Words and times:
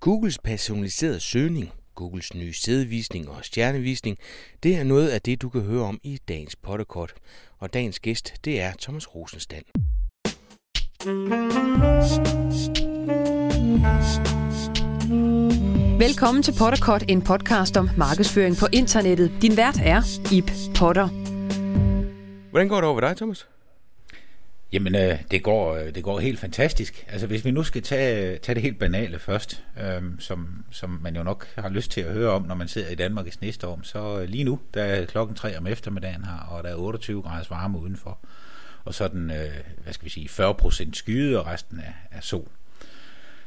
Googles 0.00 0.38
personaliserede 0.38 1.20
søgning, 1.20 1.72
Googles 1.94 2.34
nye 2.34 2.52
sædevisning 2.52 3.28
og 3.28 3.44
stjernevisning, 3.44 4.18
det 4.62 4.76
er 4.76 4.84
noget 4.84 5.08
af 5.08 5.22
det, 5.22 5.42
du 5.42 5.48
kan 5.48 5.60
høre 5.60 5.84
om 5.84 6.00
i 6.02 6.18
dagens 6.28 6.56
podcast. 6.56 7.14
Og 7.58 7.74
dagens 7.74 8.00
gæst, 8.00 8.34
det 8.44 8.60
er 8.60 8.72
Thomas 8.80 9.14
Rosenstand. 9.14 9.64
Velkommen 15.98 16.42
til 16.42 16.54
Potterkort, 16.58 17.04
en 17.08 17.22
podcast 17.22 17.76
om 17.76 17.90
markedsføring 17.98 18.56
på 18.56 18.66
internettet. 18.72 19.32
Din 19.42 19.56
vært 19.56 19.78
er 19.84 20.02
Ip 20.32 20.50
Potter. 20.78 21.06
Hvordan 22.50 22.68
går 22.68 22.76
det 22.76 22.84
over 22.84 23.00
ved 23.00 23.08
dig, 23.08 23.16
Thomas? 23.16 23.48
Jamen, 24.72 24.94
øh, 24.94 25.18
det, 25.30 25.42
går, 25.42 25.76
øh, 25.76 25.94
det 25.94 26.04
går 26.04 26.20
helt 26.20 26.38
fantastisk. 26.38 27.06
Altså, 27.08 27.26
hvis 27.26 27.44
vi 27.44 27.50
nu 27.50 27.62
skal 27.62 27.82
tage, 27.82 28.38
tage 28.38 28.54
det 28.54 28.62
helt 28.62 28.78
banale 28.78 29.18
først, 29.18 29.64
øh, 29.80 30.02
som, 30.18 30.64
som 30.70 30.98
man 31.02 31.16
jo 31.16 31.22
nok 31.22 31.46
har 31.58 31.68
lyst 31.68 31.90
til 31.90 32.00
at 32.00 32.12
høre 32.12 32.30
om, 32.30 32.42
når 32.42 32.54
man 32.54 32.68
sidder 32.68 32.88
i 32.88 32.94
Danmark 32.94 33.26
i 33.26 33.30
snestorm, 33.30 33.84
så 33.84 34.20
øh, 34.20 34.28
lige 34.28 34.44
nu, 34.44 34.60
der 34.74 34.82
er 34.82 35.06
klokken 35.06 35.36
3 35.36 35.58
om 35.58 35.66
eftermiddagen 35.66 36.24
her, 36.24 36.38
og 36.50 36.64
der 36.64 36.70
er 36.70 36.74
28 36.74 37.22
graders 37.22 37.50
varme 37.50 37.78
udenfor. 37.78 38.18
Og 38.84 38.94
så 38.94 39.08
den, 39.08 39.30
øh, 39.30 39.54
hvad 39.82 39.92
skal 39.92 40.04
vi 40.04 40.10
sige, 40.10 40.28
40% 40.28 40.90
skyde, 40.92 41.40
og 41.40 41.46
resten 41.46 41.78
er, 41.78 42.16
er 42.16 42.20
sol. 42.20 42.48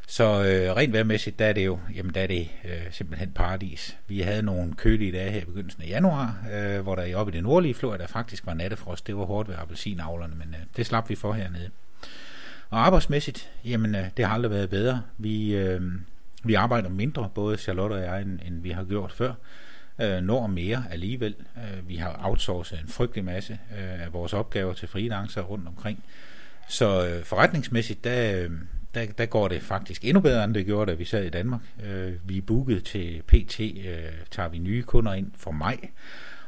Så 0.08 0.24
øh, 0.24 0.76
rent 0.76 0.94
værmæssigt, 0.94 1.40
der 1.40 1.46
er 1.46 1.54
det 1.54 1.66
jo 1.66 1.80
jamen, 1.96 2.14
der 2.14 2.22
er 2.22 2.28
det, 2.28 2.50
øh, 2.66 2.92
simpelthen 2.92 3.32
paradis. 3.32 3.98
Vi 4.08 4.20
havde 4.20 4.42
nogle 4.42 4.74
kølige 4.74 5.12
dage 5.12 5.32
her 5.32 5.42
i 5.42 5.46
begyndelsen 5.46 5.84
af 5.84 5.88
januar, 5.88 6.46
øh, 6.54 6.82
hvor 6.82 6.96
der 6.96 7.16
oppe 7.16 7.34
i 7.34 7.36
det 7.36 7.44
nordlige 7.44 7.74
Florida 7.74 8.06
faktisk 8.06 8.46
var 8.46 8.54
nattefrost. 8.54 9.08
Det 9.08 9.18
var 9.18 9.26
hårdt 9.26 9.50
ved 9.50 9.56
appelsinavlerne, 9.56 10.36
men 10.36 10.56
øh, 10.60 10.66
det 10.78 10.86
slap 10.86 11.10
vi 11.10 11.16
for 11.16 11.34
hernede. 11.34 11.70
Og 12.70 12.86
arbejdsmæssigt, 12.86 13.52
jamen 13.66 13.96
øh, 13.96 14.06
det 14.18 14.26
har 14.26 14.34
aldrig 14.34 14.52
været 14.52 14.70
bedre. 14.70 15.02
Vi, 15.18 15.56
øh, 15.56 15.82
vi 16.44 16.54
arbejder 16.54 16.90
mindre, 16.90 17.30
både 17.36 17.58
Charlotte 17.58 17.94
og 17.94 18.02
jeg, 18.02 18.22
end, 18.22 18.40
end 18.48 18.62
vi 18.62 18.70
har 18.70 18.84
gjort 18.84 19.12
før. 19.12 19.34
Øh, 20.02 20.22
når 20.22 20.48
mere 20.48 20.84
alligevel. 20.92 21.36
Øh, 21.58 21.90
vi 21.90 21.96
har 21.96 22.20
outsourcet 22.24 22.80
en 22.80 22.88
frygtelig 22.88 23.26
masse 23.26 23.60
øh, 23.78 24.04
af 24.04 24.14
vores 24.14 24.34
opgaver 24.34 24.74
til 24.74 24.88
freelancer 24.88 25.42
rundt 25.42 25.68
omkring. 25.68 26.04
Så 26.68 27.08
øh, 27.08 27.24
forretningsmæssigt, 27.24 28.04
der, 28.04 28.44
øh, 28.44 28.52
der, 28.96 29.06
der 29.18 29.26
går 29.26 29.48
det 29.48 29.62
faktisk 29.62 30.06
endnu 30.06 30.20
bedre, 30.22 30.44
end 30.44 30.54
det 30.54 30.66
gjorde, 30.66 30.92
da 30.92 30.96
vi 30.96 31.06
sad 31.06 31.24
i 31.24 31.30
Danmark. 31.30 31.62
Øh, 31.86 32.14
vi 32.26 32.38
er 32.38 32.42
booket 32.42 32.84
til 32.84 33.24
PT, 33.28 33.60
øh, 33.60 33.96
tager 34.32 34.50
vi 34.50 34.58
nye 34.58 34.84
kunder 34.84 35.14
ind 35.14 35.32
for 35.38 35.52
maj, 35.52 35.78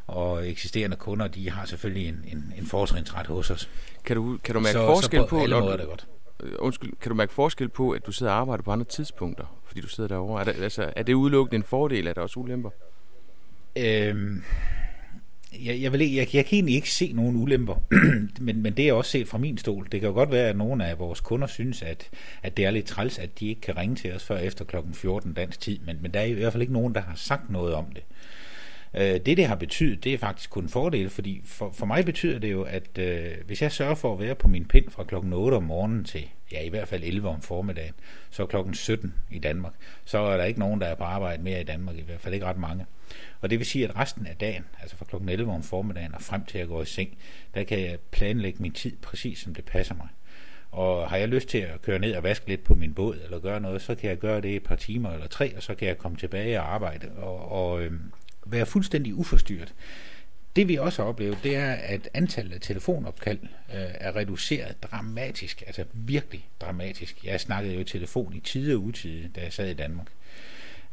og 0.08 0.50
eksisterende 0.50 0.96
kunder, 0.96 1.28
de 1.28 1.52
har 1.52 1.66
selvfølgelig 1.66 2.08
en, 2.08 2.26
en, 2.32 2.54
en 2.58 2.66
fortrinsret 2.66 3.28
hos 3.28 3.52
os. 3.52 3.70
Kan 4.06 4.16
du, 4.16 4.38
kan 4.44 4.56
du 4.56 4.60
mærke 4.60 4.74
så, 4.74 4.86
forskel 4.86 5.20
så 5.20 5.26
på, 5.26 5.36
på, 5.36 5.42
alle 5.42 5.60
måder 5.60 5.78
du, 5.78 5.82
det 5.82 5.90
godt. 5.90 6.08
øh, 6.44 6.52
undskyld, 6.60 6.94
kan 7.02 7.10
du 7.10 7.16
mærke 7.16 7.34
forskel 7.34 7.70
på, 7.70 7.92
at 7.92 8.06
du 8.06 8.12
sidder 8.12 8.32
og 8.32 8.38
arbejder 8.38 8.64
på 8.64 8.72
andre 8.72 8.86
tidspunkter, 8.86 9.60
fordi 9.66 9.82
du 9.82 9.88
sidder 9.88 10.08
derovre? 10.08 10.42
Er, 10.42 10.44
det, 10.46 10.64
altså, 10.64 10.94
er 10.96 11.04
det 11.04 11.14
udelukkende 11.14 11.56
en 11.56 11.64
fordel, 11.64 12.08
er 12.08 12.14
der 12.14 12.22
også 12.22 12.40
ulemper? 12.40 12.70
Øhm, 13.76 14.44
jeg, 15.66 15.82
jeg, 15.82 15.92
vil, 15.92 16.00
jeg, 16.00 16.16
jeg, 16.16 16.36
jeg 16.36 16.46
kan 16.46 16.56
egentlig 16.56 16.76
ikke 16.76 16.92
se 16.92 17.12
nogen 17.14 17.36
ulemper, 17.36 17.76
men, 18.46 18.62
men 18.62 18.74
det 18.74 18.90
er 18.90 18.94
også 18.94 19.12
set 19.12 19.28
fra 19.28 19.38
min 19.38 19.58
stol. 19.58 19.88
Det 19.92 20.00
kan 20.00 20.10
jo 20.10 20.14
godt 20.14 20.32
være, 20.32 20.50
at 20.50 20.58
nogle 20.58 20.86
af 20.86 21.00
vores 21.00 21.22
kunder 21.22 21.48
synes, 21.48 21.82
at, 21.82 22.10
at 22.44 22.58
det 22.58 22.66
er 22.66 22.72
lidt 22.72 22.86
træls, 22.86 23.20
at 23.20 23.40
de 23.40 23.48
ikke 23.48 23.62
kan 23.62 23.78
ringe 23.78 23.96
til 23.96 24.14
os 24.14 24.24
før 24.24 24.38
efter 24.38 24.66
klokken 24.66 24.94
14 24.94 25.34
dansk 25.34 25.60
tid, 25.60 25.80
men, 25.86 25.98
men 26.02 26.12
der 26.12 26.20
er 26.20 26.26
i 26.26 26.34
hvert 26.34 26.52
fald 26.52 26.62
ikke 26.62 26.74
nogen, 26.74 26.96
der 26.96 27.02
har 27.02 27.16
sagt 27.16 27.50
noget 27.50 27.74
om 27.74 27.86
det. 27.96 28.04
Øh, 28.98 29.20
Det, 29.26 29.26
det 29.26 29.46
har 29.46 29.56
betydet, 29.56 30.04
det 30.04 30.14
er 30.14 30.18
faktisk 30.18 30.50
kun 30.50 30.64
en 30.64 30.70
fordel, 30.70 31.10
fordi 31.10 31.42
for, 31.46 31.72
for 31.72 31.86
mig 31.86 32.06
betyder 32.06 32.40
det 32.40 32.52
jo, 32.52 32.64
at 32.64 32.98
øh, 32.98 33.32
hvis 33.46 33.62
jeg 33.62 33.72
sørger 33.72 33.96
for 33.96 34.14
at 34.14 34.20
være 34.20 34.36
på 34.36 34.48
min 34.48 34.66
pind 34.66 34.90
fra 34.90 35.04
klokken 35.04 35.34
8 35.34 35.56
om 35.56 35.64
morgenen 35.64 36.04
til, 36.04 36.30
ja 36.52 36.62
i 36.62 36.70
hvert 36.70 36.88
fald 36.88 37.04
11 37.04 37.30
om 37.30 37.42
formiddagen, 37.42 37.94
så 38.30 38.46
klokken 38.46 38.74
17 38.74 39.14
i 39.32 39.40
Danmark, 39.40 39.74
så 40.06 40.18
er 40.18 40.38
der 40.38 40.44
ikke 40.44 40.60
nogen, 40.60 40.82
der 40.82 40.88
er 40.88 40.96
på 40.96 41.04
arbejde 41.04 41.44
mere 41.44 41.62
i 41.62 41.64
Danmark, 41.64 41.98
i 41.98 42.02
hvert 42.02 42.22
fald 42.22 42.34
ikke 42.34 42.46
ret 42.46 42.58
mange. 42.58 42.86
Og 43.42 43.50
det 43.50 43.60
vil 43.60 43.66
sige, 43.66 43.88
at 43.88 43.96
resten 43.96 44.28
af 44.28 44.36
dagen, 44.36 44.66
altså 44.82 44.96
fra 44.96 45.06
klokken 45.06 45.30
11 45.30 45.52
om 45.52 45.64
formiddagen 45.64 46.16
og 46.16 46.22
frem 46.22 46.46
til 46.46 46.58
at 46.58 46.68
gå 46.68 46.82
i 46.82 46.86
seng, 46.86 47.18
der 47.54 47.64
kan 47.64 47.80
jeg 47.82 48.00
planlægge 48.12 48.62
min 48.62 48.72
tid 48.72 48.98
præcis 49.02 49.40
som 49.40 49.56
det 49.56 49.66
passer 49.66 49.96
mig. 49.96 50.08
Og 50.72 51.10
har 51.10 51.18
jeg 51.18 51.28
lyst 51.28 51.50
til 51.50 51.58
at 51.58 51.82
køre 51.82 52.00
ned 52.00 52.16
og 52.16 52.24
vaske 52.24 52.48
lidt 52.48 52.64
på 52.64 52.76
min 52.76 52.94
båd, 52.94 53.20
eller 53.24 53.40
gøre 53.40 53.60
noget, 53.60 53.82
så 53.82 53.96
kan 53.96 54.10
jeg 54.10 54.18
gøre 54.18 54.42
det 54.42 54.56
et 54.56 54.64
par 54.64 54.76
timer 54.76 55.12
eller 55.12 55.28
tre, 55.28 55.56
og 55.56 55.64
så 55.64 55.76
kan 55.76 55.88
jeg 55.88 55.98
komme 55.98 56.18
tilbage 56.18 56.60
og 56.60 56.74
arbejde, 56.74 57.12
og, 57.18 57.52
og 57.52 57.84
øhm, 57.84 58.12
være 58.46 58.66
fuldstændig 58.66 59.16
uforstyrret. 59.16 59.74
Det 60.56 60.68
vi 60.68 60.76
også 60.76 61.02
har 61.02 61.10
oplevet, 61.10 61.38
det 61.44 61.56
er, 61.56 61.72
at 61.72 62.10
antallet 62.14 62.54
af 62.54 62.62
telefonopkald 62.62 63.40
øh, 63.44 63.80
er 63.94 64.16
reduceret 64.16 64.84
dramatisk, 64.84 65.64
altså 65.68 65.86
virkelig 65.94 66.50
dramatisk. 66.62 67.26
Jeg 67.26 67.42
snakkede 67.42 67.74
jo 67.74 67.80
i 67.80 67.84
telefon 67.84 68.34
i 68.34 68.40
tide 68.40 68.76
og 68.76 68.84
utide, 68.84 69.30
da 69.36 69.42
jeg 69.42 69.54
sad 69.54 69.70
i 69.70 69.74
Danmark. 69.74 70.08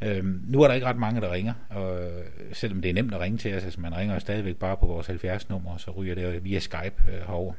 Øhm, 0.01 0.41
nu 0.47 0.61
er 0.61 0.67
der 0.67 0.75
ikke 0.75 0.87
ret 0.87 0.97
mange, 0.97 1.21
der 1.21 1.31
ringer, 1.31 1.53
og 1.69 2.09
selvom 2.53 2.81
det 2.81 2.89
er 2.89 2.93
nemt 2.93 3.13
at 3.13 3.19
ringe 3.19 3.37
til 3.37 3.55
os, 3.55 3.63
altså 3.63 3.81
man 3.81 3.97
ringer 3.97 4.19
stadigvæk 4.19 4.55
bare 4.55 4.77
på 4.77 4.85
vores 4.85 5.09
70-nummer, 5.09 5.71
og 5.71 5.79
så 5.79 5.91
ryger 5.91 6.15
det 6.15 6.43
via 6.43 6.59
Skype 6.59 6.95
øh, 7.07 7.13
herover. 7.13 7.53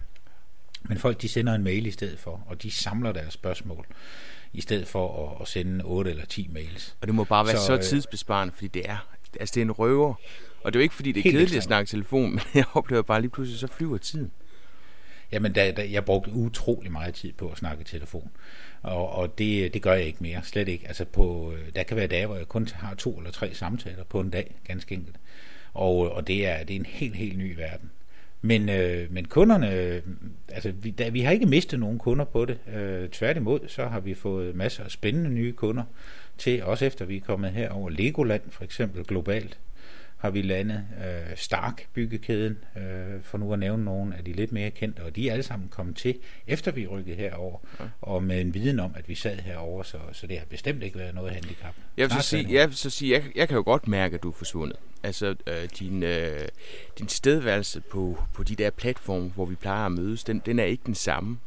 Men 0.82 0.99
folk 0.99 1.22
de 1.22 1.28
sender 1.28 1.55
en 1.55 1.65
mail 1.65 1.87
i 1.87 1.91
stedet 1.91 2.19
for, 2.19 2.44
og 2.47 2.62
de 2.62 2.71
samler 2.71 3.12
deres 3.12 3.34
spørgsmål, 3.34 3.87
i 4.53 4.61
stedet 4.61 4.87
for 4.87 5.31
at, 5.31 5.43
at 5.43 5.49
sende 5.49 5.84
8 5.84 6.11
eller 6.11 6.25
10 6.25 6.49
mails. 6.53 6.97
Og 7.00 7.06
det 7.06 7.15
må 7.15 7.25
bare 7.25 7.47
være 7.47 7.56
så, 7.56 7.61
Så, 7.61 7.66
så 7.66 7.75
øh, 7.75 7.82
tidsbesparende, 7.82 8.55
fordi 8.55 8.69
det 8.69 8.88
er, 8.88 9.13
altså 9.40 9.52
det 9.54 9.60
er 9.60 9.64
en 9.64 9.72
røver. 9.72 10.14
Og 10.64 10.72
det 10.72 10.78
er 10.78 10.80
jo 10.80 10.82
ikke, 10.82 10.94
fordi 10.94 11.12
det 11.12 11.20
er 11.20 11.22
Helt 11.22 11.34
kedeligt 11.34 11.56
at 11.56 11.62
snakke 11.62 11.88
telefon, 11.88 12.30
men 12.34 12.42
jeg 12.54 12.64
oplever 12.74 13.02
bare 13.02 13.20
lige 13.20 13.30
pludselig, 13.30 13.60
så 13.60 13.66
flyver 13.66 13.98
tiden. 13.98 14.30
Jamen, 15.32 15.54
der, 15.54 15.72
der, 15.72 15.82
jeg 15.82 16.04
brugte 16.04 16.32
utrolig 16.32 16.92
meget 16.92 17.14
tid 17.14 17.32
på 17.32 17.48
at 17.48 17.58
snakke 17.58 17.84
telefon, 17.84 18.30
og, 18.82 19.10
og 19.10 19.38
det, 19.38 19.74
det 19.74 19.82
gør 19.82 19.92
jeg 19.92 20.04
ikke 20.04 20.18
mere, 20.20 20.40
slet 20.42 20.68
ikke. 20.68 20.86
Altså, 20.86 21.04
på, 21.04 21.52
øh, 21.56 21.74
der 21.74 21.82
kan 21.82 21.96
være 21.96 22.06
dage, 22.06 22.26
hvor 22.26 22.36
jeg 22.36 22.48
kun 22.48 22.68
har 22.74 22.94
to 22.94 23.18
eller 23.18 23.30
tre 23.30 23.54
samtaler 23.54 24.04
på 24.04 24.20
en 24.20 24.30
dag, 24.30 24.54
ganske 24.64 24.94
enkelt. 24.94 25.16
Og, 25.74 26.12
og 26.12 26.26
det, 26.26 26.46
er, 26.46 26.64
det 26.64 26.76
er 26.76 26.80
en 26.80 26.86
helt, 26.86 27.16
helt 27.16 27.38
ny 27.38 27.56
verden. 27.56 27.90
Men, 28.42 28.68
øh, 28.68 29.12
men 29.12 29.24
kunderne, 29.24 29.72
øh, 29.72 30.02
altså 30.48 30.72
vi, 30.72 30.90
der, 30.90 31.10
vi 31.10 31.20
har 31.20 31.32
ikke 31.32 31.46
mistet 31.46 31.80
nogen 31.80 31.98
kunder 31.98 32.24
på 32.24 32.44
det. 32.44 32.58
Øh, 32.74 33.08
tværtimod, 33.08 33.60
så 33.68 33.86
har 33.86 34.00
vi 34.00 34.14
fået 34.14 34.54
masser 34.54 34.84
af 34.84 34.90
spændende 34.90 35.30
nye 35.30 35.52
kunder 35.52 35.82
til, 36.38 36.64
også 36.64 36.84
efter 36.84 37.04
vi 37.04 37.16
er 37.16 37.20
kommet 37.20 37.50
her 37.50 37.70
over 37.70 37.90
Legoland, 37.90 38.42
for 38.50 38.64
eksempel 38.64 39.04
globalt 39.04 39.58
har 40.24 40.30
vi 40.30 40.42
landet 40.42 40.84
øh, 41.06 41.36
Stark 41.36 41.86
byggekæden, 41.92 42.58
øh, 42.76 43.22
for 43.22 43.38
nu 43.38 43.52
at 43.52 43.58
nævne 43.58 43.84
nogle 43.84 44.16
af 44.16 44.24
de 44.24 44.32
lidt 44.32 44.52
mere 44.52 44.70
kendte, 44.70 45.00
og 45.00 45.16
de 45.16 45.28
er 45.28 45.32
alle 45.32 45.42
sammen 45.42 45.68
kommet 45.68 45.96
til, 45.96 46.18
efter 46.46 46.70
vi 46.70 46.86
rykkede 46.86 47.16
herover, 47.16 47.58
ja. 47.80 47.84
og 48.02 48.22
med 48.22 48.40
en 48.40 48.54
viden 48.54 48.80
om, 48.80 48.92
at 48.96 49.08
vi 49.08 49.14
sad 49.14 49.38
herover, 49.38 49.82
så, 49.82 49.98
så 50.12 50.26
det 50.26 50.38
har 50.38 50.46
bestemt 50.46 50.82
ikke 50.82 50.98
været 50.98 51.14
noget 51.14 51.32
handicap. 51.32 51.74
Jeg 51.96 52.02
vil 52.04 52.10
så 52.10 52.14
Snart 52.14 52.24
sige, 52.24 52.54
jeg, 52.54 52.68
vil 52.68 52.76
så 52.76 52.90
sige 52.90 53.12
jeg, 53.12 53.24
jeg 53.34 53.48
kan 53.48 53.56
jo 53.56 53.62
godt 53.62 53.88
mærke, 53.88 54.14
at 54.14 54.22
du 54.22 54.28
er 54.28 54.34
forsvundet. 54.34 54.76
Altså, 55.02 55.34
øh, 55.46 55.68
din, 55.78 56.02
øh, 56.02 56.48
din 56.98 57.08
stedværelse 57.08 57.80
på, 57.80 58.18
på 58.34 58.42
de 58.42 58.56
der 58.56 58.70
platforme, 58.70 59.28
hvor 59.28 59.44
vi 59.44 59.54
plejer 59.54 59.86
at 59.86 59.92
mødes, 59.92 60.24
den, 60.24 60.42
den 60.46 60.58
er 60.58 60.64
ikke 60.64 60.82
den 60.86 60.94
samme. 60.94 61.38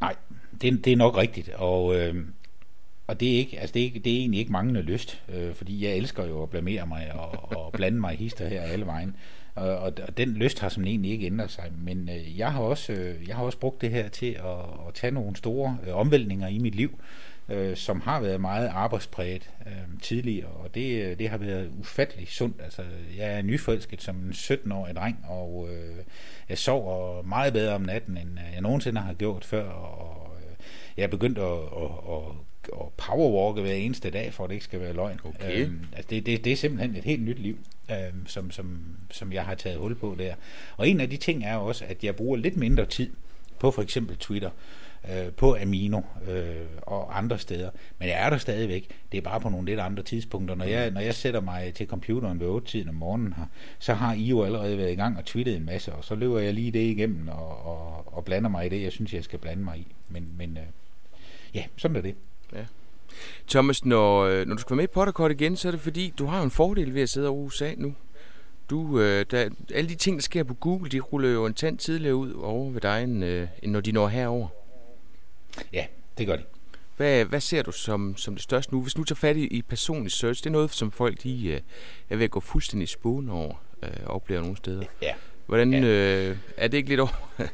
Nej, 0.00 0.16
det, 0.60 0.84
det 0.84 0.92
er 0.92 0.96
nok 0.96 1.16
rigtigt, 1.16 1.48
og, 1.48 1.96
øh, 1.96 2.14
og 3.06 3.20
det, 3.20 3.34
er 3.34 3.36
ikke, 3.36 3.60
altså 3.60 3.74
det, 3.74 3.80
er 3.80 3.84
ikke, 3.84 3.98
det 3.98 4.12
er 4.12 4.16
egentlig 4.16 4.40
ikke 4.40 4.52
manglende 4.52 4.82
lyst, 4.82 5.22
øh, 5.28 5.54
fordi 5.54 5.84
jeg 5.84 5.96
elsker 5.96 6.26
jo 6.26 6.42
at 6.42 6.50
blamere 6.50 6.86
mig 6.86 7.12
og, 7.12 7.56
og 7.56 7.72
blande 7.72 8.00
mig 8.00 8.14
i 8.14 8.16
hister 8.16 8.48
her 8.48 8.62
alle 8.62 8.86
vejen. 8.86 9.16
Og, 9.54 9.78
og, 9.78 9.92
og 10.08 10.16
den 10.16 10.34
lyst 10.34 10.60
har 10.60 10.68
som 10.68 10.84
egentlig 10.84 11.10
ikke 11.12 11.26
ændret 11.26 11.50
sig, 11.50 11.72
men 11.78 12.08
øh, 12.08 12.38
jeg, 12.38 12.52
har 12.52 12.60
også, 12.60 12.92
øh, 12.92 13.28
jeg 13.28 13.36
har 13.36 13.44
også 13.44 13.58
brugt 13.58 13.80
det 13.80 13.90
her 13.90 14.08
til 14.08 14.26
at, 14.26 14.88
at 14.88 14.94
tage 14.94 15.10
nogle 15.10 15.36
store 15.36 15.78
øh, 15.86 15.96
omvæltninger 15.96 16.48
i 16.48 16.58
mit 16.58 16.74
liv, 16.74 16.98
øh, 17.48 17.76
som 17.76 18.00
har 18.00 18.20
været 18.20 18.40
meget 18.40 18.68
arbejdspræget 18.68 19.50
øh, 19.66 20.00
tidligere, 20.02 20.48
og 20.48 20.74
det, 20.74 21.02
øh, 21.02 21.18
det 21.18 21.28
har 21.28 21.38
været 21.38 21.70
ufattelig 21.78 22.28
sundt. 22.28 22.60
Altså, 22.62 22.82
jeg 23.16 23.38
er 23.38 23.42
nyforelsket 23.42 24.02
som 24.02 24.16
en 24.16 24.30
17-årig 24.30 24.96
dreng, 24.96 25.24
og 25.28 25.68
øh, 25.72 26.04
jeg 26.48 26.58
sover 26.58 27.22
meget 27.22 27.52
bedre 27.52 27.74
om 27.74 27.82
natten, 27.82 28.16
end 28.16 28.38
jeg 28.52 28.60
nogensinde 28.60 29.00
har 29.00 29.14
gjort 29.14 29.44
før, 29.44 29.64
og 29.64 30.36
øh, 30.36 30.56
jeg 30.96 31.02
er 31.02 31.08
begyndt 31.08 31.38
at, 31.38 31.44
at, 31.44 31.90
at, 32.08 32.36
at 32.80 32.86
powerwalke 32.96 33.60
hver 33.60 33.72
eneste 33.72 34.10
dag, 34.10 34.34
for 34.34 34.44
at 34.44 34.50
det 34.50 34.54
ikke 34.54 34.64
skal 34.64 34.80
være 34.80 34.92
løgn. 34.92 35.20
Okay. 35.24 35.64
Øhm, 35.64 35.80
altså 35.92 36.08
det, 36.10 36.26
det, 36.26 36.44
det 36.44 36.52
er 36.52 36.56
simpelthen 36.56 36.96
et 36.96 37.04
helt 37.04 37.22
nyt 37.22 37.38
liv, 37.38 37.58
øhm, 37.90 38.26
som, 38.26 38.50
som, 38.50 38.80
som 39.10 39.32
jeg 39.32 39.44
har 39.44 39.54
taget 39.54 39.78
hul 39.78 39.94
på 39.94 40.16
der. 40.18 40.34
Og 40.76 40.88
en 40.88 41.00
af 41.00 41.10
de 41.10 41.16
ting 41.16 41.44
er 41.44 41.56
også, 41.56 41.84
at 41.88 42.04
jeg 42.04 42.16
bruger 42.16 42.36
lidt 42.36 42.56
mindre 42.56 42.86
tid 42.86 43.10
på 43.58 43.70
for 43.70 43.82
eksempel 43.82 44.16
Twitter, 44.16 44.50
øh, 45.10 45.32
på 45.32 45.56
Amino 45.62 46.00
øh, 46.28 46.66
og 46.82 47.18
andre 47.18 47.38
steder. 47.38 47.70
Men 47.98 48.08
jeg 48.08 48.26
er 48.26 48.30
der 48.30 48.38
stadigvæk. 48.38 48.88
Det 49.12 49.18
er 49.18 49.22
bare 49.22 49.40
på 49.40 49.48
nogle 49.48 49.66
lidt 49.66 49.80
andre 49.80 50.02
tidspunkter. 50.02 50.54
Når 50.54 50.64
jeg, 50.64 50.90
når 50.90 51.00
jeg 51.00 51.14
sætter 51.14 51.40
mig 51.40 51.74
til 51.74 51.86
computeren 51.86 52.40
ved 52.40 52.48
8-tiden 52.48 52.88
om 52.88 52.94
morgenen 52.94 53.32
her, 53.32 53.44
så 53.78 53.94
har 53.94 54.14
I 54.14 54.24
jo 54.24 54.44
allerede 54.44 54.78
været 54.78 54.92
i 54.92 54.94
gang 54.94 55.18
og 55.18 55.24
tweetet 55.24 55.56
en 55.56 55.66
masse, 55.66 55.92
og 55.92 56.04
så 56.04 56.14
løber 56.14 56.38
jeg 56.38 56.54
lige 56.54 56.72
det 56.72 56.82
igennem 56.82 57.28
og, 57.28 57.66
og, 57.66 58.16
og 58.16 58.24
blander 58.24 58.50
mig 58.50 58.66
i 58.66 58.68
det, 58.68 58.82
jeg 58.82 58.92
synes, 58.92 59.14
jeg 59.14 59.24
skal 59.24 59.38
blande 59.38 59.64
mig 59.64 59.78
i. 59.78 59.86
Men, 60.08 60.28
men 60.36 60.56
øh, 60.56 60.64
ja, 61.54 61.64
sådan 61.76 61.96
er 61.96 62.00
det. 62.00 62.14
Thomas, 63.48 63.84
når, 63.84 64.20
øh, 64.20 64.46
når 64.46 64.54
du 64.54 64.60
skal 64.60 64.70
være 64.70 64.76
med 64.76 64.84
i 64.84 64.94
Potterkort 64.94 65.30
igen, 65.30 65.56
så 65.56 65.68
er 65.68 65.72
det 65.72 65.80
fordi, 65.80 66.14
du 66.18 66.26
har 66.26 66.42
en 66.42 66.50
fordel 66.50 66.94
ved 66.94 67.02
at 67.02 67.08
sidde 67.08 67.28
over 67.28 67.42
i 67.42 67.46
USA 67.46 67.74
nu. 67.76 67.94
Du, 68.70 69.00
øh, 69.00 69.26
der, 69.30 69.48
alle 69.74 69.90
de 69.90 69.94
ting, 69.94 70.16
der 70.16 70.22
sker 70.22 70.42
på 70.42 70.54
Google, 70.54 70.90
de 70.90 71.00
ruller 71.00 71.28
jo 71.28 71.46
en 71.46 71.54
tand 71.54 71.78
tidligere 71.78 72.14
ud 72.14 72.32
over 72.32 72.70
ved 72.70 72.80
dig, 72.80 73.04
end, 73.04 73.24
øh, 73.24 73.48
end 73.62 73.72
når 73.72 73.80
de 73.80 73.92
når 73.92 74.08
herover. 74.08 74.48
Ja, 75.72 75.86
det 76.18 76.26
gør 76.26 76.36
de. 76.36 76.42
Hvad, 76.96 77.24
hvad 77.24 77.40
ser 77.40 77.62
du 77.62 77.72
som, 77.72 78.16
som 78.16 78.34
det 78.34 78.42
største 78.42 78.74
nu? 78.74 78.82
Hvis 78.82 78.98
nu 78.98 79.04
tager 79.04 79.16
fat 79.16 79.36
i, 79.36 79.46
i 79.46 79.62
personlig 79.62 80.12
search, 80.12 80.42
det 80.44 80.46
er 80.46 80.52
noget, 80.52 80.70
som 80.70 80.90
folk 80.90 81.22
de, 81.22 81.46
øh, 81.46 81.60
er 82.10 82.16
ved 82.16 82.24
at 82.24 82.30
gå 82.30 82.40
fuldstændig 82.40 82.88
spåen 82.88 83.28
over, 83.28 83.54
øh, 83.82 84.06
oplever 84.06 84.40
nogle 84.40 84.56
steder. 84.56 84.84
Ja. 85.02 85.14
Hvordan, 85.46 85.72
ja. 85.72 85.80
Øh, 85.80 86.36
er 86.56 86.68
det 86.68 86.76
ikke 86.76 86.88
lidt 86.88 87.00
over? 87.00 87.28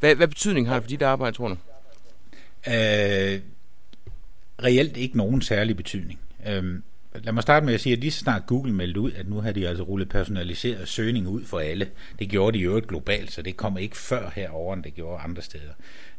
hvad, 0.00 0.14
hvad 0.14 0.28
betydning 0.28 0.68
har 0.68 0.74
det 0.74 0.82
for 0.82 0.88
dit 0.88 1.02
arbejde, 1.02 1.36
tror 1.36 1.48
du? 1.48 1.56
Øh, 2.70 3.40
reelt 4.62 4.96
ikke 4.96 5.16
nogen 5.16 5.42
særlig 5.42 5.76
betydning. 5.76 6.20
Øhm, 6.46 6.82
lad 7.14 7.32
mig 7.32 7.42
starte 7.42 7.66
med 7.66 7.74
at 7.74 7.80
sige, 7.80 7.92
at 7.92 7.98
lige 7.98 8.10
så 8.10 8.18
snart 8.18 8.46
Google 8.46 8.72
meldte 8.72 9.00
ud, 9.00 9.12
at 9.12 9.28
nu 9.28 9.40
har 9.40 9.52
de 9.52 9.68
altså 9.68 9.82
rullet 9.84 10.08
personaliseret 10.08 10.88
søgning 10.88 11.28
ud 11.28 11.44
for 11.44 11.58
alle. 11.58 11.88
Det 12.18 12.28
gjorde 12.28 12.58
de 12.58 12.62
jo 12.62 12.70
øvrigt 12.70 12.88
globalt, 12.88 13.32
så 13.32 13.42
det 13.42 13.56
kommer 13.56 13.80
ikke 13.80 13.96
før 13.96 14.30
herover, 14.34 14.74
end 14.74 14.84
det 14.84 14.94
gjorde 14.94 15.22
andre 15.22 15.42
steder. 15.42 15.72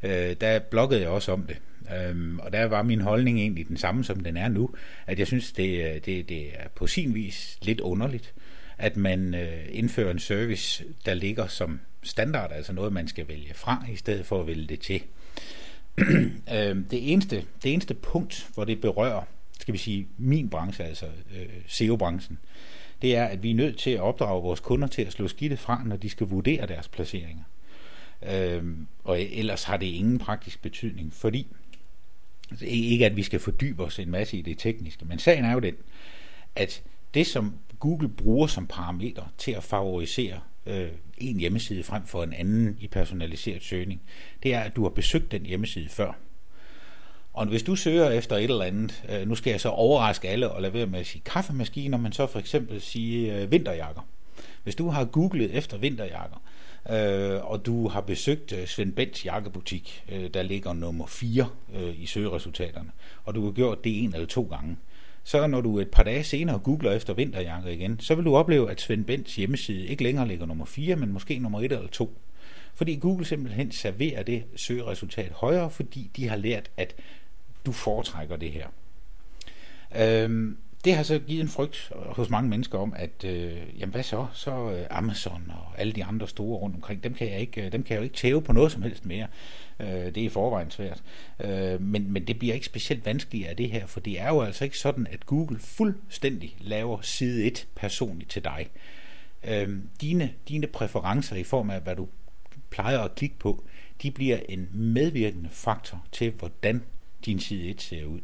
Øh, 0.03 0.35
der 0.41 0.59
bloggede 0.59 1.01
jeg 1.01 1.09
også 1.09 1.31
om 1.31 1.43
det. 1.43 1.57
Øhm, 1.95 2.39
og 2.39 2.53
der 2.53 2.65
var 2.65 2.83
min 2.83 3.01
holdning 3.01 3.39
egentlig 3.39 3.67
den 3.67 3.77
samme, 3.77 4.03
som 4.03 4.19
den 4.19 4.37
er 4.37 4.47
nu, 4.47 4.69
at 5.07 5.19
jeg 5.19 5.27
synes, 5.27 5.51
det, 5.51 5.85
øh, 5.85 5.95
det, 6.05 6.29
det 6.29 6.41
er 6.53 6.67
på 6.75 6.87
sin 6.87 7.15
vis 7.15 7.57
lidt 7.61 7.79
underligt, 7.79 8.33
at 8.77 8.97
man 8.97 9.35
øh, 9.35 9.65
indfører 9.69 10.11
en 10.11 10.19
service, 10.19 10.83
der 11.05 11.13
ligger 11.13 11.47
som 11.47 11.79
standard, 12.03 12.51
altså 12.51 12.73
noget, 12.73 12.93
man 12.93 13.07
skal 13.07 13.27
vælge 13.27 13.53
fra, 13.53 13.85
i 13.91 13.95
stedet 13.95 14.25
for 14.25 14.39
at 14.39 14.47
vælge 14.47 14.67
det 14.67 14.79
til. 14.79 15.01
øh, 16.53 16.83
det, 16.91 17.13
eneste, 17.13 17.45
det 17.63 17.73
eneste 17.73 17.93
punkt, 17.93 18.49
hvor 18.53 18.63
det 18.63 18.81
berører, 18.81 19.21
skal 19.59 19.73
vi 19.73 19.77
sige, 19.77 20.07
min 20.17 20.49
branche, 20.49 20.83
altså 20.83 21.05
øh, 21.05 21.47
SEO-branchen, 21.67 22.37
det 23.01 23.15
er, 23.15 23.25
at 23.25 23.43
vi 23.43 23.51
er 23.51 23.55
nødt 23.55 23.77
til 23.77 23.89
at 23.89 23.99
opdrage 23.99 24.41
vores 24.41 24.59
kunder 24.59 24.87
til 24.87 25.01
at 25.01 25.13
slå 25.13 25.27
skidtet 25.27 25.59
fra, 25.59 25.83
når 25.85 25.95
de 25.95 26.09
skal 26.09 26.27
vurdere 26.27 26.67
deres 26.67 26.87
placeringer. 26.87 27.43
Øh, 28.29 28.63
og 29.03 29.21
ellers 29.21 29.63
har 29.63 29.77
det 29.77 29.85
ingen 29.85 30.19
praktisk 30.19 30.61
betydning, 30.61 31.13
fordi 31.13 31.47
ikke 32.61 33.05
at 33.05 33.15
vi 33.15 33.23
skal 33.23 33.39
fordybe 33.39 33.83
os 33.83 33.99
en 33.99 34.11
masse 34.11 34.37
i 34.37 34.41
det 34.41 34.57
tekniske, 34.57 35.05
men 35.05 35.19
sagen 35.19 35.45
er 35.45 35.53
jo 35.53 35.59
den, 35.59 35.75
at 36.55 36.83
det 37.13 37.27
som 37.27 37.53
Google 37.79 38.09
bruger 38.09 38.47
som 38.47 38.67
parameter 38.67 39.23
til 39.37 39.51
at 39.51 39.63
favorisere 39.63 40.39
øh, 40.67 40.87
en 41.17 41.39
hjemmeside 41.39 41.83
frem 41.83 42.05
for 42.05 42.23
en 42.23 42.33
anden 42.33 42.77
i 42.79 42.87
personaliseret 42.87 43.63
søgning, 43.63 44.01
det 44.43 44.53
er, 44.53 44.59
at 44.59 44.75
du 44.75 44.83
har 44.83 44.89
besøgt 44.89 45.31
den 45.31 45.45
hjemmeside 45.45 45.89
før. 45.89 46.11
Og 47.33 47.45
hvis 47.45 47.63
du 47.63 47.75
søger 47.75 48.09
efter 48.09 48.35
et 48.35 48.43
eller 48.43 48.65
andet, 48.65 49.03
øh, 49.09 49.27
nu 49.27 49.35
skal 49.35 49.51
jeg 49.51 49.61
så 49.61 49.69
overraske 49.69 50.29
alle 50.29 50.51
og 50.51 50.61
lade 50.61 50.73
være 50.73 50.85
med 50.85 50.99
at 50.99 51.05
sige 51.05 51.21
kaffemaskiner, 51.25 51.97
men 51.97 52.11
så 52.11 52.27
for 52.27 52.39
eksempel 52.39 52.81
sige 52.81 53.41
øh, 53.41 53.51
vinterjakker. 53.51 54.01
Hvis 54.63 54.75
du 54.75 54.89
har 54.89 55.05
googlet 55.05 55.57
efter 55.57 55.77
vinterjakker, 55.77 56.41
øh, 56.89 57.51
og 57.51 57.65
du 57.65 57.87
har 57.87 58.01
besøgt 58.01 58.53
øh, 58.53 58.67
Svend 58.67 58.93
Bents 58.93 59.25
jakkebutik, 59.25 60.03
øh, 60.11 60.29
der 60.33 60.41
ligger 60.41 60.73
nummer 60.73 61.07
4 61.07 61.47
øh, 61.75 62.01
i 62.01 62.05
søgeresultaterne, 62.05 62.91
og 63.23 63.35
du 63.35 63.45
har 63.45 63.51
gjort 63.51 63.83
det 63.83 64.03
en 64.03 64.13
eller 64.13 64.27
to 64.27 64.43
gange, 64.43 64.77
så 65.27 65.47
når 65.47 65.61
du 65.61 65.79
et 65.79 65.91
par 65.91 66.03
dage 66.03 66.23
senere 66.23 66.59
googler 66.59 66.91
efter 66.91 67.13
vinterjakker 67.13 67.69
igen, 67.69 67.99
så 67.99 68.15
vil 68.15 68.25
du 68.25 68.35
opleve, 68.35 68.71
at 68.71 68.81
Svend 68.81 69.05
Bents 69.05 69.35
hjemmeside 69.35 69.85
ikke 69.87 70.03
længere 70.03 70.27
ligger 70.27 70.45
nummer 70.45 70.65
4, 70.65 70.95
men 70.95 71.13
måske 71.13 71.39
nummer 71.39 71.59
1 71.59 71.71
eller 71.71 71.87
2. 71.87 72.17
Fordi 72.75 72.95
Google 72.95 73.25
simpelthen 73.25 73.71
serverer 73.71 74.23
det 74.23 74.43
søgeresultat 74.55 75.31
højere, 75.31 75.69
fordi 75.69 76.11
de 76.15 76.27
har 76.27 76.35
lært, 76.35 76.71
at 76.77 76.95
du 77.65 77.71
foretrækker 77.71 78.35
det 78.35 78.51
her. 78.51 78.67
Øhm, 79.97 80.57
det 80.87 80.95
har 80.95 81.03
så 81.03 81.19
givet 81.19 81.41
en 81.41 81.47
frygt 81.47 81.91
hos 82.05 82.29
mange 82.29 82.49
mennesker 82.49 82.77
om, 82.77 82.93
at 82.95 83.23
øh, 83.23 83.57
jamen 83.79 83.91
hvad 83.91 84.03
så? 84.03 84.27
Så 84.33 84.71
øh, 84.71 84.85
Amazon 84.89 85.43
og 85.49 85.79
alle 85.79 85.93
de 85.93 86.03
andre 86.03 86.27
store 86.27 86.57
rundt 86.57 86.75
omkring, 86.75 87.03
dem 87.03 87.13
kan 87.13 87.31
jeg 87.31 87.39
ikke, 87.39 87.65
øh, 87.65 87.71
dem 87.71 87.83
kan 87.83 87.93
jeg 87.93 87.99
jo 87.99 88.03
ikke 88.03 88.15
tæve 88.15 88.41
på 88.41 88.53
noget 88.53 88.71
som 88.71 88.81
helst 88.81 89.05
mere. 89.05 89.27
Øh, 89.79 89.87
det 89.87 90.17
er 90.17 90.25
i 90.25 90.29
forvejen 90.29 90.71
svært. 90.71 91.03
Øh, 91.39 91.81
men, 91.81 92.11
men 92.13 92.27
det 92.27 92.39
bliver 92.39 92.53
ikke 92.53 92.65
specielt 92.65 93.05
vanskeligt 93.05 93.47
af 93.47 93.55
det 93.55 93.71
her, 93.71 93.85
for 93.85 93.99
det 93.99 94.19
er 94.19 94.27
jo 94.27 94.41
altså 94.41 94.63
ikke 94.63 94.77
sådan, 94.77 95.07
at 95.07 95.25
Google 95.25 95.59
fuldstændig 95.59 96.55
laver 96.59 97.01
side 97.01 97.45
1 97.45 97.67
personligt 97.75 98.29
til 98.29 98.43
dig. 98.43 98.67
Øh, 99.43 99.79
dine, 100.01 100.33
dine 100.49 100.67
præferencer 100.67 101.35
i 101.35 101.43
form 101.43 101.69
af, 101.69 101.81
hvad 101.81 101.95
du 101.95 102.07
plejer 102.69 102.99
at 102.99 103.15
klikke 103.15 103.39
på, 103.39 103.63
de 104.01 104.11
bliver 104.11 104.39
en 104.49 104.69
medvirkende 104.71 105.49
faktor 105.49 106.05
til, 106.11 106.31
hvordan 106.31 106.83
din 107.25 107.39
side 107.39 107.69
1 107.69 107.81
ser 107.81 108.05
ud 108.05 108.19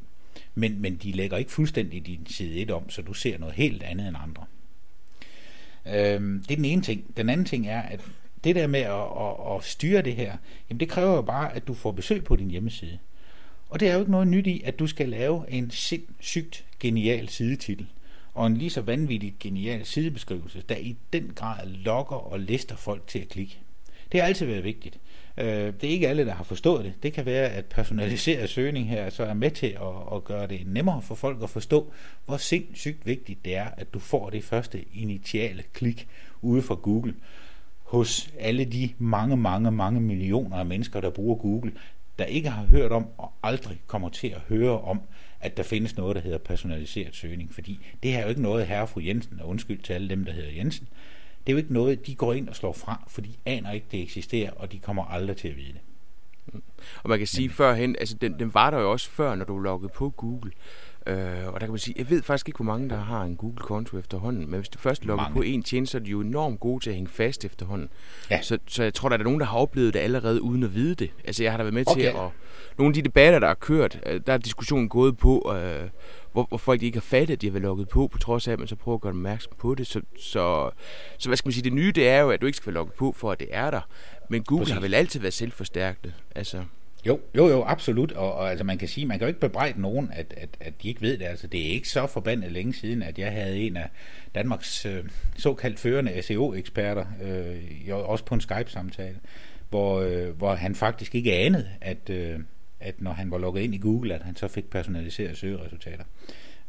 men, 0.55 0.81
men 0.81 0.95
de 0.95 1.11
lægger 1.11 1.37
ikke 1.37 1.51
fuldstændig 1.51 2.05
din 2.05 2.27
side 2.29 2.55
1 2.61 2.71
om, 2.71 2.89
så 2.89 3.01
du 3.01 3.13
ser 3.13 3.37
noget 3.37 3.55
helt 3.55 3.83
andet 3.83 4.07
end 4.07 4.17
andre. 4.19 4.45
Øhm, 5.85 6.43
det 6.43 6.51
er 6.51 6.55
den 6.55 6.65
ene 6.65 6.81
ting. 6.81 7.17
Den 7.17 7.29
anden 7.29 7.45
ting 7.45 7.67
er, 7.67 7.81
at 7.81 7.99
det 8.43 8.55
der 8.55 8.67
med 8.67 8.79
at, 8.79 8.91
at, 8.91 9.55
at 9.55 9.63
styre 9.63 10.01
det 10.01 10.15
her, 10.15 10.37
jamen 10.69 10.79
det 10.79 10.89
kræver 10.89 11.15
jo 11.15 11.21
bare, 11.21 11.55
at 11.55 11.67
du 11.67 11.73
får 11.73 11.91
besøg 11.91 12.23
på 12.23 12.35
din 12.35 12.51
hjemmeside. 12.51 12.99
Og 13.69 13.79
det 13.79 13.89
er 13.89 13.93
jo 13.93 13.99
ikke 13.99 14.11
noget 14.11 14.27
nyt 14.27 14.47
i, 14.47 14.61
at 14.65 14.79
du 14.79 14.87
skal 14.87 15.09
lave 15.09 15.45
en 15.49 15.71
sindssygt 15.71 16.65
genial 16.79 17.29
sidetitel, 17.29 17.87
og 18.33 18.47
en 18.47 18.57
lige 18.57 18.69
så 18.69 18.81
vanvittigt 18.81 19.39
genial 19.39 19.85
sidebeskrivelse, 19.85 20.63
der 20.69 20.75
i 20.75 20.95
den 21.13 21.31
grad 21.35 21.67
lokker 21.67 22.15
og 22.15 22.39
lister 22.39 22.75
folk 22.75 23.07
til 23.07 23.19
at 23.19 23.29
klikke. 23.29 23.59
Det 24.13 24.21
har 24.21 24.27
altid 24.27 24.45
været 24.45 24.63
vigtigt. 24.63 24.99
Øh, 25.37 25.45
det 25.45 25.83
er 25.83 25.87
ikke 25.87 26.07
alle, 26.07 26.25
der 26.25 26.33
har 26.33 26.43
forstået 26.43 26.85
det. 26.85 26.93
Det 27.03 27.13
kan 27.13 27.25
være, 27.25 27.49
at 27.49 27.65
personaliseret 27.65 28.49
søgning 28.49 28.89
her 28.89 29.09
så 29.09 29.23
er 29.23 29.33
med 29.33 29.51
til 29.51 29.67
at, 29.67 30.15
at 30.15 30.23
gøre 30.23 30.47
det 30.47 30.61
nemmere 30.65 31.01
for 31.01 31.15
folk 31.15 31.43
at 31.43 31.49
forstå, 31.49 31.93
hvor 32.25 32.37
sindssygt 32.37 33.05
vigtigt 33.05 33.45
det 33.45 33.55
er, 33.55 33.67
at 33.77 33.93
du 33.93 33.99
får 33.99 34.29
det 34.29 34.43
første 34.43 34.85
initiale 34.93 35.63
klik 35.73 36.07
ude 36.41 36.61
fra 36.61 36.75
Google 36.75 37.13
hos 37.83 38.29
alle 38.39 38.65
de 38.65 38.89
mange, 38.97 39.37
mange, 39.37 39.71
mange 39.71 40.01
millioner 40.01 40.57
af 40.57 40.65
mennesker, 40.65 41.01
der 41.01 41.09
bruger 41.09 41.35
Google, 41.35 41.71
der 42.19 42.25
ikke 42.25 42.49
har 42.49 42.65
hørt 42.65 42.91
om 42.91 43.07
og 43.17 43.33
aldrig 43.43 43.81
kommer 43.87 44.09
til 44.09 44.27
at 44.27 44.41
høre 44.49 44.81
om, 44.81 45.01
at 45.39 45.57
der 45.57 45.63
findes 45.63 45.97
noget, 45.97 46.15
der 46.15 46.21
hedder 46.21 46.37
personaliseret 46.37 47.15
søgning. 47.15 47.53
Fordi 47.53 47.79
det 48.03 48.15
er 48.15 48.23
jo 48.23 48.29
ikke 48.29 48.41
noget, 48.41 48.67
herre 48.67 48.81
og 48.81 48.89
fru 48.89 49.01
Jensen, 49.01 49.39
og 49.39 49.47
undskyld 49.47 49.79
til 49.79 49.93
alle 49.93 50.09
dem, 50.09 50.25
der 50.25 50.31
hedder 50.31 50.51
Jensen, 50.51 50.87
det 51.47 51.51
er 51.51 51.53
jo 51.53 51.57
ikke 51.57 51.73
noget, 51.73 52.07
de 52.07 52.15
går 52.15 52.33
ind 52.33 52.49
og 52.49 52.55
slår 52.55 52.73
fra, 52.73 53.03
for 53.07 53.21
de 53.21 53.29
aner 53.45 53.71
ikke, 53.71 53.87
det 53.91 54.01
eksisterer, 54.01 54.51
og 54.51 54.71
de 54.71 54.79
kommer 54.79 55.05
aldrig 55.05 55.37
til 55.37 55.47
at 55.47 55.57
vide 55.57 55.73
det. 55.73 55.81
Og 57.03 57.09
man 57.09 57.17
kan 57.17 57.27
sige 57.27 57.47
Men. 57.47 57.55
førhen, 57.55 57.95
altså 57.99 58.15
den, 58.21 58.39
den 58.39 58.53
var 58.53 58.69
der 58.69 58.79
jo 58.79 58.91
også 58.91 59.09
før, 59.09 59.35
når 59.35 59.45
du 59.45 59.59
loggede 59.59 59.91
på 59.95 60.09
Google. 60.09 60.51
Øh, 61.07 61.47
og 61.47 61.53
der 61.53 61.59
kan 61.59 61.69
man 61.69 61.77
sige, 61.77 61.95
jeg 61.97 62.09
ved 62.09 62.21
faktisk 62.21 62.47
ikke, 62.47 62.57
hvor 62.57 62.65
mange 62.65 62.89
der 62.89 62.97
har 62.97 63.23
en 63.23 63.35
Google-konto 63.35 63.97
efterhånden, 63.97 64.49
men 64.49 64.59
hvis 64.59 64.69
du 64.69 64.79
først 64.79 65.05
logger 65.05 65.23
mange. 65.23 65.35
på 65.35 65.41
en 65.41 65.63
tjeneste, 65.63 65.91
så 65.91 65.97
er 65.97 66.01
de 66.01 66.11
jo 66.11 66.21
enormt 66.21 66.59
gode 66.59 66.83
til 66.83 66.89
at 66.89 66.95
hænge 66.95 67.09
fast 67.09 67.45
efterhånden. 67.45 67.89
Ja. 68.31 68.41
Så, 68.41 68.57
så 68.67 68.83
jeg 68.83 68.93
tror, 68.93 69.09
der 69.09 69.17
er 69.17 69.23
nogen, 69.23 69.39
der 69.39 69.45
har 69.45 69.57
oplevet 69.57 69.93
det 69.93 69.99
allerede 69.99 70.41
uden 70.41 70.63
at 70.63 70.75
vide 70.75 70.95
det. 70.95 71.11
Altså 71.25 71.43
jeg 71.43 71.51
har 71.51 71.57
da 71.57 71.63
været 71.63 71.73
med 71.73 71.83
okay. 71.87 72.01
til 72.01 72.07
at... 72.07 72.15
Nogle 72.77 72.89
af 72.89 72.93
de 72.93 73.01
debatter, 73.01 73.39
der 73.39 73.47
har 73.47 73.53
kørt, 73.53 73.99
øh, 74.05 74.21
der 74.27 74.33
er 74.33 74.37
diskussionen 74.37 74.89
gået 74.89 75.17
på, 75.17 75.53
øh, 75.55 75.89
hvor, 76.33 76.45
hvor 76.49 76.57
folk 76.57 76.83
ikke 76.83 76.97
har 76.97 77.01
fattet, 77.01 77.33
at 77.33 77.41
de 77.41 77.47
har 77.47 77.51
været 77.51 77.63
logget 77.63 77.89
på, 77.89 78.07
på 78.07 78.17
trods 78.17 78.47
af, 78.47 78.51
at 78.51 78.59
man 78.59 78.67
så 78.67 78.75
prøver 78.75 78.95
at 78.95 79.01
gøre 79.01 79.13
dem 79.13 79.19
opmærksom 79.19 79.53
på 79.57 79.75
det. 79.75 79.87
Så, 79.87 80.01
så, 80.19 80.69
så 81.17 81.29
hvad 81.29 81.37
skal 81.37 81.47
man 81.47 81.53
sige, 81.53 81.63
det 81.63 81.73
nye, 81.73 81.91
det 81.95 82.07
er 82.07 82.19
jo, 82.19 82.29
at 82.29 82.41
du 82.41 82.45
ikke 82.45 82.57
skal 82.57 82.67
være 82.67 82.73
logget 82.73 82.93
på, 82.93 83.11
for 83.17 83.31
at 83.31 83.39
det 83.39 83.47
er 83.51 83.71
der. 83.71 83.81
Men 84.29 84.43
Google 84.43 84.63
Præcis. 84.63 84.73
har 84.73 84.81
vel 84.81 84.93
altid 84.93 85.19
været 85.19 85.33
selvforstærkende. 85.33 86.13
Altså. 86.35 86.63
Jo, 87.05 87.19
jo, 87.37 87.47
jo, 87.47 87.63
absolut. 87.63 88.11
Og, 88.11 88.33
og 88.33 88.49
altså, 88.49 88.63
man 88.63 88.77
kan 88.77 88.87
sige, 88.87 89.05
man 89.05 89.19
kan 89.19 89.25
jo 89.25 89.27
ikke 89.27 89.39
bebrejde 89.39 89.81
nogen, 89.81 90.09
at, 90.13 90.33
at, 90.37 90.49
at 90.59 90.73
de 90.83 90.87
ikke 90.87 91.01
ved 91.01 91.17
det. 91.17 91.25
Altså, 91.25 91.47
det 91.47 91.67
er 91.67 91.71
ikke 91.71 91.89
så 91.89 92.07
forbandet 92.07 92.51
længe 92.51 92.73
siden, 92.73 93.03
at 93.03 93.19
jeg 93.19 93.31
havde 93.31 93.59
en 93.59 93.77
af 93.77 93.89
Danmarks 94.35 94.85
øh, 94.85 95.03
såkaldt 95.37 95.79
førende 95.79 96.21
SEO-eksperter, 96.21 97.05
øh, 97.23 98.09
også 98.09 98.25
på 98.25 98.35
en 98.35 98.41
Skype-samtale, 98.41 99.19
hvor, 99.69 99.99
øh, 99.99 100.29
hvor 100.29 100.55
han 100.55 100.75
faktisk 100.75 101.15
ikke 101.15 101.33
anede, 101.33 101.69
at, 101.81 102.09
øh, 102.09 102.39
at 102.83 103.01
når 103.01 103.11
han 103.11 103.31
var 103.31 103.37
logget 103.37 103.61
ind 103.61 103.75
i 103.75 103.77
Google, 103.77 104.15
at 104.15 104.21
han 104.21 104.35
så 104.35 104.47
fik 104.47 104.69
personaliserede 104.69 105.35
søgeresultater. 105.35 106.03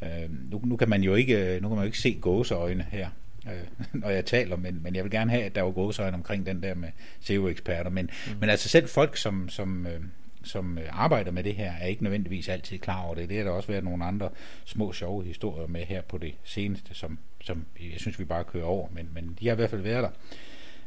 Øh, 0.02 0.50
nu, 0.50 0.60
nu, 0.64 0.76
kan 0.76 0.88
man 0.88 1.02
jo 1.02 1.14
ikke, 1.14 1.58
nu 1.62 1.68
kan 1.68 1.76
man 1.76 1.84
jo 1.84 1.86
ikke 1.86 1.98
se 1.98 2.18
gåseøjne 2.20 2.86
her, 2.90 3.08
øh, 3.46 3.86
når 4.00 4.08
jeg 4.10 4.24
taler, 4.24 4.56
men, 4.56 4.82
men 4.82 4.94
jeg 4.94 5.04
vil 5.04 5.10
gerne 5.10 5.30
have, 5.30 5.42
at 5.42 5.54
der 5.54 5.62
var 5.62 5.70
gåseøjne 5.70 6.16
omkring 6.16 6.46
den 6.46 6.62
der 6.62 6.74
med 6.74 6.88
SEO-eksperter. 7.20 7.90
Men, 7.90 8.10
mm. 8.26 8.32
men 8.40 8.48
altså 8.48 8.68
selv 8.68 8.88
folk, 8.88 9.16
som, 9.16 9.48
som, 9.48 9.86
øh, 9.86 10.00
som 10.44 10.78
arbejder 10.90 11.30
med 11.30 11.44
det 11.44 11.54
her, 11.54 11.72
er 11.72 11.86
ikke 11.86 12.02
nødvendigvis 12.02 12.48
altid 12.48 12.78
klar 12.78 13.02
over 13.02 13.14
det. 13.14 13.28
Det 13.28 13.40
er 13.40 13.44
der 13.44 13.50
også 13.50 13.68
været 13.68 13.84
nogle 13.84 14.04
andre 14.04 14.28
små 14.64 14.92
sjove 14.92 15.24
historier 15.24 15.66
med 15.66 15.84
her 15.84 16.02
på 16.02 16.18
det 16.18 16.34
seneste, 16.44 16.94
som, 16.94 17.18
som 17.40 17.64
jeg 17.80 18.00
synes, 18.00 18.18
vi 18.18 18.24
bare 18.24 18.44
kører 18.44 18.64
over, 18.64 18.88
men, 18.92 19.08
men 19.14 19.36
de 19.40 19.46
har 19.46 19.52
i 19.52 19.56
hvert 19.56 19.70
fald 19.70 19.82
været 19.82 20.02
der. 20.02 20.10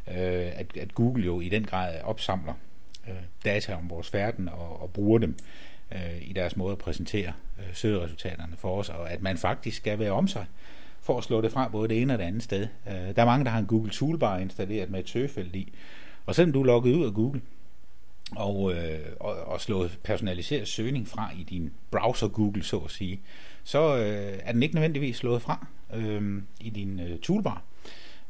Øh, 0.07 0.51
at, 0.55 0.77
at 0.77 0.95
Google 0.95 1.25
jo 1.25 1.41
i 1.41 1.49
den 1.49 1.63
grad 1.63 2.01
opsamler 2.03 2.53
øh, 3.07 3.15
data 3.45 3.73
om 3.73 3.89
vores 3.89 4.13
verden 4.13 4.49
og, 4.49 4.81
og 4.81 4.89
bruger 4.93 5.19
dem 5.19 5.35
øh, 5.91 6.21
i 6.21 6.33
deres 6.33 6.57
måde 6.57 6.71
at 6.71 6.77
præsentere 6.77 7.33
øh, 7.59 7.73
søgeresultaterne 7.73 8.57
for 8.57 8.79
os, 8.79 8.89
og 8.89 9.11
at 9.11 9.21
man 9.21 9.37
faktisk 9.37 9.77
skal 9.77 9.99
være 9.99 10.11
om 10.11 10.27
sig 10.27 10.45
for 11.01 11.17
at 11.17 11.23
slå 11.23 11.41
det 11.41 11.51
fra 11.51 11.67
både 11.67 11.89
det 11.89 12.01
ene 12.01 12.13
og 12.13 12.19
det 12.19 12.25
andet 12.25 12.43
sted. 12.43 12.67
Øh, 12.87 12.93
der 12.93 13.21
er 13.21 13.25
mange, 13.25 13.45
der 13.45 13.51
har 13.51 13.59
en 13.59 13.65
Google 13.65 13.91
Toolbar 13.91 14.37
installeret 14.37 14.89
med 14.89 14.99
et 14.99 15.09
søgefelt 15.09 15.55
i, 15.55 15.73
og 16.25 16.35
selvom 16.35 16.53
du 16.53 16.61
er 16.61 16.65
logget 16.65 16.95
ud 16.95 17.05
af 17.05 17.13
Google, 17.13 17.41
og, 18.35 18.73
øh, 18.73 18.99
og, 19.19 19.35
og 19.35 19.61
slået 19.61 19.99
personaliseret 20.03 20.67
søgning 20.67 21.07
fra 21.07 21.31
i 21.39 21.43
din 21.43 21.71
browser 21.91 22.27
Google, 22.27 22.63
så 22.63 22.77
at 22.77 22.91
sige, 22.91 23.21
så 23.63 23.97
øh, 23.97 24.39
er 24.43 24.51
den 24.51 24.63
ikke 24.63 24.75
nødvendigvis 24.75 25.15
slået 25.15 25.41
fra 25.41 25.67
øh, 25.93 26.41
i 26.61 26.69
din 26.69 26.99
øh, 26.99 27.19
toolbar. 27.19 27.55
Øh, 27.55 27.76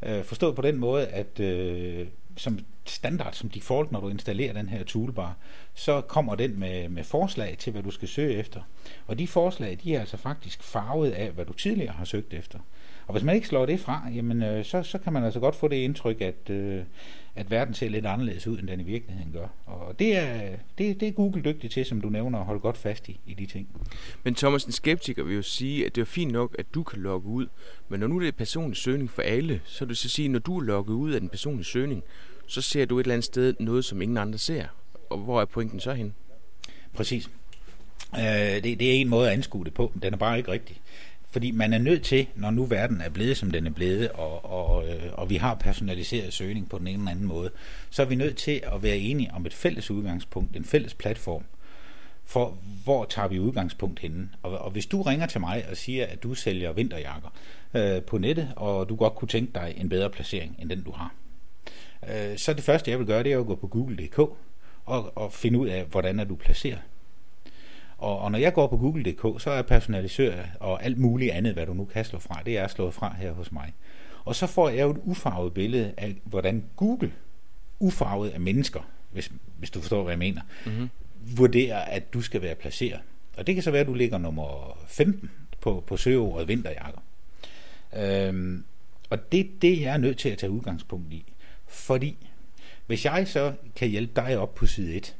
Øh, 0.03 0.23
forstået 0.23 0.55
på 0.55 0.61
den 0.61 0.77
måde, 0.77 1.07
at 1.07 1.39
øh, 1.39 2.07
som 2.37 2.59
standard, 2.85 3.33
som 3.33 3.49
default, 3.49 3.91
når 3.91 3.99
du 3.99 4.09
installerer 4.09 4.53
den 4.53 4.69
her 4.69 4.83
toolbar, 4.83 5.35
så 5.73 6.01
kommer 6.01 6.35
den 6.35 6.59
med, 6.59 6.89
med 6.89 7.03
forslag 7.03 7.55
til, 7.59 7.71
hvad 7.71 7.83
du 7.83 7.91
skal 7.91 8.07
søge 8.07 8.33
efter. 8.33 8.61
Og 9.07 9.19
de 9.19 9.27
forslag, 9.27 9.77
de 9.83 9.95
er 9.95 9.99
altså 9.99 10.17
faktisk 10.17 10.63
farvet 10.63 11.11
af, 11.11 11.31
hvad 11.31 11.45
du 11.45 11.53
tidligere 11.53 11.93
har 11.93 12.05
søgt 12.05 12.33
efter. 12.33 12.59
Og 13.07 13.11
hvis 13.11 13.23
man 13.23 13.35
ikke 13.35 13.47
slår 13.47 13.65
det 13.65 13.79
fra, 13.79 14.01
jamen, 14.15 14.43
øh, 14.43 14.65
så, 14.65 14.83
så 14.83 14.97
kan 14.97 15.13
man 15.13 15.23
altså 15.23 15.39
godt 15.39 15.55
få 15.55 15.67
det 15.67 15.75
indtryk, 15.75 16.21
at, 16.21 16.49
øh, 16.49 16.83
at 17.37 17.51
verden 17.51 17.73
ser 17.73 17.89
lidt 17.89 18.05
anderledes 18.05 18.47
ud, 18.47 18.59
end 18.59 18.67
den 18.67 18.79
i 18.79 18.83
virkeligheden 18.83 19.31
gør. 19.31 19.47
Og 19.65 19.99
det 19.99 20.17
er, 20.17 20.49
det, 20.77 20.99
det 20.99 21.07
er 21.07 21.11
Google 21.11 21.41
dygtig 21.41 21.71
til, 21.71 21.85
som 21.85 22.01
du 22.01 22.09
nævner, 22.09 22.39
at 22.39 22.45
holde 22.45 22.59
godt 22.59 22.77
fast 22.77 23.09
i, 23.09 23.19
i 23.25 23.33
de 23.33 23.45
ting. 23.45 23.67
Men 24.23 24.35
Thomas, 24.35 24.63
en 24.63 24.71
skeptiker 24.71 25.23
vil 25.23 25.35
jo 25.35 25.41
sige, 25.41 25.85
at 25.85 25.95
det 25.95 26.01
er 26.01 26.05
fint 26.05 26.31
nok, 26.31 26.55
at 26.59 26.65
du 26.73 26.83
kan 26.83 26.99
logge 26.99 27.27
ud, 27.27 27.47
men 27.89 27.99
når 27.99 28.07
nu 28.07 28.19
det 28.19 28.27
er 28.27 28.31
personlig 28.31 28.77
søgning 28.77 29.11
for 29.11 29.21
alle, 29.21 29.61
så 29.65 29.85
vil 29.85 29.89
det 29.89 29.97
så 29.97 30.09
sige, 30.09 30.25
at 30.25 30.31
når 30.31 30.39
du 30.39 30.57
er 30.57 30.63
logget 30.63 30.93
ud 30.93 31.11
af 31.11 31.19
den 31.19 31.29
personlige 31.29 31.65
søgning, 31.65 32.03
så 32.47 32.61
ser 32.61 32.85
du 32.85 32.99
et 32.99 33.03
eller 33.03 33.13
andet 33.13 33.25
sted 33.25 33.53
noget, 33.59 33.85
som 33.85 34.01
ingen 34.01 34.17
andre 34.17 34.37
ser. 34.37 34.65
Og 35.09 35.17
hvor 35.17 35.41
er 35.41 35.45
pointen 35.45 35.79
så 35.79 35.93
hen? 35.93 36.13
Præcis. 36.93 37.29
Øh, 38.15 38.21
det, 38.63 38.63
det 38.63 38.81
er 38.81 38.93
en 38.93 39.09
måde 39.09 39.27
at 39.27 39.33
anskue 39.33 39.65
det 39.65 39.73
på, 39.73 39.91
den 40.03 40.13
er 40.13 40.17
bare 40.17 40.37
ikke 40.37 40.51
rigtig. 40.51 40.81
Fordi 41.29 41.51
man 41.51 41.73
er 41.73 41.77
nødt 41.77 42.03
til, 42.03 42.27
når 42.35 42.51
nu 42.51 42.65
verden 42.65 43.01
er 43.01 43.09
blevet, 43.09 43.37
som 43.37 43.51
den 43.51 43.67
er 43.67 43.71
blevet, 43.71 44.09
og, 44.09 44.45
og, 44.45 44.89
øh, 44.89 45.03
og 45.13 45.29
vi 45.29 45.35
har 45.35 45.55
personaliseret 45.55 46.33
søgning 46.33 46.69
på 46.69 46.77
den 46.77 46.87
ene 46.87 46.97
eller 46.97 47.11
anden 47.11 47.25
måde, 47.25 47.49
så 47.89 48.01
er 48.01 48.05
vi 48.05 48.15
nødt 48.15 48.37
til 48.37 48.61
at 48.73 48.83
være 48.83 48.97
enige 48.97 49.31
om 49.33 49.45
et 49.45 49.53
fælles 49.53 49.91
udgangspunkt, 49.91 50.55
en 50.55 50.65
fælles 50.65 50.93
platform, 50.93 51.43
for 52.25 52.57
hvor 52.83 53.05
tager 53.05 53.27
vi 53.27 53.39
udgangspunkt 53.39 53.99
henne. 53.99 54.29
Og, 54.43 54.57
og 54.57 54.71
hvis 54.71 54.85
du 54.85 55.01
ringer 55.01 55.25
til 55.25 55.41
mig 55.41 55.65
og 55.69 55.77
siger, 55.77 56.05
at 56.05 56.23
du 56.23 56.33
sælger 56.33 56.71
vinterjakker 56.71 57.29
øh, 57.73 58.01
på 58.01 58.17
nettet, 58.17 58.53
og 58.55 58.89
du 58.89 58.95
godt 58.95 59.15
kunne 59.15 59.27
tænke 59.27 59.51
dig 59.55 59.73
en 59.77 59.89
bedre 59.89 60.09
placering 60.09 60.55
end 60.59 60.69
den, 60.69 60.83
du 60.83 60.91
har, 60.91 61.13
øh, 62.09 62.37
så 62.37 62.53
det 62.53 62.63
første, 62.63 62.91
jeg 62.91 62.99
vil 62.99 63.07
gøre, 63.07 63.23
det 63.23 63.33
er 63.33 63.39
at 63.39 63.45
gå 63.45 63.55
på 63.55 63.67
google.dk 63.67 64.19
og, 64.85 65.11
og 65.15 65.33
finde 65.33 65.59
ud 65.59 65.67
af, 65.67 65.83
hvordan 65.83 66.19
er 66.19 66.23
du 66.23 66.35
placeret. 66.35 66.79
Og, 67.97 68.19
og 68.19 68.31
når 68.31 68.39
jeg 68.39 68.53
går 68.53 68.67
på 68.67 68.77
google.dk, 68.77 69.41
så 69.41 69.49
er 69.49 69.61
personalisør 69.61 70.33
og 70.59 70.83
alt 70.83 70.97
muligt 70.97 71.31
andet, 71.31 71.53
hvad 71.53 71.65
du 71.65 71.73
nu 71.73 71.85
kan 71.85 72.05
slå 72.05 72.19
fra, 72.19 72.41
det 72.45 72.57
er 72.57 72.67
slået 72.67 72.93
fra 72.93 73.15
her 73.19 73.31
hos 73.31 73.51
mig. 73.51 73.73
Og 74.25 74.35
så 74.35 74.47
får 74.47 74.69
jeg 74.69 74.81
jo 74.81 74.91
et 74.91 75.01
ufarvet 75.03 75.53
billede 75.53 75.93
af, 75.97 76.15
hvordan 76.23 76.63
Google, 76.75 77.13
ufarvet 77.79 78.29
af 78.29 78.39
mennesker, 78.39 78.89
hvis, 79.11 79.31
hvis 79.57 79.69
du 79.69 79.79
forstår, 79.79 80.03
hvad 80.03 80.11
jeg 80.11 80.19
mener, 80.19 80.41
mm-hmm. 80.65 80.89
vurderer, 81.37 81.79
at 81.79 82.13
du 82.13 82.21
skal 82.21 82.41
være 82.41 82.55
placeret. 82.55 82.99
Og 83.37 83.47
det 83.47 83.55
kan 83.55 83.63
så 83.63 83.71
være, 83.71 83.81
at 83.81 83.87
du 83.87 83.93
ligger 83.93 84.17
nummer 84.17 84.77
15 84.87 85.31
på, 85.61 85.83
på 85.87 85.97
søgeordet 85.97 86.47
vinterjakker. 86.47 87.01
Øhm, 87.97 88.63
og 89.09 89.31
det 89.31 89.39
er 89.39 89.45
det, 89.61 89.81
jeg 89.81 89.93
er 89.93 89.97
nødt 89.97 90.17
til 90.17 90.29
at 90.29 90.37
tage 90.37 90.51
udgangspunkt 90.51 91.13
i. 91.13 91.33
Fordi 91.67 92.27
hvis 92.87 93.05
jeg 93.05 93.27
så 93.27 93.53
kan 93.75 93.87
hjælpe 93.89 94.13
dig 94.15 94.37
op 94.37 94.55
på 94.55 94.65
side 94.65 94.95
1, 94.95 95.15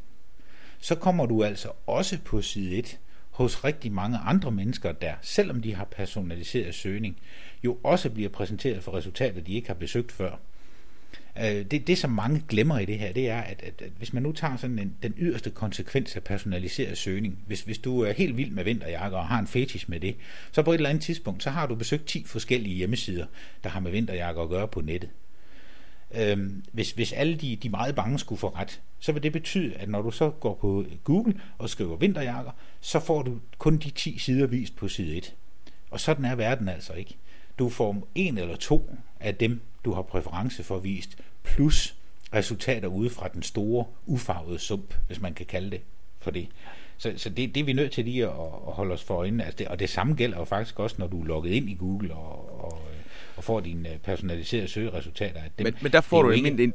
så 0.79 0.95
kommer 0.95 1.25
du 1.25 1.43
altså 1.43 1.69
også 1.87 2.17
på 2.25 2.41
side 2.41 2.75
1 2.75 2.99
hos 3.31 3.63
rigtig 3.63 3.91
mange 3.91 4.17
andre 4.17 4.51
mennesker, 4.51 4.91
der, 4.91 5.13
selvom 5.21 5.61
de 5.61 5.75
har 5.75 5.85
personaliseret 5.85 6.75
søgning, 6.75 7.17
jo 7.63 7.77
også 7.83 8.09
bliver 8.09 8.29
præsenteret 8.29 8.83
for 8.83 8.97
resultater, 8.97 9.41
de 9.41 9.53
ikke 9.53 9.67
har 9.67 9.75
besøgt 9.75 10.11
før. 10.11 10.39
Øh, 11.37 11.65
det, 11.71 11.87
det, 11.87 11.97
som 11.97 12.09
mange 12.09 12.43
glemmer 12.49 12.79
i 12.79 12.85
det 12.85 12.99
her, 12.99 13.13
det 13.13 13.29
er, 13.29 13.41
at, 13.41 13.61
at, 13.63 13.81
at 13.81 13.91
hvis 13.97 14.13
man 14.13 14.23
nu 14.23 14.31
tager 14.31 14.57
sådan 14.57 14.79
en, 14.79 14.95
den 15.03 15.13
yderste 15.17 15.49
konsekvens 15.49 16.15
af 16.15 16.23
personaliseret 16.23 16.97
søgning, 16.97 17.39
hvis, 17.47 17.61
hvis 17.61 17.77
du 17.77 18.01
er 18.01 18.11
helt 18.11 18.37
vild 18.37 18.51
med 18.51 18.63
vinterjakker 18.63 19.17
og 19.17 19.27
har 19.27 19.39
en 19.39 19.47
fetish 19.47 19.89
med 19.89 19.99
det, 19.99 20.15
så 20.51 20.61
på 20.61 20.71
et 20.71 20.75
eller 20.75 20.89
andet 20.89 21.03
tidspunkt, 21.03 21.43
så 21.43 21.49
har 21.49 21.67
du 21.67 21.75
besøgt 21.75 22.05
10 22.05 22.23
forskellige 22.25 22.75
hjemmesider, 22.75 23.25
der 23.63 23.69
har 23.69 23.79
med 23.79 23.91
vinterjakker 23.91 24.41
at 24.41 24.49
gøre 24.49 24.67
på 24.67 24.81
nettet. 24.81 25.09
Øhm, 26.11 26.63
hvis, 26.71 26.91
hvis 26.91 27.13
alle 27.13 27.35
de, 27.35 27.55
de 27.55 27.69
meget 27.69 27.95
bange 27.95 28.19
skulle 28.19 28.39
få 28.39 28.49
ret, 28.49 28.81
så 28.99 29.11
vil 29.11 29.23
det 29.23 29.31
betyde, 29.31 29.75
at 29.75 29.89
når 29.89 30.01
du 30.01 30.11
så 30.11 30.29
går 30.29 30.53
på 30.53 30.85
Google 31.03 31.41
og 31.57 31.69
skriver 31.69 31.97
vinterjakker, 31.97 32.51
så 32.81 32.99
får 32.99 33.21
du 33.21 33.39
kun 33.57 33.77
de 33.77 33.89
10 33.89 34.17
sider 34.17 34.47
vist 34.47 34.75
på 34.75 34.87
side 34.87 35.17
1. 35.17 35.35
Og 35.91 35.99
sådan 35.99 36.25
er 36.25 36.35
verden 36.35 36.69
altså 36.69 36.93
ikke. 36.93 37.17
Du 37.59 37.69
får 37.69 38.07
en 38.15 38.37
eller 38.37 38.55
to 38.55 38.95
af 39.19 39.35
dem, 39.35 39.61
du 39.85 39.93
har 39.93 40.01
præference 40.01 40.63
for 40.63 40.79
vist, 40.79 41.17
plus 41.43 41.95
resultater 42.33 42.87
ude 42.87 43.09
fra 43.09 43.27
den 43.27 43.43
store, 43.43 43.85
ufarvede 44.05 44.59
sump, 44.59 44.93
hvis 45.07 45.21
man 45.21 45.33
kan 45.33 45.45
kalde 45.45 45.71
det 45.71 45.81
for 46.19 46.31
det. 46.31 46.47
Så, 46.97 47.13
så 47.17 47.29
det, 47.29 47.55
det 47.55 47.61
er 47.61 47.65
vi 47.65 47.73
nødt 47.73 47.91
til 47.91 48.05
lige 48.05 48.23
at, 48.23 48.31
at 48.67 48.73
holde 48.73 48.93
os 48.93 49.03
for 49.03 49.15
øjnene. 49.15 49.45
Altså 49.45 49.57
det, 49.57 49.67
og 49.67 49.79
det 49.79 49.89
samme 49.89 50.15
gælder 50.15 50.37
jo 50.37 50.43
faktisk 50.45 50.79
også, 50.79 50.95
når 50.99 51.07
du 51.07 51.21
er 51.21 51.25
logget 51.25 51.51
ind 51.51 51.69
i 51.69 51.73
Google 51.73 52.13
og, 52.13 52.63
og 52.63 52.81
og 53.37 53.43
får 53.43 53.59
dine 53.59 53.93
øh, 53.93 53.97
personaliserede 53.97 54.67
søgeresultater. 54.67 55.41
Dem, 55.57 55.65
men, 55.65 55.75
men 55.81 55.91
der 55.91 56.01
får 56.01 56.21
du 56.21 56.29
ikke... 56.29 56.63
En, 56.63 56.73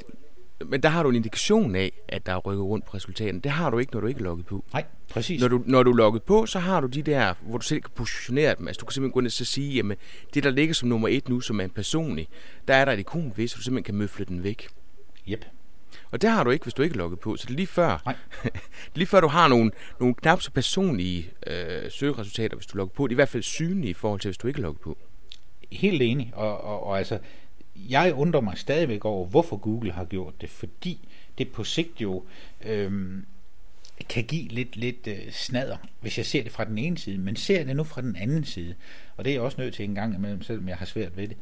men 0.67 0.83
der 0.83 0.89
har 0.89 1.03
du 1.03 1.09
en 1.09 1.17
indikation 1.17 1.75
af, 1.75 1.93
at 2.09 2.27
der 2.27 2.33
er 2.33 2.39
rykket 2.39 2.65
rundt 2.65 2.85
på 2.85 2.95
resultaterne. 2.95 3.41
Det 3.41 3.53
har 3.53 3.71
du 3.71 3.79
ikke, 3.79 3.93
når 3.93 4.01
du 4.01 4.07
ikke 4.07 4.19
er 4.19 4.25
logget 4.25 4.47
på. 4.47 4.65
Nej, 4.73 4.85
præcis. 5.11 5.41
Når 5.41 5.49
du, 5.49 5.63
når 5.67 5.83
du 5.83 5.91
er 5.91 5.97
logget 5.97 6.23
på, 6.23 6.47
så 6.47 6.59
har 6.59 6.81
du 6.81 6.87
de 6.87 7.03
der, 7.03 7.35
hvor 7.41 7.59
du 7.59 7.65
selv 7.65 7.81
kan 7.81 7.91
positionere 7.95 8.55
dem. 8.59 8.69
Altså 8.69 8.81
du 8.81 8.87
kan 8.87 8.93
simpelthen 8.93 9.13
gå 9.13 9.21
ind 9.21 9.27
og 9.27 9.33
så 9.33 9.45
sige, 9.45 9.75
jamen 9.75 9.97
det 10.35 10.45
der 10.45 10.51
ligger 10.51 10.75
som 10.75 10.89
nummer 10.89 11.09
et 11.09 11.29
nu, 11.29 11.41
som 11.41 11.61
er 11.61 11.65
en 11.65 11.71
personlig, 11.71 12.29
der 12.69 12.75
er 12.75 12.85
der 12.85 12.93
et 12.93 12.99
ikon 12.99 13.33
ved, 13.37 13.49
så 13.49 13.57
du 13.57 13.63
simpelthen 13.63 13.85
kan 13.85 13.95
møfle 13.95 14.25
den 14.25 14.43
væk. 14.43 14.69
Yep. 15.29 15.45
Og 16.11 16.23
det 16.23 16.31
har 16.31 16.45
du 16.45 16.51
ikke, 16.51 16.63
hvis 16.63 16.75
du 16.75 16.83
ikke 16.83 16.95
er 16.95 16.99
logget 16.99 17.21
på. 17.21 17.37
Så 17.37 17.45
det 17.47 17.53
er 17.53 17.57
lige 17.57 17.67
før, 17.67 18.03
Nej. 18.05 18.17
lige 18.95 19.07
før 19.07 19.21
du 19.21 19.29
har 19.29 19.49
nogle, 19.49 19.71
nogle 20.01 20.15
knap 20.15 20.43
så 20.43 20.51
personlige 20.51 21.31
øh, 21.47 21.91
søgeresultater, 21.91 22.57
hvis 22.57 22.67
du 22.67 22.73
er 22.73 22.77
logget 22.77 22.93
på. 22.93 23.07
Det 23.07 23.11
er 23.11 23.15
i 23.15 23.15
hvert 23.15 23.29
fald 23.29 23.43
synlige 23.43 23.91
i 23.91 23.95
forhold 23.95 24.21
til, 24.21 24.29
hvis 24.29 24.39
du 24.39 24.49
ikke 24.49 24.59
er 24.59 24.63
logget 24.63 24.81
på 24.81 24.99
helt 25.73 26.03
enig, 26.03 26.31
og, 26.35 26.65
og, 26.65 26.87
og 26.87 26.99
altså, 26.99 27.19
jeg 27.77 28.15
undrer 28.15 28.41
mig 28.41 28.59
stadigvæk 28.59 29.05
over, 29.05 29.27
hvorfor 29.27 29.57
Google 29.57 29.93
har 29.93 30.05
gjort 30.05 30.41
det, 30.41 30.51
fordi 30.51 31.09
det 31.39 31.49
på 31.49 31.65
sigt 31.65 32.01
jo 32.01 32.25
øhm, 32.65 33.27
kan 34.09 34.25
give 34.25 34.49
lidt, 34.49 34.77
lidt 34.77 35.07
øh, 35.07 35.31
snader, 35.31 35.77
hvis 36.01 36.19
jeg 36.19 36.27
ser 36.27 36.43
det 36.43 36.53
fra 36.53 36.65
den 36.65 36.79
ene 36.79 36.99
side, 36.99 37.19
men 37.19 37.37
ser 37.37 37.65
det 37.65 37.77
nu 37.77 37.85
fra 37.85 38.01
den 38.01 38.17
anden 38.17 38.45
side, 38.45 38.75
og 39.17 39.25
det 39.25 39.31
er 39.31 39.35
jeg 39.35 39.43
også 39.43 39.61
nødt 39.61 39.75
til 39.75 39.85
en 39.85 39.95
gang 39.95 40.15
imellem, 40.15 40.43
selvom 40.43 40.69
jeg 40.69 40.77
har 40.77 40.87
svært 40.87 41.17
ved 41.17 41.29
det. 41.29 41.37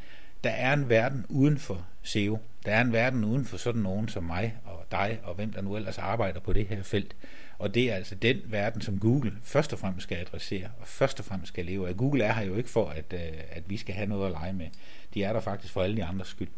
Der 0.45 0.51
er 0.51 0.73
en 0.73 0.89
verden 0.89 1.27
uden 1.29 1.59
for 1.59 1.87
SEO. 2.03 2.39
Der 2.65 2.73
er 2.73 2.81
en 2.81 2.93
verden 2.93 3.25
uden 3.25 3.45
for 3.45 3.57
sådan 3.57 3.83
nogen 3.83 4.09
som 4.09 4.25
mig 4.25 4.57
og 4.65 4.87
dig 4.91 5.19
og 5.23 5.35
hvem 5.35 5.53
der 5.53 5.63
nu 5.63 5.77
ellers 5.77 5.99
arbejder 5.99 6.41
på 6.41 6.53
det 6.53 6.67
her 6.67 6.83
felt. 6.83 7.17
Og 7.61 7.75
det 7.75 7.91
er 7.91 7.95
altså 7.95 8.15
den 8.15 8.41
verden, 8.45 8.81
som 8.81 8.99
Google 8.99 9.33
først 9.43 9.73
og 9.73 9.79
fremmest 9.79 10.05
skal 10.05 10.19
adressere, 10.19 10.69
og 10.81 10.87
først 10.87 11.19
og 11.19 11.25
fremmest 11.25 11.49
skal 11.49 11.67
leve 11.67 11.89
af. 11.89 11.97
Google 11.97 12.25
er 12.25 12.33
her 12.33 12.45
jo 12.45 12.57
ikke 12.57 12.71
for, 12.71 12.89
at, 12.89 13.05
øh, 13.13 13.21
at 13.51 13.63
vi 13.67 13.77
skal 13.77 13.95
have 13.95 14.09
noget 14.09 14.27
at 14.27 14.33
lege 14.33 14.53
med. 14.53 14.67
De 15.15 15.23
er 15.23 15.33
der 15.33 15.41
faktisk 15.41 15.73
for 15.73 15.83
alle 15.83 15.97
de 15.97 16.05
andres 16.05 16.29
skyld. 16.29 16.49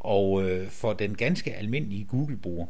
Og 0.00 0.50
øh, 0.50 0.68
for 0.68 0.92
den 0.92 1.14
ganske 1.14 1.54
almindelige 1.54 2.04
Google-bruger, 2.04 2.66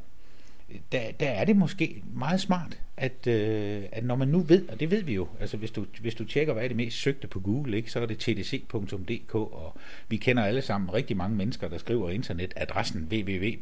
øh, 0.71 0.77
der, 0.93 1.13
der 1.21 1.29
er 1.29 1.45
det 1.45 1.57
måske 1.57 2.03
meget 2.15 2.41
smart, 2.41 2.81
at, 2.97 3.27
øh, 3.27 3.83
at 3.93 4.05
når 4.05 4.17
man 4.17 4.29
nu 4.29 4.41
ved, 4.41 4.69
og 4.69 4.81
det 4.81 4.91
ved 4.91 5.03
vi 5.03 5.15
jo, 5.15 5.29
altså 5.41 5.57
hvis 5.57 5.71
du, 5.71 5.87
hvis 6.01 6.15
du 6.15 6.25
tjekker, 6.25 6.53
hvad 6.53 6.65
er 6.65 6.69
det 6.69 6.77
mest 6.77 6.97
søgte 6.97 7.27
på 7.29 7.41
Google, 7.41 7.77
ikke, 7.77 7.91
så 7.91 8.01
er 8.01 8.07
det 8.07 8.19
tdc.dk, 8.19 9.35
og 9.35 9.77
vi 10.09 10.17
kender 10.17 10.45
alle 10.45 10.63
sammen 10.63 10.95
rigtig 10.95 11.17
mange 11.17 11.37
mennesker, 11.37 11.69
der 11.69 11.79
skriver 11.79 12.11
internetadressen 12.11 13.09
www.et 13.11 13.61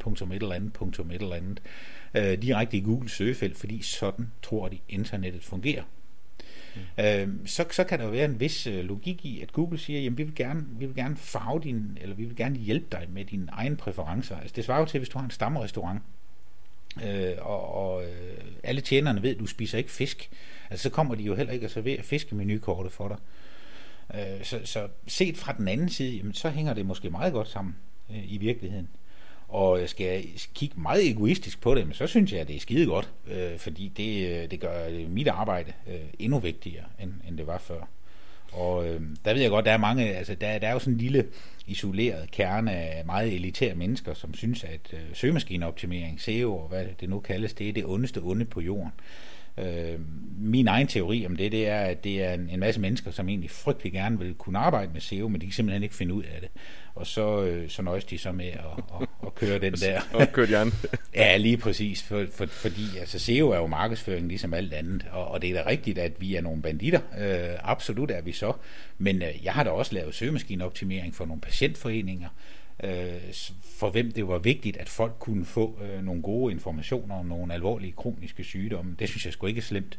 øh, 2.14 2.42
direkte 2.42 2.76
i 2.76 2.80
Google 2.80 3.08
søgefelt, 3.08 3.56
fordi 3.56 3.82
sådan 3.82 4.30
tror 4.42 4.68
de, 4.68 4.78
internettet 4.88 5.44
fungerer. 5.44 5.82
Mm. 6.76 7.04
Øh, 7.04 7.28
så, 7.46 7.64
så 7.70 7.84
kan 7.84 7.98
der 7.98 8.10
være 8.10 8.24
en 8.24 8.40
vis 8.40 8.66
øh, 8.66 8.84
logik 8.84 9.24
i, 9.24 9.40
at 9.40 9.52
Google 9.52 9.78
siger, 9.78 10.00
jamen 10.00 10.18
vi 10.18 10.22
vil 10.22 10.34
gerne, 10.34 10.66
vi 10.78 10.86
vil 10.86 10.94
gerne 10.94 11.16
farve 11.16 11.60
din, 11.60 11.98
eller 12.00 12.16
vi 12.16 12.24
vil 12.24 12.36
gerne 12.36 12.58
hjælpe 12.58 12.86
dig 12.92 13.06
med 13.10 13.24
dine 13.24 13.48
egne 13.52 13.76
præferencer. 13.76 14.36
Altså 14.36 14.56
det 14.56 14.64
svarer 14.64 14.80
jo 14.80 14.86
til, 14.86 14.98
hvis 14.98 15.08
du 15.08 15.18
har 15.18 15.24
en 15.24 15.30
stammerestaurant, 15.30 16.02
øh, 17.04 17.32
og, 17.38 17.74
og 17.74 18.04
øh, 18.04 18.44
alle 18.62 18.80
tjenerne 18.80 19.22
ved, 19.22 19.30
at 19.34 19.40
du 19.40 19.46
spiser 19.46 19.78
ikke 19.78 19.90
fisk, 19.90 20.30
altså 20.70 20.82
så 20.82 20.90
kommer 20.90 21.14
de 21.14 21.22
jo 21.22 21.34
heller 21.34 21.52
ikke 21.52 21.64
at 21.64 21.70
servere 21.70 22.02
fiskemenukortet 22.02 22.92
for 22.92 23.08
dig. 23.08 23.16
Øh, 24.14 24.44
så, 24.44 24.60
så 24.64 24.88
set 25.06 25.36
fra 25.36 25.52
den 25.52 25.68
anden 25.68 25.88
side, 25.88 26.16
jamen, 26.16 26.34
så 26.34 26.50
hænger 26.50 26.74
det 26.74 26.86
måske 26.86 27.10
meget 27.10 27.32
godt 27.32 27.48
sammen 27.48 27.76
øh, 28.10 28.32
i 28.32 28.38
virkeligheden. 28.38 28.88
Og 29.50 29.88
skal 29.88 30.06
jeg 30.06 30.24
kigge 30.54 30.80
meget 30.80 31.10
egoistisk 31.10 31.60
på 31.60 31.74
det, 31.74 31.86
men 31.86 31.94
så 31.94 32.06
synes 32.06 32.32
jeg, 32.32 32.40
at 32.40 32.48
det 32.48 32.56
er 32.56 32.60
skide 32.60 32.86
godt, 32.86 33.10
øh, 33.30 33.58
fordi 33.58 33.92
det, 33.96 34.28
øh, 34.28 34.50
det 34.50 34.60
gør 34.60 34.88
øh, 34.88 35.10
mit 35.10 35.28
arbejde 35.28 35.72
øh, 35.88 36.00
endnu 36.18 36.38
vigtigere, 36.38 36.84
end, 37.02 37.12
end 37.28 37.38
det 37.38 37.46
var 37.46 37.58
før. 37.58 37.88
Og 38.52 38.88
øh, 38.88 39.00
der 39.24 39.32
ved 39.32 39.42
jeg 39.42 39.50
godt, 39.50 39.64
der 39.64 39.72
er 39.72 39.78
mange, 39.78 40.14
altså 40.16 40.34
der, 40.34 40.58
der 40.58 40.68
er 40.68 40.72
jo 40.72 40.78
sådan 40.78 40.92
en 40.92 40.98
lille 40.98 41.26
isoleret 41.66 42.30
kerne 42.30 42.72
af 42.72 43.04
meget 43.04 43.34
elitære 43.34 43.74
mennesker, 43.74 44.14
som 44.14 44.34
synes, 44.34 44.64
at 44.64 44.92
øh, 44.92 44.98
søgemaskineoptimering, 45.12 46.20
SEO 46.20 46.56
og 46.56 46.68
hvad 46.68 46.84
det 47.00 47.08
nu 47.08 47.20
kaldes, 47.20 47.52
det 47.52 47.68
er 47.68 47.72
det 47.72 47.84
ondeste 47.84 48.18
onde 48.22 48.44
på 48.44 48.60
jorden. 48.60 48.92
Øh, 49.58 50.00
min 50.38 50.68
egen 50.68 50.86
teori 50.86 51.26
om 51.26 51.36
det, 51.36 51.52
det 51.52 51.68
er, 51.68 51.80
at 51.80 52.04
det 52.04 52.24
er 52.24 52.34
en, 52.34 52.50
en 52.50 52.60
masse 52.60 52.80
mennesker, 52.80 53.10
som 53.10 53.28
egentlig 53.28 53.50
frygtelig 53.50 53.92
gerne 53.92 54.18
vil 54.18 54.34
kunne 54.34 54.58
arbejde 54.58 54.92
med 54.92 55.00
SEO, 55.00 55.28
men 55.28 55.40
de 55.40 55.46
kan 55.46 55.52
simpelthen 55.52 55.82
ikke 55.82 55.94
finde 55.94 56.14
ud 56.14 56.22
af 56.22 56.40
det. 56.40 56.50
Og 56.94 57.06
så, 57.06 57.42
øh, 57.42 57.68
så 57.70 57.82
nøjes 57.82 58.04
de 58.04 58.18
så 58.18 58.32
med 58.32 58.46
at, 58.46 59.00
at, 59.00 59.08
at 59.26 59.34
køre 59.34 59.58
den 59.58 59.72
der. 59.86 60.00
og 60.12 60.26
køre 60.32 60.46
de 60.46 60.72
ja, 61.14 61.36
lige 61.36 61.56
præcis. 61.56 62.02
For, 62.02 62.26
for, 62.34 62.46
fordi 62.46 62.98
altså, 63.00 63.18
SEO 63.18 63.50
er 63.50 63.56
jo 63.56 63.66
markedsføring 63.66 64.28
ligesom 64.28 64.54
alt 64.54 64.72
andet, 64.72 65.06
og, 65.12 65.28
og 65.28 65.42
det 65.42 65.50
er 65.50 65.62
da 65.62 65.68
rigtigt, 65.70 65.98
at 65.98 66.20
vi 66.20 66.34
er 66.34 66.40
nogle 66.40 66.62
banditter. 66.62 67.00
Øh, 67.18 67.56
absolut 67.62 68.10
er 68.10 68.20
vi 68.20 68.32
så. 68.32 68.52
Men 68.98 69.22
øh, 69.22 69.44
jeg 69.44 69.52
har 69.52 69.62
da 69.64 69.70
også 69.70 69.94
lavet 69.94 70.14
søgemaskineoptimering 70.14 71.14
for 71.14 71.24
nogle 71.24 71.40
patientforeninger, 71.40 72.28
øh, 72.84 73.34
for 73.78 73.90
hvem 73.90 74.12
det 74.12 74.28
var 74.28 74.38
vigtigt, 74.38 74.76
at 74.76 74.88
folk 74.88 75.12
kunne 75.18 75.44
få 75.44 75.78
øh, 75.82 76.04
nogle 76.04 76.22
gode 76.22 76.52
informationer 76.52 77.14
om 77.14 77.26
nogle 77.26 77.54
alvorlige 77.54 77.92
kroniske 77.92 78.44
sygdomme. 78.44 78.96
Det 78.98 79.08
synes 79.08 79.24
jeg 79.24 79.32
sgu 79.32 79.46
ikke 79.46 79.58
er 79.58 79.62
slemt. 79.62 79.98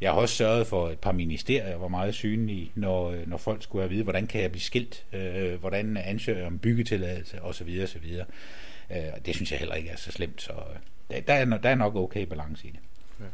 Jeg 0.00 0.12
har 0.12 0.20
også 0.20 0.34
sørget 0.34 0.66
for, 0.66 0.88
et 0.88 0.98
par 0.98 1.12
ministerier 1.12 1.76
var 1.76 1.88
meget 1.88 2.14
synlige, 2.14 2.72
når, 2.74 3.10
øh, 3.10 3.28
når 3.28 3.36
folk 3.36 3.62
skulle 3.62 3.82
have 3.82 3.84
at 3.84 3.90
vide, 3.90 4.02
hvordan 4.02 4.26
kan 4.26 4.40
jeg 4.40 4.50
blive 4.50 4.62
skilt, 4.62 5.04
øh, 5.12 5.60
hvordan 5.60 5.96
ansøger 5.96 6.38
jeg 6.38 6.46
om 6.46 6.58
byggetilladelse 6.58 7.42
osv. 7.42 7.80
osv. 7.82 8.04
Øh, 8.90 8.96
det 9.26 9.34
synes 9.34 9.50
jeg 9.50 9.58
heller 9.58 9.74
ikke 9.74 9.90
er 9.90 9.96
så 9.96 10.12
slemt, 10.12 10.42
så 10.42 10.52
øh, 10.52 10.76
der, 11.10 11.20
der, 11.20 11.34
er, 11.34 11.44
der 11.58 11.68
er 11.68 11.74
nok 11.74 11.96
okay 11.96 12.26
balance 12.26 12.66
i 12.66 12.70
det. 12.70 12.78
Ja. 13.20 13.24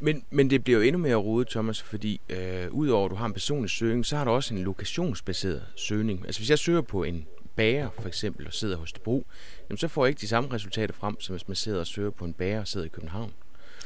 Men, 0.00 0.24
men 0.30 0.50
det 0.50 0.64
bliver 0.64 0.78
jo 0.78 0.84
endnu 0.84 0.98
mere 0.98 1.14
rodet, 1.14 1.48
Thomas, 1.48 1.82
fordi 1.82 2.20
øh, 2.28 2.70
udover 2.70 3.04
at 3.04 3.10
du 3.10 3.16
har 3.16 3.26
en 3.26 3.32
personlig 3.32 3.70
søgning, 3.70 4.06
så 4.06 4.16
har 4.16 4.24
du 4.24 4.30
også 4.30 4.54
en 4.54 4.62
lokationsbaseret 4.62 5.62
søgning. 5.76 6.26
Altså 6.26 6.40
hvis 6.40 6.50
jeg 6.50 6.58
søger 6.58 6.80
på 6.80 7.04
en 7.04 7.26
bager 7.56 7.90
for 8.00 8.08
eksempel 8.08 8.46
og 8.46 8.52
sidder 8.52 8.76
hos 8.76 8.92
Debro, 8.92 9.26
jamen 9.68 9.78
så 9.78 9.88
får 9.88 10.04
jeg 10.04 10.08
ikke 10.08 10.20
de 10.20 10.28
samme 10.28 10.52
resultater 10.52 10.94
frem, 10.94 11.20
som 11.20 11.36
hvis 11.36 11.48
man 11.48 11.54
sidder 11.54 11.80
og 11.80 11.86
søger 11.86 12.10
på 12.10 12.24
en 12.24 12.32
bager 12.32 12.60
og 12.60 12.68
sidder 12.68 12.86
i 12.86 12.88
København. 12.88 13.32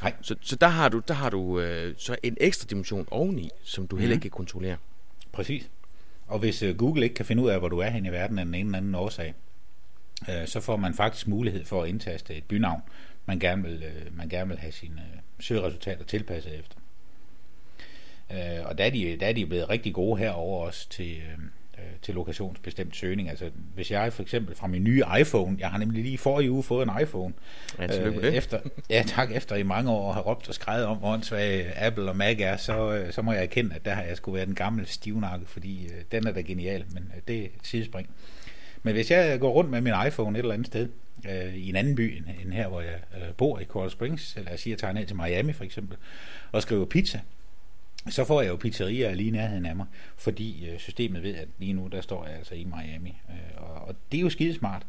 Nej. 0.01 0.13
Så, 0.21 0.35
så 0.41 0.55
der 0.55 0.67
har 0.67 0.89
du, 0.89 1.01
der 1.07 1.13
har 1.13 1.29
du 1.29 1.59
øh, 1.59 1.95
så 1.97 2.15
en 2.23 2.37
ekstra 2.39 2.67
dimension 2.69 3.07
oveni, 3.11 3.49
som 3.63 3.87
du 3.87 3.95
mm. 3.95 3.99
heller 3.99 4.15
mhm. 4.15 4.17
ikke 4.17 4.21
kan 4.21 4.31
kontrollere. 4.31 4.77
Præcis. 5.31 5.69
Og 6.27 6.39
hvis 6.39 6.63
øh, 6.63 6.77
Google 6.77 7.03
ikke 7.03 7.15
kan 7.15 7.25
finde 7.25 7.43
ud 7.43 7.49
af, 7.49 7.59
hvor 7.59 7.69
du 7.69 7.79
er 7.79 7.89
hen 7.89 8.05
i 8.05 8.11
verden 8.11 8.39
af 8.39 8.45
den 8.45 8.55
ene 8.55 8.67
eller 8.67 8.77
anden 8.77 8.95
årsag, 8.95 9.33
øh, 10.29 10.47
så 10.47 10.59
får 10.59 10.75
man 10.75 10.93
faktisk 10.93 11.27
mulighed 11.27 11.65
for 11.65 11.83
at 11.83 11.89
indtaste 11.89 12.35
et 12.35 12.43
bynavn, 12.43 12.81
man 13.25 13.39
gerne 13.39 13.63
vil, 13.63 13.83
øh, 13.83 14.17
man 14.17 14.29
gerne 14.29 14.49
vil 14.49 14.57
have 14.57 14.71
sine 14.71 15.01
øh, 15.01 15.19
søgeresultater 15.39 16.03
tilpasset 16.03 16.59
efter. 16.59 16.77
Øh, 18.31 18.65
og 18.65 18.77
der 18.77 18.83
er, 18.83 18.89
de, 18.89 19.17
der 19.19 19.27
er 19.27 19.33
de 19.33 19.45
blevet 19.45 19.69
rigtig 19.69 19.93
gode 19.93 20.19
herover 20.19 20.65
også 20.65 20.89
til, 20.89 21.17
øh, 21.17 21.33
øh, 21.33 21.39
til 22.01 22.15
lokationsbestemt 22.15 22.95
søgning. 22.95 23.29
Altså, 23.29 23.49
hvis 23.75 23.91
jeg 23.91 24.13
for 24.13 24.21
eksempel 24.21 24.55
fra 24.55 24.67
min 24.67 24.83
nye 24.83 25.03
iPhone, 25.19 25.57
jeg 25.59 25.69
har 25.69 25.77
nemlig 25.77 26.03
lige 26.03 26.17
for 26.17 26.39
i 26.39 26.49
uge 26.49 26.63
fået 26.63 26.87
en 26.87 27.01
iPhone, 27.01 27.33
ja, 27.79 28.05
øh, 28.05 28.23
efter, 28.23 28.59
ja 28.89 29.03
tak, 29.07 29.31
efter 29.31 29.55
i 29.55 29.63
mange 29.63 29.91
år 29.91 30.13
har 30.13 30.21
råbt 30.21 30.47
og 30.47 30.53
skrevet 30.53 30.85
om, 30.85 30.97
hvor 30.97 31.19
svag 31.21 31.73
Apple 31.75 32.09
og 32.09 32.17
Mac 32.17 32.37
er, 32.39 32.57
så, 32.57 32.93
øh, 32.93 33.11
så 33.13 33.21
må 33.21 33.31
jeg 33.31 33.43
erkende, 33.43 33.75
at 33.75 33.85
der 33.85 33.93
har 33.93 34.03
jeg 34.03 34.17
skulle 34.17 34.35
være 34.35 34.45
den 34.45 34.55
gamle 34.55 34.85
stivnakke, 34.85 35.45
fordi 35.45 35.85
øh, 35.85 36.03
den 36.11 36.27
er 36.27 36.31
da 36.31 36.41
genial, 36.41 36.85
men 36.93 37.11
øh, 37.15 37.21
det 37.27 37.43
er 37.43 37.47
sidespring. 37.63 38.09
Men 38.83 38.93
hvis 38.93 39.11
jeg 39.11 39.39
går 39.39 39.51
rundt 39.51 39.71
med 39.71 39.81
min 39.81 39.93
iPhone 40.07 40.37
et 40.39 40.43
eller 40.43 40.53
andet 40.53 40.67
sted, 40.67 40.89
øh, 41.29 41.55
i 41.55 41.69
en 41.69 41.75
anden 41.75 41.95
by 41.95 42.23
end 42.41 42.53
her, 42.53 42.67
hvor 42.67 42.81
jeg 42.81 42.99
øh, 43.15 43.33
bor 43.37 43.59
i 43.59 43.65
Coral 43.65 43.89
Springs, 43.89 44.35
eller 44.35 44.49
jeg 44.49 44.59
siger, 44.59 44.75
at 44.75 44.81
jeg 44.83 44.87
tager 44.87 44.93
ned 44.93 45.05
til 45.05 45.15
Miami 45.15 45.53
for 45.53 45.63
eksempel, 45.63 45.97
og 46.51 46.61
skriver 46.61 46.85
pizza, 46.85 47.19
så 48.09 48.25
får 48.25 48.41
jeg 48.41 48.49
jo 48.49 48.55
pizzerier 48.55 49.13
lige 49.13 49.27
i 49.27 49.31
nærheden 49.31 49.65
af 49.65 49.75
mig, 49.75 49.85
fordi 50.17 50.69
øh, 50.69 50.79
systemet 50.79 51.23
ved, 51.23 51.35
at 51.35 51.47
lige 51.57 51.73
nu, 51.73 51.87
der 51.87 52.01
står 52.01 52.25
jeg 52.25 52.35
altså 52.35 52.55
i 52.55 52.63
Miami. 52.63 53.21
Øh, 53.29 53.61
og, 53.61 53.87
og 53.87 53.95
det 54.11 54.17
er 54.17 54.21
jo 54.21 54.29
skidesmart. 54.29 54.85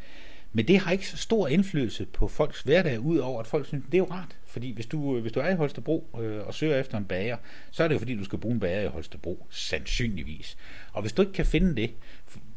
Men 0.52 0.68
det 0.68 0.78
har 0.78 0.92
ikke 0.92 1.08
så 1.08 1.16
stor 1.16 1.48
indflydelse 1.48 2.06
på 2.06 2.28
folks 2.28 2.62
hverdag, 2.62 3.00
udover 3.00 3.40
at 3.40 3.46
folk 3.46 3.66
synes, 3.66 3.84
det 3.86 3.94
er 3.94 3.98
jo 3.98 4.08
rart. 4.10 4.36
Fordi 4.46 4.72
hvis 4.72 4.86
du, 4.86 5.16
øh, 5.16 5.22
hvis 5.22 5.32
du 5.32 5.40
er 5.40 5.48
i 5.48 5.54
Holstebro 5.54 6.18
øh, 6.20 6.46
og 6.46 6.54
søger 6.54 6.80
efter 6.80 6.98
en 6.98 7.04
bager, 7.04 7.36
så 7.70 7.84
er 7.84 7.88
det 7.88 7.94
jo 7.94 7.98
fordi, 7.98 8.16
du 8.16 8.24
skal 8.24 8.38
bruge 8.38 8.54
en 8.54 8.60
bager 8.60 8.82
i 8.82 8.86
Holstebro, 8.86 9.46
sandsynligvis. 9.50 10.56
Og 10.92 11.00
hvis 11.00 11.12
du 11.12 11.22
ikke 11.22 11.32
kan 11.32 11.46
finde 11.46 11.76
det, 11.76 11.90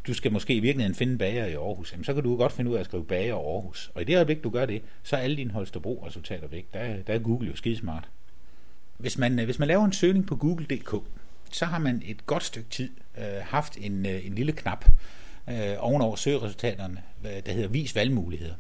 du 0.08 0.14
skal 0.14 0.32
måske 0.32 0.54
i 0.54 0.60
virkeligheden 0.60 0.96
finde 0.96 1.12
en 1.12 1.18
bager 1.18 1.46
i 1.46 1.54
Aarhus, 1.54 1.92
jamen, 1.92 2.04
så 2.04 2.14
kan 2.14 2.24
du 2.24 2.38
godt 2.38 2.52
finde 2.52 2.72
ud 2.72 2.76
af 2.76 2.80
at 2.80 2.86
skrive 2.86 3.06
bager 3.06 3.26
i 3.26 3.30
Aarhus. 3.30 3.92
Og 3.96 4.02
i 4.02 4.06
det 4.06 4.16
øjeblik, 4.16 4.44
du 4.44 4.50
gør 4.50 4.66
det, 4.66 4.82
så 5.04 5.16
er 5.16 5.20
alle 5.20 5.38
dine 5.38 5.52
Holstebro-resultater 5.52 6.48
væk. 6.48 6.74
Der, 6.74 6.96
der 7.08 7.14
er 7.14 7.20
Google 7.20 7.48
jo 7.48 7.56
skidesmart. 7.56 8.10
Hvis 9.02 9.18
man, 9.18 9.40
øh, 9.40 9.46
hvis 9.46 9.60
man 9.60 9.68
laver 9.68 9.86
en 9.86 9.94
søgning 9.94 10.28
på 10.28 10.36
google.dk, 10.36 10.96
så 11.52 11.66
har 11.66 11.80
man 11.80 12.02
et 12.06 12.26
godt 12.26 12.44
stykke 12.44 12.70
tid 12.70 12.90
øh, 13.18 13.42
haft 13.42 13.78
en, 13.78 14.06
øh, 14.06 14.26
en 14.26 14.36
lille 14.36 14.52
knap 14.52 14.86
øh, 15.50 15.76
ovenover 15.80 16.16
søgeresultaterne, 16.16 17.02
øh, 17.26 17.32
der 17.46 17.52
hedder 17.52 17.68
Vis 17.68 17.96
valgmuligheder. 17.96 18.54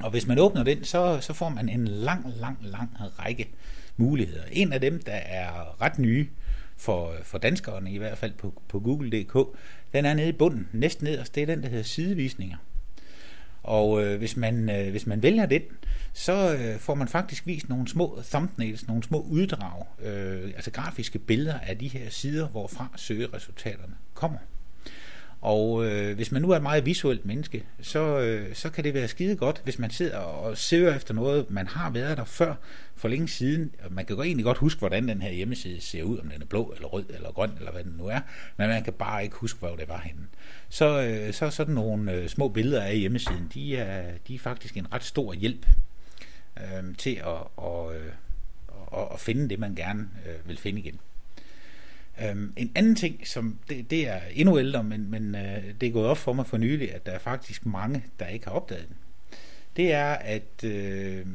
Og 0.00 0.10
hvis 0.10 0.26
man 0.26 0.38
åbner 0.38 0.62
den, 0.64 0.84
så, 0.84 1.18
så 1.20 1.32
får 1.32 1.48
man 1.48 1.68
en 1.68 1.88
lang, 1.88 2.32
lang, 2.40 2.58
lang 2.60 2.90
række 3.18 3.48
muligheder. 3.96 4.42
En 4.52 4.72
af 4.72 4.80
dem, 4.80 5.02
der 5.02 5.12
er 5.12 5.82
ret 5.82 5.98
nye 5.98 6.28
for, 6.76 7.12
øh, 7.12 7.22
for 7.22 7.38
danskerne, 7.38 7.92
i 7.92 7.98
hvert 7.98 8.18
fald 8.18 8.32
på, 8.32 8.62
på 8.68 8.80
google.dk, 8.80 9.58
den 9.92 10.04
er 10.04 10.14
nede 10.14 10.28
i 10.28 10.32
bunden, 10.32 10.68
næsten 10.72 11.04
nederst. 11.04 11.34
Det 11.34 11.42
er 11.42 11.46
den, 11.46 11.62
der 11.62 11.68
hedder 11.68 11.84
sidevisninger. 11.84 12.56
Og 13.66 14.04
øh, 14.04 14.18
hvis, 14.18 14.36
man, 14.36 14.70
øh, 14.70 14.90
hvis 14.90 15.06
man 15.06 15.22
vælger 15.22 15.46
den, 15.46 15.62
så 16.12 16.54
øh, 16.54 16.78
får 16.78 16.94
man 16.94 17.08
faktisk 17.08 17.46
vist 17.46 17.68
nogle 17.68 17.88
små 17.88 18.22
thumbnails, 18.30 18.86
nogle 18.86 19.02
små 19.02 19.20
uddrag, 19.20 19.86
øh, 20.02 20.52
altså 20.56 20.70
grafiske 20.70 21.18
billeder 21.18 21.58
af 21.58 21.78
de 21.78 21.88
her 21.88 22.10
sider, 22.10 22.48
hvorfra 22.48 22.88
søgeresultaterne 22.96 23.94
kommer. 24.14 24.38
Og 25.40 25.86
øh, 25.86 26.16
hvis 26.16 26.32
man 26.32 26.42
nu 26.42 26.50
er 26.50 26.56
et 26.56 26.62
meget 26.62 26.86
visuelt 26.86 27.26
menneske, 27.26 27.64
så, 27.80 28.20
øh, 28.20 28.54
så 28.54 28.70
kan 28.70 28.84
det 28.84 28.94
være 28.94 29.08
skide 29.08 29.36
godt, 29.36 29.60
hvis 29.64 29.78
man 29.78 29.90
sidder 29.90 30.18
og 30.18 30.58
søger 30.58 30.96
efter 30.96 31.14
noget, 31.14 31.50
man 31.50 31.66
har 31.66 31.90
været 31.90 32.16
der 32.16 32.24
før 32.24 32.54
for 32.96 33.08
længe 33.08 33.28
siden. 33.28 33.70
Man 33.90 34.06
kan 34.06 34.16
jo 34.16 34.22
egentlig 34.22 34.44
godt 34.44 34.58
huske, 34.58 34.78
hvordan 34.78 35.08
den 35.08 35.22
her 35.22 35.30
hjemmeside 35.30 35.80
ser 35.80 36.02
ud, 36.02 36.18
om 36.18 36.28
den 36.28 36.42
er 36.42 36.46
blå 36.46 36.72
eller 36.76 36.88
rød 36.88 37.04
eller 37.08 37.32
grøn 37.32 37.50
eller 37.58 37.72
hvad 37.72 37.84
den 37.84 37.94
nu 37.98 38.06
er, 38.06 38.20
men 38.56 38.68
man 38.68 38.84
kan 38.84 38.92
bare 38.92 39.24
ikke 39.24 39.36
huske, 39.36 39.58
hvor 39.58 39.76
det 39.76 39.88
var 39.88 40.00
henne. 40.00 40.26
Så, 40.68 41.02
øh, 41.02 41.32
så 41.32 41.50
sådan 41.50 41.74
nogle 41.74 42.12
øh, 42.12 42.28
små 42.28 42.48
billeder 42.48 42.82
af 42.82 42.98
hjemmesiden, 42.98 43.50
de 43.54 43.76
er, 43.76 44.12
de 44.28 44.34
er 44.34 44.38
faktisk 44.38 44.76
en 44.76 44.92
ret 44.92 45.04
stor 45.04 45.32
hjælp 45.32 45.66
øh, 46.56 46.94
til 46.98 47.14
at, 47.14 47.38
og, 47.56 47.94
øh, 47.94 48.12
og, 48.68 49.14
at 49.14 49.20
finde 49.20 49.48
det, 49.48 49.58
man 49.58 49.74
gerne 49.74 50.08
øh, 50.26 50.48
vil 50.48 50.58
finde 50.58 50.80
igen. 50.80 51.00
Øhm, 52.22 52.52
en 52.56 52.72
anden 52.74 52.96
ting, 52.96 53.26
som 53.26 53.58
det, 53.68 53.90
det 53.90 54.08
er 54.08 54.20
endnu 54.32 54.58
ældre, 54.58 54.84
men, 54.84 55.10
men 55.10 55.34
øh, 55.34 55.64
det 55.80 55.86
er 55.86 55.92
gået 55.92 56.06
op 56.06 56.18
for 56.18 56.32
mig 56.32 56.46
for 56.46 56.56
nylig, 56.56 56.94
at 56.94 57.06
der 57.06 57.12
er 57.12 57.18
faktisk 57.18 57.66
mange, 57.66 58.04
der 58.18 58.26
ikke 58.26 58.46
har 58.46 58.52
opdaget 58.52 58.88
den. 58.88 58.96
Det 59.76 59.92
er, 59.92 60.12
at 60.12 60.64
øh, 60.64 61.26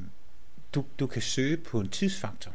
du, 0.74 0.86
du 1.00 1.08
kan 1.08 1.22
søge 1.22 1.58
på 1.58 1.80
en 1.80 1.90
tidsfaktor. 1.90 2.52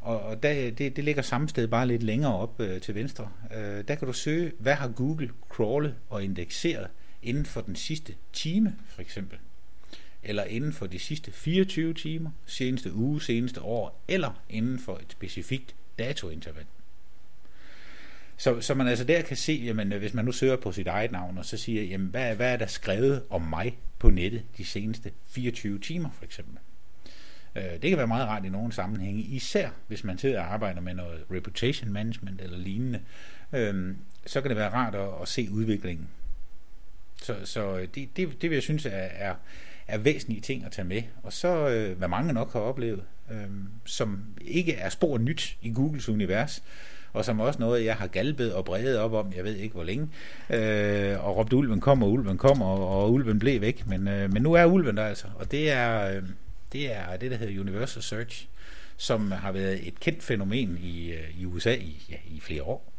Og, 0.00 0.20
og 0.20 0.42
der, 0.42 0.70
det, 0.70 0.96
det 0.96 1.04
ligger 1.04 1.22
samme 1.22 1.48
sted, 1.48 1.68
bare 1.68 1.86
lidt 1.86 2.02
længere 2.02 2.34
op 2.34 2.60
øh, 2.60 2.80
til 2.80 2.94
venstre. 2.94 3.28
Øh, 3.56 3.84
der 3.88 3.94
kan 3.94 4.06
du 4.06 4.12
søge, 4.12 4.52
hvad 4.58 4.74
har 4.74 4.88
Google 4.88 5.30
crawlet 5.48 5.94
og 6.08 6.24
indekseret 6.24 6.88
inden 7.22 7.46
for 7.46 7.60
den 7.60 7.76
sidste 7.76 8.14
time, 8.32 8.76
for 8.88 9.00
eksempel. 9.00 9.38
Eller 10.22 10.44
inden 10.44 10.72
for 10.72 10.86
de 10.86 10.98
sidste 10.98 11.32
24 11.32 11.94
timer, 11.94 12.30
seneste 12.46 12.94
uge, 12.94 13.22
seneste 13.22 13.62
år, 13.62 14.04
eller 14.08 14.42
inden 14.48 14.78
for 14.78 14.96
et 14.96 15.12
specifikt 15.12 15.74
datointerval. 15.98 16.64
Så, 18.36 18.60
så 18.60 18.74
man 18.74 18.86
altså 18.86 19.04
der 19.04 19.22
kan 19.22 19.36
se, 19.36 19.52
jamen, 19.52 19.92
hvis 19.92 20.14
man 20.14 20.24
nu 20.24 20.32
søger 20.32 20.56
på 20.56 20.72
sit 20.72 20.86
eget 20.86 21.12
navn, 21.12 21.38
og 21.38 21.44
så 21.44 21.56
siger, 21.56 21.82
jamen, 21.82 22.06
hvad, 22.06 22.36
hvad 22.36 22.52
er 22.52 22.56
der 22.56 22.66
skrevet 22.66 23.22
om 23.30 23.42
mig 23.42 23.78
på 23.98 24.10
nettet 24.10 24.42
de 24.56 24.64
seneste 24.64 25.10
24 25.26 25.78
timer, 25.78 26.10
for 26.10 26.24
eksempel. 26.24 26.58
Øh, 27.56 27.62
det 27.62 27.90
kan 27.90 27.98
være 27.98 28.06
meget 28.06 28.28
rart 28.28 28.44
i 28.44 28.48
nogle 28.48 28.72
sammenhænge, 28.72 29.22
især 29.22 29.70
hvis 29.86 30.04
man 30.04 30.18
sidder 30.18 30.40
og 30.40 30.54
arbejder 30.54 30.80
med 30.80 30.94
noget 30.94 31.24
reputation 31.30 31.92
management 31.92 32.40
eller 32.40 32.58
lignende. 32.58 33.00
Øhm, 33.52 33.96
så 34.26 34.40
kan 34.40 34.48
det 34.48 34.56
være 34.56 34.72
rart 34.72 34.94
at, 34.94 35.08
at 35.22 35.28
se 35.28 35.48
udviklingen. 35.50 36.08
Så, 37.22 37.36
så 37.44 37.78
øh, 37.78 37.88
det, 37.94 38.16
det, 38.16 38.42
det 38.42 38.50
vil 38.50 38.56
jeg 38.56 38.62
synes 38.62 38.86
er, 38.86 38.90
er, 38.90 39.34
er 39.86 39.98
væsentlige 39.98 40.40
ting 40.40 40.64
at 40.64 40.72
tage 40.72 40.88
med. 40.88 41.02
Og 41.22 41.32
så, 41.32 41.68
øh, 41.68 41.98
hvad 41.98 42.08
mange 42.08 42.32
nok 42.32 42.52
har 42.52 42.60
oplevet, 42.60 43.02
øhm, 43.30 43.68
som 43.84 44.24
ikke 44.40 44.74
er 44.74 44.88
spor 44.88 45.18
nyt 45.18 45.56
i 45.62 45.72
Googles 45.72 46.08
univers, 46.08 46.62
og 47.14 47.24
som 47.24 47.40
også 47.40 47.60
noget, 47.60 47.84
jeg 47.84 47.96
har 47.96 48.06
galbet 48.06 48.54
og 48.54 48.64
bredet 48.64 48.98
op 48.98 49.12
om, 49.12 49.32
jeg 49.36 49.44
ved 49.44 49.56
ikke 49.56 49.74
hvor 49.74 49.84
længe, 49.84 50.08
øh, 50.50 51.26
og 51.26 51.36
råbt, 51.36 51.52
ulven 51.52 51.80
kommer, 51.80 52.06
ulven 52.06 52.38
kommer, 52.38 52.66
og, 52.66 52.88
og 52.88 53.12
ulven 53.12 53.38
blev 53.38 53.60
væk, 53.60 53.86
men, 53.86 54.08
øh, 54.08 54.32
men 54.32 54.42
nu 54.42 54.52
er 54.52 54.64
ulven 54.64 54.96
der 54.96 55.04
altså, 55.04 55.26
og 55.38 55.50
det 55.50 55.70
er, 55.70 56.16
øh, 56.16 56.22
det 56.72 56.92
er 56.92 57.16
det, 57.16 57.30
der 57.30 57.36
hedder 57.36 57.60
Universal 57.60 58.02
Search, 58.02 58.46
som 58.96 59.30
har 59.30 59.52
været 59.52 59.88
et 59.88 60.00
kendt 60.00 60.22
fænomen 60.22 60.78
i, 60.82 61.12
øh, 61.12 61.40
i 61.40 61.44
USA 61.44 61.74
i, 61.74 62.04
ja, 62.10 62.16
i 62.26 62.40
flere 62.40 62.62
år, 62.62 62.92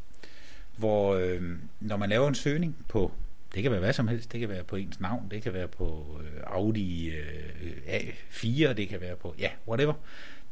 hvor 0.77 1.15
øh, 1.15 1.41
når 1.79 1.97
man 1.97 2.09
laver 2.09 2.27
en 2.27 2.35
søgning 2.35 2.75
på 2.87 3.11
det 3.55 3.63
kan 3.63 3.71
være 3.71 3.79
hvad 3.79 3.93
som 3.93 4.07
helst. 4.07 4.31
Det 4.31 4.39
kan 4.39 4.49
være 4.49 4.63
på 4.63 4.75
ens 4.75 4.99
navn. 4.99 5.27
Det 5.31 5.41
kan 5.41 5.53
være 5.53 5.67
på 5.67 6.19
øh, 6.23 6.41
Audi 6.47 7.09
øh, 7.09 7.71
A4. 7.87 8.73
Det 8.73 8.89
kan 8.89 9.01
være 9.01 9.15
på, 9.15 9.35
ja, 9.39 9.49
whatever. 9.67 9.93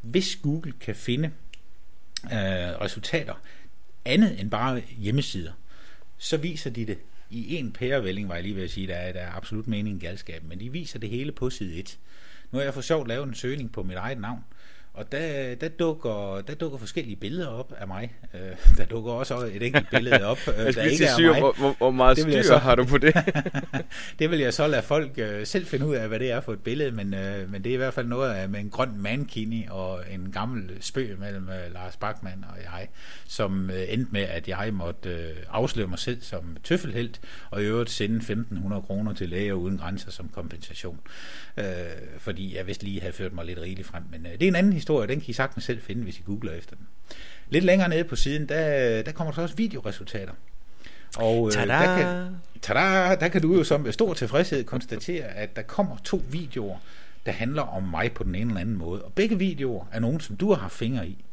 Hvis 0.01 0.35
Google 0.35 0.73
kan 0.79 0.95
finde 0.95 1.31
øh, 2.25 2.81
resultater. 2.81 3.33
Andet 4.05 4.39
end 4.39 4.51
bare 4.51 4.81
hjemmesider, 4.97 5.51
så 6.17 6.37
viser 6.37 6.69
de 6.69 6.85
det 6.85 6.97
i 7.29 7.55
en 7.55 7.71
pærevælling, 7.71 8.29
var 8.29 8.35
jeg 8.35 8.43
lige 8.43 8.55
ved 8.55 8.63
at 8.63 8.71
sige, 8.71 8.87
der 8.87 8.95
er, 8.95 9.11
der 9.11 9.19
er 9.19 9.31
absolut 9.31 9.67
mening 9.67 10.01
galskaben, 10.01 10.49
men 10.49 10.59
de 10.59 10.71
viser 10.71 10.99
det 10.99 11.09
hele 11.09 11.31
på 11.31 11.49
side 11.49 11.75
1. 11.75 11.97
Nu 12.51 12.57
har 12.57 12.63
jeg 12.63 12.73
for 12.73 12.81
sjovt 12.81 13.07
lavet 13.07 13.27
en 13.27 13.33
søgning 13.33 13.71
på 13.71 13.83
mit 13.83 13.97
eget 13.97 14.19
navn, 14.19 14.43
og 14.93 15.11
der, 15.11 15.55
der, 15.55 15.67
dukker, 15.67 16.41
der 16.47 16.55
dukker 16.55 16.77
forskellige 16.77 17.15
billeder 17.15 17.47
op 17.47 17.73
af 17.77 17.87
mig. 17.87 18.13
Øh, 18.33 18.39
der 18.77 18.85
dukker 18.85 19.11
også 19.11 19.37
et 19.53 19.63
enkelt 19.63 19.89
billede 19.89 20.25
op, 20.25 20.37
øh, 20.47 20.73
der 20.73 20.83
ikke 20.83 21.05
er 21.05 21.31
mig. 21.31 21.39
Hvor, 21.39 21.75
hvor, 21.77 21.91
meget 21.91 22.17
det 22.17 22.23
styr 22.23 22.41
så, 22.41 22.57
har 22.57 22.75
du 22.75 22.85
på 22.85 22.97
det? 22.97 23.15
det 24.19 24.31
vil 24.31 24.39
jeg 24.39 24.53
så 24.53 24.67
lade 24.67 24.81
folk 24.81 25.11
øh, 25.17 25.45
selv 25.45 25.65
finde 25.65 25.85
ud 25.85 25.95
af, 25.95 26.07
hvad 26.07 26.19
det 26.19 26.31
er 26.31 26.41
for 26.41 26.53
et 26.53 26.59
billede, 26.59 26.91
men, 26.91 27.13
øh, 27.13 27.51
men 27.51 27.63
det 27.63 27.69
er 27.69 27.73
i 27.73 27.77
hvert 27.77 27.93
fald 27.93 28.07
noget 28.07 28.33
af 28.33 28.49
med 28.49 28.59
en 28.59 28.69
grøn 28.69 28.93
mankini 28.97 29.67
og 29.69 30.01
en 30.11 30.31
gammel 30.31 30.69
spøg 30.79 31.15
mellem 31.19 31.49
øh, 31.49 31.73
Lars 31.73 31.97
Bachmann 31.97 32.45
og 32.49 32.57
jeg, 32.63 32.87
som 33.27 33.69
øh, 33.69 33.85
endte 33.89 34.11
med, 34.11 34.21
at 34.21 34.47
jeg 34.47 34.73
måtte 34.73 35.09
øh, 35.09 35.35
afsløre 35.49 35.87
mig 35.87 35.99
selv 35.99 36.21
som 36.21 36.57
tøffelhelt, 36.63 37.21
og 37.49 37.61
i 37.61 37.65
øvrigt 37.65 37.89
sende 37.89 38.19
1.500 38.19 38.81
kroner 38.81 39.13
til 39.13 39.29
læger 39.29 39.53
uden 39.53 39.77
grænser 39.77 40.11
som 40.11 40.29
kompensation. 40.29 40.99
Øh, 41.57 41.65
fordi 42.17 42.55
jeg 42.57 42.67
vist 42.67 42.83
lige 42.83 42.99
havde 42.99 43.13
ført 43.13 43.33
mig 43.33 43.45
lidt 43.45 43.59
rigeligt 43.59 43.87
frem. 43.87 44.03
Men 44.11 44.25
øh, 44.25 44.31
det 44.31 44.43
er 44.43 44.47
en 44.47 44.55
anden 44.55 44.82
historie, 44.83 45.07
den 45.07 45.19
kan 45.19 45.29
I 45.29 45.33
sagtens 45.33 45.63
selv 45.63 45.81
finde, 45.81 46.03
hvis 46.03 46.19
I 46.19 46.21
googler 46.25 46.51
efter 46.51 46.75
den. 46.75 46.87
Lidt 47.49 47.63
længere 47.63 47.89
nede 47.89 48.03
på 48.03 48.15
siden, 48.15 48.49
der, 48.49 49.01
der 49.01 49.11
kommer 49.11 49.33
der 49.33 49.41
også 49.41 49.55
videoresultater. 49.55 50.33
Og 51.17 51.47
øh, 51.47 51.67
der, 51.67 51.97
kan, 51.97 52.35
tada, 52.61 53.15
der 53.15 53.27
kan 53.27 53.41
du 53.41 53.55
jo 53.55 53.63
som 53.63 53.81
med 53.81 53.91
stor 53.91 54.13
tilfredshed 54.13 54.63
konstatere, 54.63 55.23
at 55.23 55.55
der 55.55 55.61
kommer 55.61 55.97
to 56.03 56.23
videoer, 56.29 56.77
der 57.25 57.31
handler 57.31 57.61
om 57.61 57.83
mig 57.83 58.11
på 58.11 58.23
den 58.23 58.35
ene 58.35 58.49
eller 58.49 58.61
anden 58.61 58.77
måde. 58.77 59.01
Og 59.01 59.13
begge 59.13 59.37
videoer 59.37 59.85
er 59.91 59.99
nogen, 59.99 60.19
som 60.19 60.35
du 60.35 60.53
har 60.53 60.61
haft 60.61 60.73
fingre 60.73 61.07
i. 61.07 61.25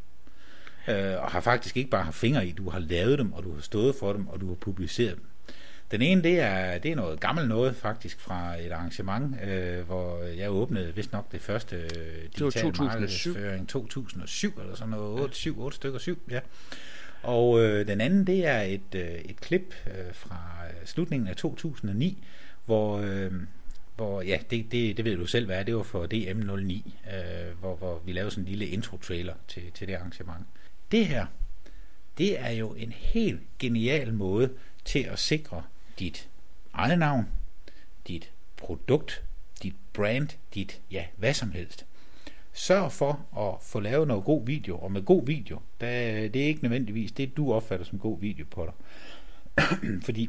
Øh, 0.88 1.22
og 1.22 1.30
har 1.30 1.40
faktisk 1.40 1.76
ikke 1.76 1.90
bare 1.90 2.04
haft 2.04 2.16
fingre 2.16 2.46
i, 2.46 2.52
du 2.52 2.70
har 2.70 2.78
lavet 2.78 3.18
dem, 3.18 3.32
og 3.32 3.44
du 3.44 3.54
har 3.54 3.60
stået 3.60 3.94
for 4.00 4.12
dem, 4.12 4.28
og 4.28 4.40
du 4.40 4.48
har 4.48 4.54
publiceret 4.54 5.16
dem. 5.16 5.24
Den 5.90 6.02
ene, 6.02 6.22
det 6.22 6.40
er, 6.40 6.78
det 6.78 6.90
er 6.90 6.96
noget 6.96 7.20
gammelt 7.20 7.48
noget 7.48 7.76
faktisk 7.76 8.20
fra 8.20 8.56
et 8.56 8.72
arrangement, 8.72 9.36
øh, 9.42 9.86
hvor 9.86 10.22
jeg 10.22 10.50
åbnede 10.50 10.94
vist 10.94 11.12
nok 11.12 11.32
det 11.32 11.40
første 11.40 11.76
øh, 11.76 12.22
digitale 12.38 12.72
2007. 12.72 13.34
2007 13.66 14.60
eller 14.60 14.74
sådan 14.74 14.90
noget, 14.90 15.20
8, 15.20 15.34
7, 15.34 15.60
8 15.60 15.76
stykker 15.76 15.98
7, 15.98 16.18
ja. 16.30 16.40
Og 17.22 17.60
øh, 17.60 17.86
den 17.86 18.00
anden, 18.00 18.26
det 18.26 18.46
er 18.46 18.60
et, 18.60 18.94
øh, 18.94 19.10
et 19.10 19.40
klip 19.40 19.74
øh, 19.86 20.14
fra 20.14 20.44
øh, 20.66 20.86
slutningen 20.86 21.28
af 21.28 21.36
2009, 21.36 22.24
hvor, 22.66 22.98
øh, 22.98 23.32
hvor 23.96 24.22
ja, 24.22 24.38
det, 24.50 24.72
det, 24.72 24.96
det 24.96 25.04
ved 25.04 25.16
du 25.16 25.26
selv, 25.26 25.46
hvad 25.46 25.64
det 25.64 25.76
var 25.76 25.82
for 25.82 26.06
DM09, 26.14 26.90
øh, 27.14 27.58
hvor, 27.60 27.76
hvor 27.76 28.02
vi 28.04 28.12
lavede 28.12 28.30
sådan 28.30 28.44
en 28.44 28.48
lille 28.48 28.66
intro-trailer 28.66 29.34
til, 29.48 29.62
til 29.74 29.88
det 29.88 29.94
arrangement. 29.94 30.46
Det 30.92 31.06
her, 31.06 31.26
det 32.18 32.40
er 32.40 32.50
jo 32.50 32.74
en 32.74 32.92
helt 32.92 33.40
genial 33.58 34.14
måde 34.14 34.50
til 34.84 34.98
at 34.98 35.18
sikre 35.18 35.62
dit 36.00 36.28
eget 36.72 36.98
navn, 36.98 37.28
dit 38.08 38.30
produkt, 38.56 39.22
dit 39.62 39.74
brand, 39.92 40.28
dit 40.54 40.80
ja, 40.90 41.04
hvad 41.16 41.34
som 41.34 41.50
helst. 41.50 41.86
Sørg 42.52 42.92
for 42.92 43.26
at 43.38 43.62
få 43.62 43.80
lavet 43.80 44.08
noget 44.08 44.24
god 44.24 44.46
video, 44.46 44.78
og 44.78 44.92
med 44.92 45.02
god 45.02 45.26
video, 45.26 45.58
der, 45.80 45.88
det 46.28 46.42
er 46.42 46.46
ikke 46.46 46.62
nødvendigvis 46.62 47.12
det, 47.12 47.36
du 47.36 47.52
opfatter 47.52 47.86
som 47.86 47.98
god 47.98 48.20
video 48.20 48.46
på 48.50 48.66
dig. 48.66 48.74
Fordi 50.06 50.28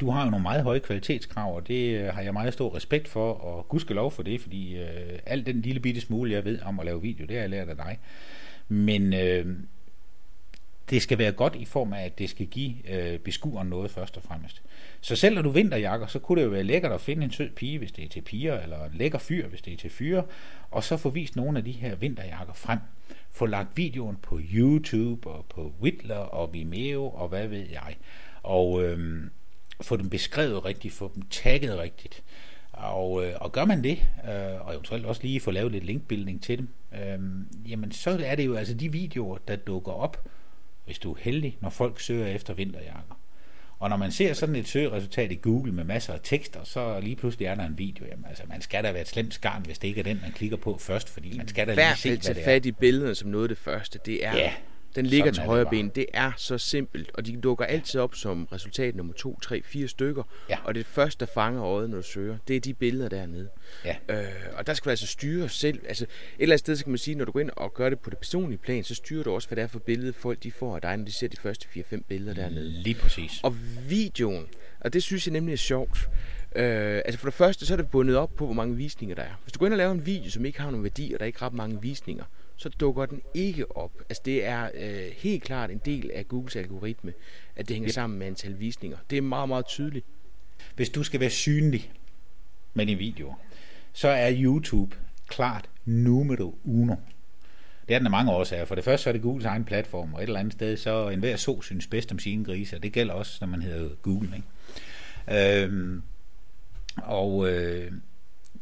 du 0.00 0.10
har 0.10 0.24
jo 0.24 0.30
nogle 0.30 0.42
meget 0.42 0.62
høje 0.62 0.78
kvalitetskrav, 0.78 1.56
og 1.56 1.68
det 1.68 1.98
øh, 1.98 2.14
har 2.14 2.22
jeg 2.22 2.32
meget 2.32 2.52
stor 2.52 2.76
respekt 2.76 3.08
for, 3.08 3.32
og 3.32 3.68
gudskelov 3.68 4.10
for 4.10 4.22
det, 4.22 4.40
fordi 4.40 4.76
øh, 4.76 5.18
alt 5.26 5.46
den 5.46 5.60
lille 5.60 5.80
bitte 5.80 6.00
smule, 6.00 6.32
jeg 6.32 6.44
ved 6.44 6.60
om 6.62 6.80
at 6.80 6.86
lave 6.86 7.02
video, 7.02 7.26
det 7.26 7.34
har 7.36 7.40
jeg 7.40 7.50
lært 7.50 7.68
af 7.68 7.76
dig. 7.76 7.98
Men 8.68 9.12
øh, 9.14 9.56
det 10.90 11.02
skal 11.02 11.18
være 11.18 11.32
godt 11.32 11.54
i 11.54 11.64
form 11.64 11.92
af, 11.92 12.04
at 12.04 12.18
det 12.18 12.30
skal 12.30 12.46
give 12.46 12.90
øh, 12.90 13.18
beskueren 13.18 13.68
noget 13.68 13.90
først 13.90 14.16
og 14.16 14.22
fremmest. 14.22 14.62
Så 15.00 15.16
selv 15.16 15.34
når 15.34 15.42
du 15.42 15.50
vinterjakker, 15.50 16.06
så 16.06 16.18
kunne 16.18 16.40
det 16.40 16.46
jo 16.46 16.50
være 16.50 16.62
lækkert 16.62 16.92
at 16.92 17.00
finde 17.00 17.24
en 17.24 17.30
sød 17.30 17.50
pige, 17.50 17.78
hvis 17.78 17.92
det 17.92 18.04
er 18.04 18.08
til 18.08 18.20
piger, 18.20 18.60
eller 18.60 18.84
en 18.84 18.94
lækker 18.94 19.18
fyr, 19.18 19.48
hvis 19.48 19.62
det 19.62 19.72
er 19.72 19.76
til 19.76 19.90
fyre, 19.90 20.24
og 20.70 20.84
så 20.84 20.96
få 20.96 21.10
vist 21.10 21.36
nogle 21.36 21.58
af 21.58 21.64
de 21.64 21.72
her 21.72 21.94
vinterjakker 21.94 22.54
frem. 22.54 22.78
Få 23.30 23.46
lagt 23.46 23.76
videoen 23.76 24.16
på 24.22 24.40
YouTube, 24.52 25.30
og 25.30 25.44
på 25.48 25.72
Whitler, 25.80 26.16
og 26.16 26.52
Vimeo, 26.52 27.08
og 27.08 27.28
hvad 27.28 27.48
ved 27.48 27.66
jeg. 27.70 27.96
Og 28.42 28.84
øhm, 28.84 29.30
få 29.80 29.96
dem 29.96 30.10
beskrevet 30.10 30.64
rigtigt, 30.64 30.94
få 30.94 31.12
dem 31.14 31.22
tagget 31.30 31.78
rigtigt. 31.78 32.22
Og, 32.72 33.26
øh, 33.26 33.32
og 33.40 33.52
gør 33.52 33.64
man 33.64 33.84
det, 33.84 33.98
øh, 34.24 34.66
og 34.66 34.72
eventuelt 34.72 35.06
også 35.06 35.22
lige 35.22 35.40
få 35.40 35.50
lavet 35.50 35.72
lidt 35.72 35.84
linkbuilding 35.84 36.42
til 36.42 36.58
dem, 36.58 36.68
øh, 36.94 37.18
jamen 37.70 37.92
så 37.92 38.20
er 38.24 38.34
det 38.34 38.46
jo 38.46 38.54
altså 38.54 38.74
de 38.74 38.92
videoer, 38.92 39.38
der 39.48 39.56
dukker 39.56 39.92
op, 39.92 40.28
hvis 40.84 40.98
du 40.98 41.12
er 41.12 41.18
heldig, 41.20 41.58
når 41.60 41.70
folk 41.70 42.00
søger 42.00 42.26
efter 42.26 42.54
vinterjakker. 42.54 43.14
Og 43.78 43.88
når 43.90 43.96
man 43.96 44.12
ser 44.12 44.32
sådan 44.32 44.56
et 44.56 44.68
søgeresultat 44.68 45.32
i 45.32 45.34
Google 45.34 45.72
med 45.72 45.84
masser 45.84 46.12
af 46.12 46.20
tekster, 46.22 46.64
så 46.64 47.00
lige 47.00 47.16
pludselig 47.16 47.46
er 47.46 47.54
der 47.54 47.66
en 47.66 47.78
video. 47.78 48.06
Jamen, 48.06 48.24
altså, 48.28 48.42
man 48.48 48.60
skal 48.62 48.84
da 48.84 48.92
være 48.92 49.02
et 49.02 49.08
slemt 49.08 49.34
skarn, 49.34 49.62
hvis 49.62 49.78
det 49.78 49.88
ikke 49.88 50.00
er 50.00 50.04
den, 50.04 50.20
man 50.22 50.32
klikker 50.32 50.56
på 50.56 50.78
først, 50.80 51.08
fordi 51.08 51.36
man 51.36 51.48
skal 51.48 51.66
da 51.66 51.74
lige 51.74 51.96
se, 51.96 52.08
hvad 52.08 52.34
det 52.34 52.40
er. 52.40 52.44
fat 52.44 52.66
i 52.66 52.72
billederne 52.72 53.14
som 53.14 53.30
noget 53.30 53.44
af 53.44 53.48
det 53.48 53.58
første. 53.58 53.98
Det 54.06 54.26
er, 54.26 54.36
ja, 54.36 54.52
den 54.98 55.06
ligger 55.06 55.32
til 55.32 55.42
højre 55.42 55.66
ben. 55.70 55.88
Det 55.88 56.06
er 56.12 56.32
så 56.36 56.58
simpelt, 56.58 57.10
og 57.14 57.26
de 57.26 57.36
dukker 57.36 57.64
altid 57.64 58.00
op 58.00 58.14
som 58.14 58.48
resultat 58.52 58.94
nummer 58.94 59.12
2, 59.12 59.40
3, 59.40 59.62
4 59.64 59.88
stykker. 59.88 60.22
Ja. 60.50 60.58
Og 60.64 60.74
det 60.74 60.86
første, 60.86 61.26
der 61.26 61.32
fanger 61.34 61.64
øjet, 61.64 61.90
når 61.90 61.96
du 61.96 62.02
søger, 62.02 62.38
det 62.48 62.56
er 62.56 62.60
de 62.60 62.74
billeder 62.74 63.08
dernede. 63.08 63.48
Ja. 63.84 63.96
Øh, 64.08 64.24
og 64.52 64.66
der 64.66 64.74
skal 64.74 64.84
du 64.84 64.90
altså 64.90 65.06
styre 65.06 65.48
selv. 65.48 65.80
Altså, 65.88 66.04
et 66.04 66.08
eller 66.38 66.52
andet 66.52 66.60
sted 66.60 66.76
så 66.76 66.84
kan 66.84 66.90
man 66.90 66.98
sige, 66.98 67.14
når 67.14 67.24
du 67.24 67.32
går 67.32 67.40
ind 67.40 67.50
og 67.56 67.74
gør 67.74 67.88
det 67.88 67.98
på 67.98 68.10
det 68.10 68.18
personlige 68.18 68.58
plan, 68.58 68.84
så 68.84 68.94
styrer 68.94 69.24
du 69.24 69.32
også, 69.32 69.48
hvad 69.48 69.56
det 69.56 69.62
er 69.62 69.66
for 69.66 69.78
billede, 69.78 70.12
folk 70.12 70.42
de 70.42 70.52
får 70.52 70.74
af 70.74 70.82
dig, 70.82 70.96
når 70.96 71.04
de 71.04 71.12
ser 71.12 71.28
de 71.28 71.36
første 71.36 71.66
4-5 71.76 72.02
billeder 72.08 72.34
dernede. 72.34 72.68
Lige 72.68 72.94
præcis. 72.94 73.40
Og 73.42 73.56
videoen, 73.88 74.46
og 74.80 74.92
det 74.92 75.02
synes 75.02 75.26
jeg 75.26 75.32
nemlig 75.32 75.52
er 75.52 75.56
sjovt. 75.56 76.08
Øh, 76.56 77.02
altså 77.04 77.18
for 77.18 77.26
det 77.26 77.34
første, 77.34 77.66
så 77.66 77.72
er 77.74 77.76
det 77.76 77.88
bundet 77.90 78.16
op 78.16 78.36
på, 78.36 78.44
hvor 78.44 78.54
mange 78.54 78.76
visninger 78.76 79.16
der 79.16 79.22
er. 79.22 79.40
Hvis 79.42 79.52
du 79.52 79.58
går 79.58 79.66
ind 79.66 79.74
og 79.74 79.78
laver 79.78 79.92
en 79.92 80.06
video, 80.06 80.30
som 80.30 80.44
ikke 80.44 80.60
har 80.60 80.70
nogen 80.70 80.84
værdi, 80.84 81.12
og 81.12 81.18
der 81.20 81.24
er 81.24 81.26
ikke 81.26 81.42
ret 81.42 81.52
mange 81.52 81.82
visninger, 81.82 82.24
så 82.58 82.68
dukker 82.68 83.06
den 83.06 83.22
ikke 83.34 83.76
op. 83.76 83.92
Altså 83.98 84.22
det 84.24 84.44
er 84.44 84.70
øh, 84.74 85.12
helt 85.16 85.42
klart 85.42 85.70
en 85.70 85.80
del 85.84 86.10
af 86.14 86.28
Googles 86.28 86.56
algoritme, 86.56 87.12
at 87.56 87.68
det 87.68 87.76
hænger 87.76 87.88
ja. 87.88 87.92
sammen 87.92 88.18
med 88.18 88.26
antal 88.26 88.60
visninger. 88.60 88.98
Det 89.10 89.18
er 89.18 89.22
meget, 89.22 89.48
meget 89.48 89.66
tydeligt. 89.66 90.06
Hvis 90.76 90.90
du 90.90 91.02
skal 91.02 91.20
være 91.20 91.30
synlig 91.30 91.92
med 92.74 92.86
din 92.86 92.98
video, 92.98 93.34
så 93.92 94.08
er 94.08 94.32
YouTube 94.36 94.96
klart 95.28 95.68
numero 95.84 96.58
uno. 96.64 96.94
Det 97.88 97.94
er 97.94 97.98
den 97.98 98.06
af 98.06 98.10
mange 98.10 98.32
årsager. 98.32 98.64
For 98.64 98.74
det 98.74 98.84
første 98.84 99.02
så 99.02 99.10
er 99.10 99.12
det 99.12 99.22
Googles 99.22 99.44
egen 99.44 99.64
platform, 99.64 100.14
og 100.14 100.22
et 100.22 100.26
eller 100.26 100.40
andet 100.40 100.52
sted, 100.52 100.76
så 100.76 101.08
enhver 101.08 101.36
så 101.36 101.62
synes 101.62 101.86
bedst 101.86 102.12
om 102.12 102.18
sine 102.18 102.44
grise, 102.44 102.76
og 102.76 102.82
det 102.82 102.92
gælder 102.92 103.14
også, 103.14 103.38
når 103.40 103.48
man 103.48 103.62
hedder 103.62 103.94
Google. 104.02 104.30
Ikke? 104.36 105.64
Øhm, 105.64 106.02
og 106.96 107.50
øh, 107.50 107.92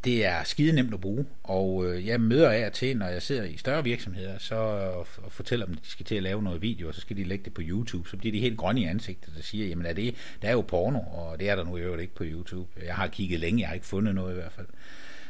det 0.03 0.25
er 0.25 0.43
skide 0.43 0.71
nemt 0.71 0.93
at 0.93 1.01
bruge, 1.01 1.25
og 1.43 1.85
øh, 1.85 2.07
jeg 2.07 2.21
møder 2.21 2.49
af 2.49 2.65
og 2.65 2.73
til, 2.73 2.97
når 2.97 3.07
jeg 3.07 3.21
sidder 3.21 3.43
i 3.43 3.57
større 3.57 3.83
virksomheder, 3.83 4.37
så 4.37 4.55
og, 4.55 5.07
og 5.23 5.31
fortæller 5.31 5.65
dem, 5.65 5.75
at 5.77 5.83
de 5.83 5.89
skal 5.89 6.05
til 6.05 6.15
at 6.15 6.23
lave 6.23 6.43
noget 6.43 6.61
video, 6.61 6.87
og 6.87 6.93
så 6.93 7.01
skal 7.01 7.17
de 7.17 7.23
lægge 7.23 7.45
det 7.45 7.53
på 7.53 7.61
YouTube, 7.65 8.09
så 8.09 8.17
bliver 8.17 8.31
de 8.31 8.39
helt 8.39 8.57
grønne 8.57 8.81
i 8.81 8.85
ansigtet, 8.85 9.33
der 9.35 9.41
siger, 9.41 9.67
jamen 9.67 9.85
er 9.85 9.93
det, 9.93 10.15
der 10.41 10.47
er 10.47 10.51
jo 10.51 10.61
porno, 10.61 10.99
og 10.99 11.39
det 11.39 11.49
er 11.49 11.55
der 11.55 11.63
nu 11.63 11.77
i 11.77 11.81
øvrigt 11.81 12.01
ikke 12.01 12.15
på 12.15 12.23
YouTube. 12.23 12.69
Jeg 12.85 12.95
har 12.95 13.07
kigget 13.07 13.39
længe, 13.39 13.59
jeg 13.61 13.67
har 13.67 13.75
ikke 13.75 13.85
fundet 13.85 14.15
noget 14.15 14.31
i 14.31 14.35
hvert 14.35 14.51
fald. 14.51 14.67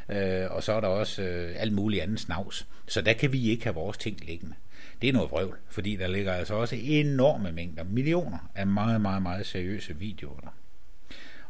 Øh, 0.09 0.51
og 0.51 0.63
så 0.63 0.73
er 0.73 0.81
der 0.81 0.87
også 0.87 1.21
øh, 1.21 1.55
alt 1.57 1.73
muligt 1.73 2.03
andet 2.03 2.19
snavs. 2.19 2.67
Så 2.87 3.01
der 3.01 3.13
kan 3.13 3.33
vi 3.33 3.49
ikke 3.49 3.63
have 3.63 3.75
vores 3.75 3.97
ting 3.97 4.25
liggende. 4.25 4.55
Det 5.01 5.09
er 5.09 5.13
noget 5.13 5.31
vrøvl, 5.31 5.57
fordi 5.69 5.95
der 5.95 6.07
ligger 6.07 6.33
altså 6.33 6.53
også 6.53 6.75
enorme 6.79 7.51
mængder, 7.51 7.83
millioner 7.83 8.51
af 8.55 8.67
meget, 8.67 9.01
meget, 9.01 9.21
meget 9.21 9.45
seriøse 9.45 9.97
videoer 9.97 10.39
der. 10.39 10.53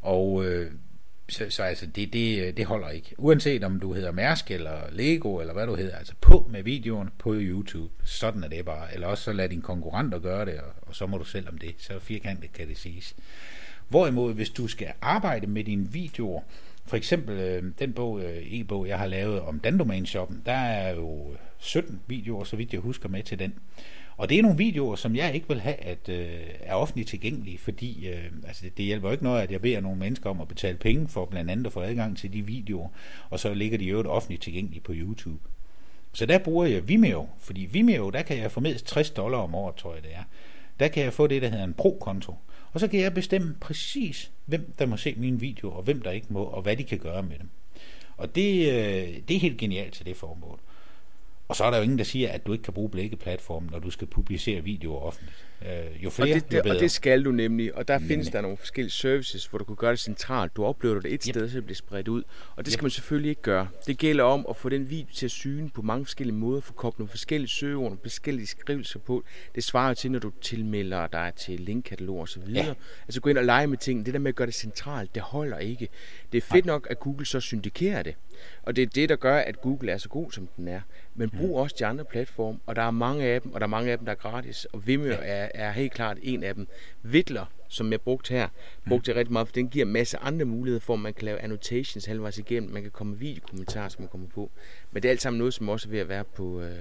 Og 0.01 0.45
øh, 0.45 0.71
så, 1.29 1.45
så 1.49 1.63
altså, 1.63 1.85
det, 1.85 2.13
det, 2.13 2.41
øh, 2.41 2.57
det 2.57 2.65
holder 2.65 2.89
ikke. 2.89 3.15
Uanset 3.17 3.63
om 3.63 3.79
du 3.79 3.93
hedder 3.93 4.11
Mærsk 4.11 4.51
eller 4.51 4.77
Lego 4.91 5.39
eller 5.39 5.53
hvad 5.53 5.67
du 5.67 5.75
hedder, 5.75 5.97
altså 5.97 6.13
på 6.21 6.47
med 6.51 6.63
videoen 6.63 7.09
på 7.17 7.33
YouTube. 7.35 7.93
Sådan 8.03 8.43
er 8.43 8.47
det 8.47 8.65
bare. 8.65 8.93
Eller 8.93 9.07
også 9.07 9.23
så 9.23 9.33
lad 9.33 9.49
din 9.49 9.61
konkurrenter 9.61 10.19
gøre 10.19 10.45
det, 10.45 10.59
og, 10.59 10.73
og 10.81 10.95
så 10.95 11.07
må 11.07 11.17
du 11.17 11.23
selv 11.23 11.49
om 11.49 11.57
det. 11.57 11.75
Så 11.77 11.99
firkantet 11.99 12.53
kan 12.53 12.67
det 12.67 12.77
siges. 12.77 13.15
Hvorimod, 13.89 14.33
hvis 14.33 14.49
du 14.49 14.67
skal 14.67 14.91
arbejde 15.01 15.47
med 15.47 15.63
dine 15.63 15.87
videoer, 15.91 16.41
for 16.85 16.97
eksempel 16.97 17.39
øh, 17.39 17.63
den 17.79 17.93
bog, 17.93 18.21
øh, 18.21 18.53
e-bog, 18.53 18.87
jeg 18.87 18.97
har 18.97 19.07
lavet 19.07 19.41
om 19.41 19.59
Dandomain-shoppen, 19.59 20.41
der 20.45 20.53
er 20.53 20.95
jo 20.95 21.35
17 21.57 22.01
videoer, 22.07 22.43
så 22.43 22.55
vidt 22.55 22.73
jeg 22.73 22.81
husker 22.81 23.09
med 23.09 23.23
til 23.23 23.39
den. 23.39 23.53
Og 24.17 24.29
det 24.29 24.37
er 24.37 24.41
nogle 24.41 24.57
videoer, 24.57 24.95
som 24.95 25.15
jeg 25.15 25.35
ikke 25.35 25.47
vil 25.47 25.59
have, 25.59 25.75
at 25.75 26.09
øh, 26.09 26.39
er 26.59 26.73
offentligt 26.73 27.09
tilgængelige, 27.09 27.57
fordi 27.57 28.07
øh, 28.07 28.31
altså 28.47 28.65
det, 28.77 28.85
hjælper 28.85 29.07
jo 29.07 29.11
ikke 29.11 29.23
noget, 29.23 29.41
at 29.41 29.51
jeg 29.51 29.61
beder 29.61 29.81
nogle 29.81 29.99
mennesker 29.99 30.29
om 30.29 30.41
at 30.41 30.47
betale 30.47 30.77
penge 30.77 31.07
for 31.07 31.25
blandt 31.25 31.51
andet 31.51 31.65
at 31.65 31.73
få 31.73 31.81
adgang 31.81 32.17
til 32.17 32.33
de 32.33 32.45
videoer, 32.45 32.89
og 33.29 33.39
så 33.39 33.53
ligger 33.53 33.77
de 33.77 33.85
jo 33.85 34.01
offentligt 34.01 34.41
tilgængelige 34.41 34.81
på 34.81 34.93
YouTube. 34.95 35.39
Så 36.13 36.25
der 36.25 36.37
bruger 36.37 36.65
jeg 36.65 36.87
Vimeo, 36.87 37.27
fordi 37.39 37.65
Vimeo, 37.71 38.09
der 38.09 38.21
kan 38.21 38.37
jeg 38.37 38.51
få 38.51 38.59
mindst 38.59 38.85
60 38.85 39.09
dollar 39.09 39.37
om 39.37 39.55
året, 39.55 39.75
tror 39.75 39.93
jeg 39.93 40.03
det 40.03 40.11
er. 40.13 40.23
Der 40.79 40.87
kan 40.87 41.03
jeg 41.03 41.13
få 41.13 41.27
det, 41.27 41.41
der 41.41 41.49
hedder 41.49 41.63
en 41.63 41.73
pro-konto. 41.73 42.35
Og 42.73 42.79
så 42.79 42.87
kan 42.87 42.99
jeg 42.99 43.13
bestemme 43.13 43.55
præcis, 43.59 44.31
hvem 44.45 44.73
der 44.79 44.85
må 44.85 44.97
se 44.97 45.15
mine 45.17 45.39
videoer, 45.39 45.73
og 45.73 45.83
hvem 45.83 46.01
der 46.01 46.11
ikke 46.11 46.27
må, 46.29 46.43
og 46.43 46.61
hvad 46.61 46.77
de 46.77 46.83
kan 46.83 46.97
gøre 46.97 47.23
med 47.23 47.39
dem. 47.39 47.49
Og 48.17 48.35
det, 48.35 48.71
øh, 48.71 49.07
det 49.27 49.35
er 49.35 49.39
helt 49.39 49.57
genialt 49.57 49.93
til 49.93 50.05
det 50.05 50.15
formål. 50.15 50.59
Og 51.47 51.55
så 51.55 51.63
er 51.63 51.71
der 51.71 51.77
jo 51.77 51.83
ingen, 51.83 51.97
der 51.97 52.03
siger, 52.03 52.31
at 52.31 52.47
du 52.47 52.51
ikke 52.51 52.63
kan 52.63 52.73
bruge 52.73 52.89
begge 52.89 53.15
platforme, 53.15 53.67
når 53.67 53.79
du 53.79 53.89
skal 53.89 54.07
publicere 54.07 54.61
videoer 54.61 55.01
offentligt. 55.01 55.46
Øh, 55.61 56.03
jo 56.03 56.09
flere, 56.09 56.31
og 56.31 56.35
det, 56.35 56.51
det, 56.51 56.57
jo 56.57 56.63
bedre. 56.63 56.75
Og 56.75 56.79
det 56.79 56.91
skal 56.91 57.25
du 57.25 57.31
nemlig, 57.31 57.75
og 57.75 57.87
der 57.87 57.93
nemlig. 57.93 58.07
findes 58.07 58.29
der 58.29 58.41
nogle 58.41 58.57
forskellige 58.57 58.91
services, 58.91 59.45
hvor 59.45 59.59
du 59.59 59.65
kan 59.65 59.75
gøre 59.75 59.91
det 59.91 59.99
centralt. 59.99 60.55
Du 60.55 60.67
uploader 60.67 60.99
det 60.99 61.13
et 61.13 61.23
yep. 61.23 61.33
sted, 61.33 61.49
så 61.49 61.55
det 61.55 61.65
bliver 61.65 61.75
spredt 61.75 62.07
ud. 62.07 62.23
Og 62.55 62.65
det 62.65 62.73
skal 62.73 62.79
yep. 62.79 62.83
man 62.83 62.91
selvfølgelig 62.91 63.29
ikke 63.29 63.41
gøre. 63.41 63.67
Det 63.87 63.97
gælder 63.97 64.23
om 64.23 64.45
at 64.49 64.55
få 64.55 64.69
den 64.69 64.89
video 64.89 65.07
til 65.13 65.25
at 65.25 65.31
syne 65.31 65.69
på 65.69 65.81
mange 65.81 66.05
forskellige 66.05 66.35
måder, 66.35 66.61
få 66.61 66.73
koblet 66.73 66.99
nogle 66.99 67.09
forskellige 67.09 67.49
søgeord, 67.49 67.83
nogle 67.83 67.99
forskellige 68.01 68.47
skrivelser 68.47 68.99
på. 68.99 69.23
Det 69.55 69.63
svarer 69.63 69.93
til, 69.93 70.11
når 70.11 70.19
du 70.19 70.31
tilmelder 70.41 71.07
dig 71.07 71.33
til 71.37 71.59
linkkatalog 71.59 72.19
og 72.19 72.29
så 72.29 72.39
videre. 72.39 72.65
Ja. 72.65 72.73
Altså 73.01 73.21
gå 73.21 73.29
ind 73.29 73.37
og 73.37 73.45
lege 73.45 73.67
med 73.67 73.77
ting. 73.77 74.05
Det 74.05 74.13
der 74.13 74.19
med 74.19 74.29
at 74.29 74.35
gøre 74.35 74.47
det 74.47 74.55
centralt, 74.55 75.15
det 75.15 75.23
holder 75.23 75.57
ikke. 75.57 75.89
Det 76.31 76.37
er 76.37 76.41
fedt 76.41 76.65
Nej. 76.65 76.73
nok, 76.73 76.87
at 76.89 76.99
Google 76.99 77.25
så 77.25 77.39
syndikerer 77.39 78.03
det. 78.03 78.15
Og 78.63 78.75
det 78.75 78.81
er 78.81 78.85
det, 78.85 79.09
der 79.09 79.15
gør, 79.15 79.37
at 79.37 79.61
Google 79.61 79.91
er 79.91 79.97
så 79.97 80.09
god, 80.09 80.31
som 80.31 80.47
den 80.57 80.67
er. 80.67 80.81
Men 81.15 81.29
brug 81.29 81.47
mm. 81.47 81.53
også 81.53 81.75
de 81.79 81.85
andre 81.85 82.05
platforme, 82.05 82.59
og 82.65 82.75
der 82.75 82.81
er 82.81 82.91
mange 82.91 83.25
af 83.25 83.41
dem, 83.41 83.53
og 83.53 83.59
der 83.59 83.65
er 83.65 83.69
mange 83.69 83.91
af 83.91 83.97
dem, 83.97 84.05
der 84.05 84.11
er 84.11 84.15
gratis. 84.15 84.65
Og 84.65 84.87
Vimeo 84.87 85.07
ja. 85.07 85.17
er, 85.21 85.46
er 85.53 85.71
helt 85.71 85.93
klart 85.93 86.17
en 86.21 86.43
af 86.43 86.55
dem. 86.55 86.67
Vidler, 87.03 87.45
som 87.67 87.91
jeg 87.91 88.01
brugte 88.01 88.33
her, 88.33 88.47
brugte 88.87 89.09
jeg 89.09 89.15
rigtig 89.15 89.33
meget, 89.33 89.47
for 89.47 89.53
den 89.53 89.69
giver 89.69 89.85
en 89.85 89.91
masse 89.91 90.17
andre 90.17 90.45
muligheder 90.45 90.79
for, 90.79 90.93
at 90.93 90.99
man 90.99 91.13
kan 91.13 91.25
lave 91.25 91.39
annotations 91.39 92.05
halvvejs 92.05 92.37
igennem. 92.37 92.71
Man 92.71 92.81
kan 92.81 92.91
komme 92.91 93.11
med 93.11 93.19
videokommentarer, 93.19 93.89
som 93.89 94.01
man 94.01 94.09
kommer 94.09 94.27
på. 94.27 94.51
Men 94.91 95.03
det 95.03 95.09
er 95.09 95.11
alt 95.11 95.21
sammen 95.21 95.37
noget, 95.37 95.53
som 95.53 95.69
også 95.69 95.87
er 95.87 95.91
ved 95.91 95.99
at 95.99 96.09
være 96.09 96.23
på, 96.23 96.61
øh, 96.61 96.75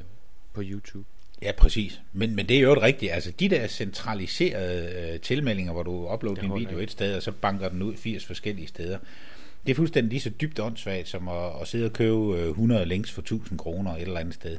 på 0.53 0.63
YouTube. 0.65 1.05
Ja, 1.43 1.53
præcis. 1.53 2.01
Men, 2.13 2.37
men 2.37 2.49
det 2.49 2.57
er 2.57 2.61
jo 2.61 2.75
rigtigt. 2.83 3.13
Altså, 3.13 3.31
de 3.31 3.49
der 3.49 3.67
centraliserede 3.67 5.13
øh, 5.15 5.21
tilmeldinger, 5.21 5.73
hvor 5.73 5.83
du 5.83 6.13
uploader 6.13 6.43
din 6.43 6.55
video 6.55 6.79
et 6.79 6.91
sted, 6.91 7.17
og 7.17 7.23
så 7.23 7.33
banker 7.33 7.69
den 7.69 7.83
ud 7.83 7.97
80 7.97 8.25
forskellige 8.25 8.69
steder, 8.69 8.99
det 9.67 9.73
er 9.73 9.77
fuldstændig 9.77 10.11
lige 10.11 10.21
så 10.21 10.31
dybt 10.31 10.61
åndssvagt 10.61 11.09
som 11.09 11.29
at, 11.29 11.61
at 11.61 11.69
sidde 11.69 11.85
og 11.85 11.93
købe 11.93 12.49
100 12.49 12.81
øh, 12.81 12.87
links 12.87 13.13
for 13.13 13.21
1000 13.21 13.59
kroner 13.59 13.95
et 13.95 14.03
eller 14.03 14.21
andet 14.21 14.35
sted. 14.35 14.59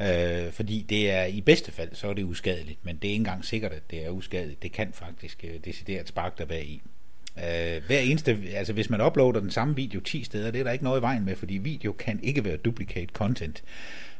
Øh, 0.00 0.52
fordi 0.52 0.86
det 0.88 1.10
er 1.10 1.24
i 1.24 1.40
bedste 1.40 1.72
fald, 1.72 1.88
så 1.92 2.08
er 2.08 2.12
det 2.12 2.24
uskadeligt, 2.24 2.84
men 2.84 2.96
det 2.96 3.08
er 3.08 3.12
ikke 3.12 3.20
engang 3.20 3.44
sikkert, 3.44 3.72
at 3.72 3.90
det 3.90 4.06
er 4.06 4.10
uskadeligt. 4.10 4.62
Det 4.62 4.72
kan 4.72 4.92
faktisk 4.92 5.44
øh, 5.44 5.60
decideret 5.64 6.08
sparke 6.08 6.34
dig 6.38 6.48
bag 6.48 6.64
i. 6.64 6.82
Øh, 7.38 7.82
hver 7.86 7.98
eneste, 7.98 8.38
altså 8.54 8.72
hvis 8.72 8.90
man 8.90 9.00
uploader 9.00 9.40
den 9.40 9.50
samme 9.50 9.76
video 9.76 10.00
10 10.00 10.24
steder, 10.24 10.50
det 10.50 10.58
er 10.58 10.64
der 10.64 10.72
ikke 10.72 10.84
noget 10.84 11.00
i 11.00 11.02
vejen 11.02 11.24
med, 11.24 11.36
fordi 11.36 11.54
video 11.54 11.92
kan 11.92 12.20
ikke 12.22 12.44
være 12.44 12.56
duplicate 12.56 13.12
content. 13.12 13.62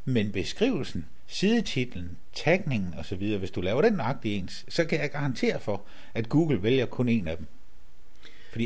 Men 0.04 0.32
beskrivelsen, 0.32 1.06
sidetitlen, 1.26 2.16
tagningen 2.34 2.94
osv., 2.98 3.38
hvis 3.38 3.50
du 3.50 3.60
laver 3.60 3.82
den 3.82 3.92
nøjagtig 3.92 4.36
ens, 4.36 4.64
så 4.68 4.84
kan 4.84 5.00
jeg 5.00 5.10
garantere 5.10 5.60
for, 5.60 5.82
at 6.14 6.28
Google 6.28 6.62
vælger 6.62 6.86
kun 6.86 7.08
en 7.08 7.28
af 7.28 7.36
dem. 7.36 7.46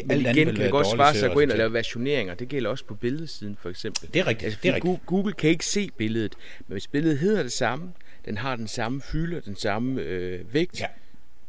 Fordi 0.02 0.18
Men 0.18 0.26
alt 0.26 0.37
igen 0.37 0.46
kan 0.46 0.64
det 0.64 0.70
godt 0.70 0.87
svare 0.87 1.14
sig 1.14 1.28
at 1.28 1.35
gå 1.35 1.40
ind 1.40 1.50
og 1.50 1.59
lave 1.59 1.72
versioneringer. 1.72 2.35
Det 2.35 2.48
gælder 2.48 2.70
også 2.70 2.85
på 2.85 2.94
billedsiden 2.94 3.57
for 3.61 3.70
eksempel. 3.70 4.09
Det 4.14 4.20
er 4.20 4.26
rigtigt. 4.26 4.44
Altså, 4.44 4.61
det 4.62 4.68
er 4.68 4.74
rigtigt. 4.74 5.07
Google 5.07 5.33
kan 5.33 5.50
ikke 5.50 5.66
se 5.66 5.90
billedet, 5.96 6.35
men 6.59 6.72
hvis 6.74 6.87
billedet 6.87 7.18
hedder 7.18 7.42
det 7.42 7.52
samme, 7.52 7.92
den 8.24 8.38
har 8.38 8.57
den 8.57 8.68
samme 8.68 9.02
fylde 9.02 9.40
den 9.40 9.57
samme 9.57 10.02
øh, 10.02 10.54
vægt, 10.54 10.80
ja. 10.80 10.87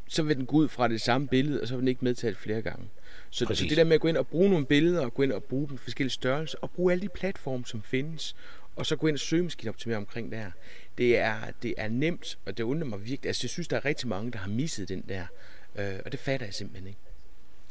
så 0.08 0.24
vil 0.24 0.36
den 0.36 0.46
gå 0.46 0.58
ud 0.58 0.68
fra 0.68 0.88
det 0.88 1.02
samme 1.02 1.28
billede, 1.28 1.62
og 1.62 1.68
så 1.68 1.76
vil 1.76 1.80
den 1.80 1.88
ikke 1.88 2.06
medtaget 2.06 2.38
flere 2.38 2.62
gange. 2.62 2.86
Så, 3.30 3.46
så 3.54 3.66
det 3.70 3.78
der 3.78 3.84
med 3.84 3.94
at 3.94 4.02
gå 4.02 4.08
ind 4.08 4.18
og 4.18 4.28
bruge 4.28 4.50
nogle 4.50 4.66
billeder, 4.66 5.02
og 5.02 5.14
gå 5.14 5.24
ind 5.24 5.32
og 5.32 5.44
bruge 5.44 5.70
dem 5.70 5.78
forskellige 5.78 6.14
størrelser, 6.14 6.58
og 6.62 6.72
bruge 6.72 6.92
alle 6.92 7.02
de 7.02 7.10
platforme, 7.10 7.66
som 7.66 7.84
findes, 7.84 8.36
og 8.76 8.86
så 8.86 8.96
gå 8.96 9.08
ind 9.08 9.16
og 9.16 9.20
søge 9.20 9.52
optimere 9.70 9.98
omkring 9.98 10.32
der. 10.32 10.52
Det 10.98 11.18
er, 11.18 11.36
det 11.64 11.74
er 11.78 11.88
nemt, 11.88 12.38
og 12.46 12.58
det 12.58 12.64
undrer 12.64 12.88
mig 12.88 13.06
virkelig. 13.06 13.28
Altså, 13.28 13.40
jeg 13.44 13.50
synes, 13.50 13.68
der 13.68 13.78
er 13.78 13.86
rigtig 13.86 14.08
mange, 14.08 14.32
der 14.32 14.38
har 14.38 14.50
misset 14.50 14.90
den 14.90 15.04
der, 15.10 15.26
øh, 15.76 16.00
og 16.06 16.12
det 16.12 16.20
fatter 16.20 16.46
jeg 16.46 16.54
simpelthen 16.54 16.88
ikke. 16.88 17.00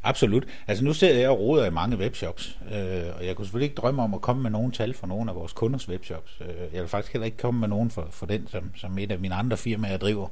Absolut. 0.04 0.44
Altså 0.66 0.84
nu 0.84 0.92
ser 0.92 1.18
jeg 1.18 1.30
og 1.30 1.38
roder 1.40 1.66
i 1.66 1.70
mange 1.70 1.96
webshops, 1.96 2.58
øh, 2.72 3.16
og 3.18 3.26
jeg 3.26 3.36
kunne 3.36 3.46
selvfølgelig 3.46 3.64
ikke 3.64 3.80
drømme 3.80 4.02
om 4.02 4.14
at 4.14 4.20
komme 4.20 4.42
med 4.42 4.50
nogen 4.50 4.72
tal 4.72 4.94
for 4.94 5.06
nogle 5.06 5.30
af 5.30 5.36
vores 5.36 5.52
kunders 5.52 5.88
webshops. 5.88 6.38
Øh, 6.40 6.48
jeg 6.72 6.80
vil 6.80 6.88
faktisk 6.88 7.12
heller 7.12 7.24
ikke 7.24 7.36
komme 7.36 7.60
med 7.60 7.68
nogen 7.68 7.90
for, 7.90 8.08
for 8.10 8.26
den, 8.26 8.48
som, 8.50 8.70
som 8.76 8.98
et 8.98 9.12
af 9.12 9.18
mine 9.18 9.34
andre 9.34 9.56
firmaer 9.56 9.96
driver, 9.96 10.28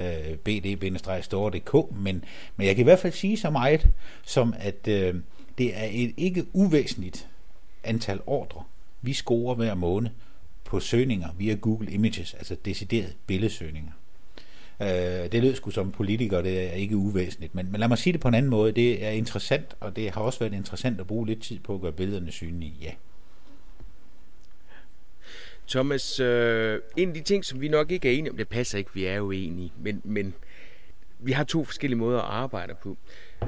øh, 0.00 0.36
bd-store.dk, 0.44 1.96
men, 1.96 2.24
men 2.56 2.66
jeg 2.66 2.74
kan 2.76 2.82
i 2.82 2.84
hvert 2.84 2.98
fald 2.98 3.12
sige 3.12 3.36
så 3.36 3.50
meget, 3.50 3.88
som 4.22 4.54
at 4.58 4.88
øh, 4.88 5.14
det 5.58 5.76
er 5.76 5.88
et 5.90 6.14
ikke 6.16 6.46
uvæsentligt 6.52 7.28
antal 7.84 8.20
ordre, 8.26 8.62
vi 9.02 9.12
scorer 9.12 9.54
hver 9.54 9.74
måned 9.74 10.10
på 10.64 10.80
søgninger 10.80 11.28
via 11.38 11.54
Google 11.54 11.90
Images, 11.90 12.34
altså 12.34 12.56
deciderede 12.64 13.12
billedsøgninger. 13.26 13.92
Øh, 14.82 15.32
det 15.32 15.42
lød 15.42 15.54
sgu 15.54 15.70
som 15.70 15.92
politiker, 15.92 16.42
det 16.42 16.66
er 16.68 16.72
ikke 16.72 16.96
uvæsentligt, 16.96 17.54
men, 17.54 17.72
men 17.72 17.80
lad 17.80 17.88
mig 17.88 17.98
sige 17.98 18.12
det 18.12 18.20
på 18.20 18.28
en 18.28 18.34
anden 18.34 18.50
måde. 18.50 18.72
Det 18.72 19.04
er 19.04 19.10
interessant, 19.10 19.76
og 19.80 19.96
det 19.96 20.10
har 20.10 20.20
også 20.20 20.38
været 20.38 20.52
interessant 20.52 21.00
at 21.00 21.06
bruge 21.06 21.26
lidt 21.26 21.42
tid 21.42 21.58
på 21.58 21.74
at 21.74 21.80
gøre 21.80 21.92
billederne 21.92 22.32
synlige, 22.32 22.74
ja. 22.82 22.90
Thomas, 25.68 26.20
øh, 26.20 26.80
en 26.96 27.08
af 27.08 27.14
de 27.14 27.20
ting, 27.20 27.44
som 27.44 27.60
vi 27.60 27.68
nok 27.68 27.90
ikke 27.90 28.08
er 28.08 28.18
enige 28.18 28.30
om, 28.30 28.36
det 28.36 28.48
passer 28.48 28.78
ikke, 28.78 28.90
vi 28.94 29.04
er 29.04 29.14
jo 29.14 29.30
enige, 29.30 29.72
men, 29.82 30.00
men 30.04 30.34
vi 31.18 31.32
har 31.32 31.44
to 31.44 31.64
forskellige 31.64 31.98
måder 31.98 32.18
at 32.18 32.28
arbejde 32.28 32.74
på. 32.82 32.96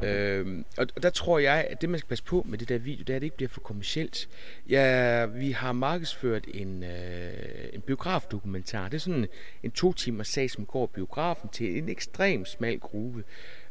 Øh, 0.02 0.64
og 0.76 1.02
der 1.02 1.10
tror 1.10 1.38
jeg, 1.38 1.66
at 1.70 1.80
det 1.80 1.88
man 1.88 1.98
skal 1.98 2.08
passe 2.08 2.24
på 2.24 2.46
med 2.48 2.58
det 2.58 2.68
der 2.68 2.78
video, 2.78 3.04
det 3.04 3.10
er, 3.10 3.16
at 3.16 3.20
det 3.20 3.26
ikke 3.26 3.36
bliver 3.36 3.48
for 3.48 3.60
kommercielt. 3.60 4.28
Ja, 4.68 5.26
vi 5.26 5.50
har 5.50 5.72
markedsført 5.72 6.44
en, 6.54 6.82
øh, 6.82 7.68
en 7.72 7.80
biografdokumentar. 7.80 8.88
Det 8.88 8.94
er 8.94 9.00
sådan 9.00 9.18
en, 9.18 9.26
en 9.62 9.70
to 9.70 9.92
timers 9.92 10.28
sag, 10.28 10.50
som 10.50 10.66
går 10.66 10.86
biografen 10.86 11.48
til 11.48 11.78
en 11.78 11.88
ekstremt 11.88 12.48
smal 12.48 12.78
gruppe. 12.78 13.24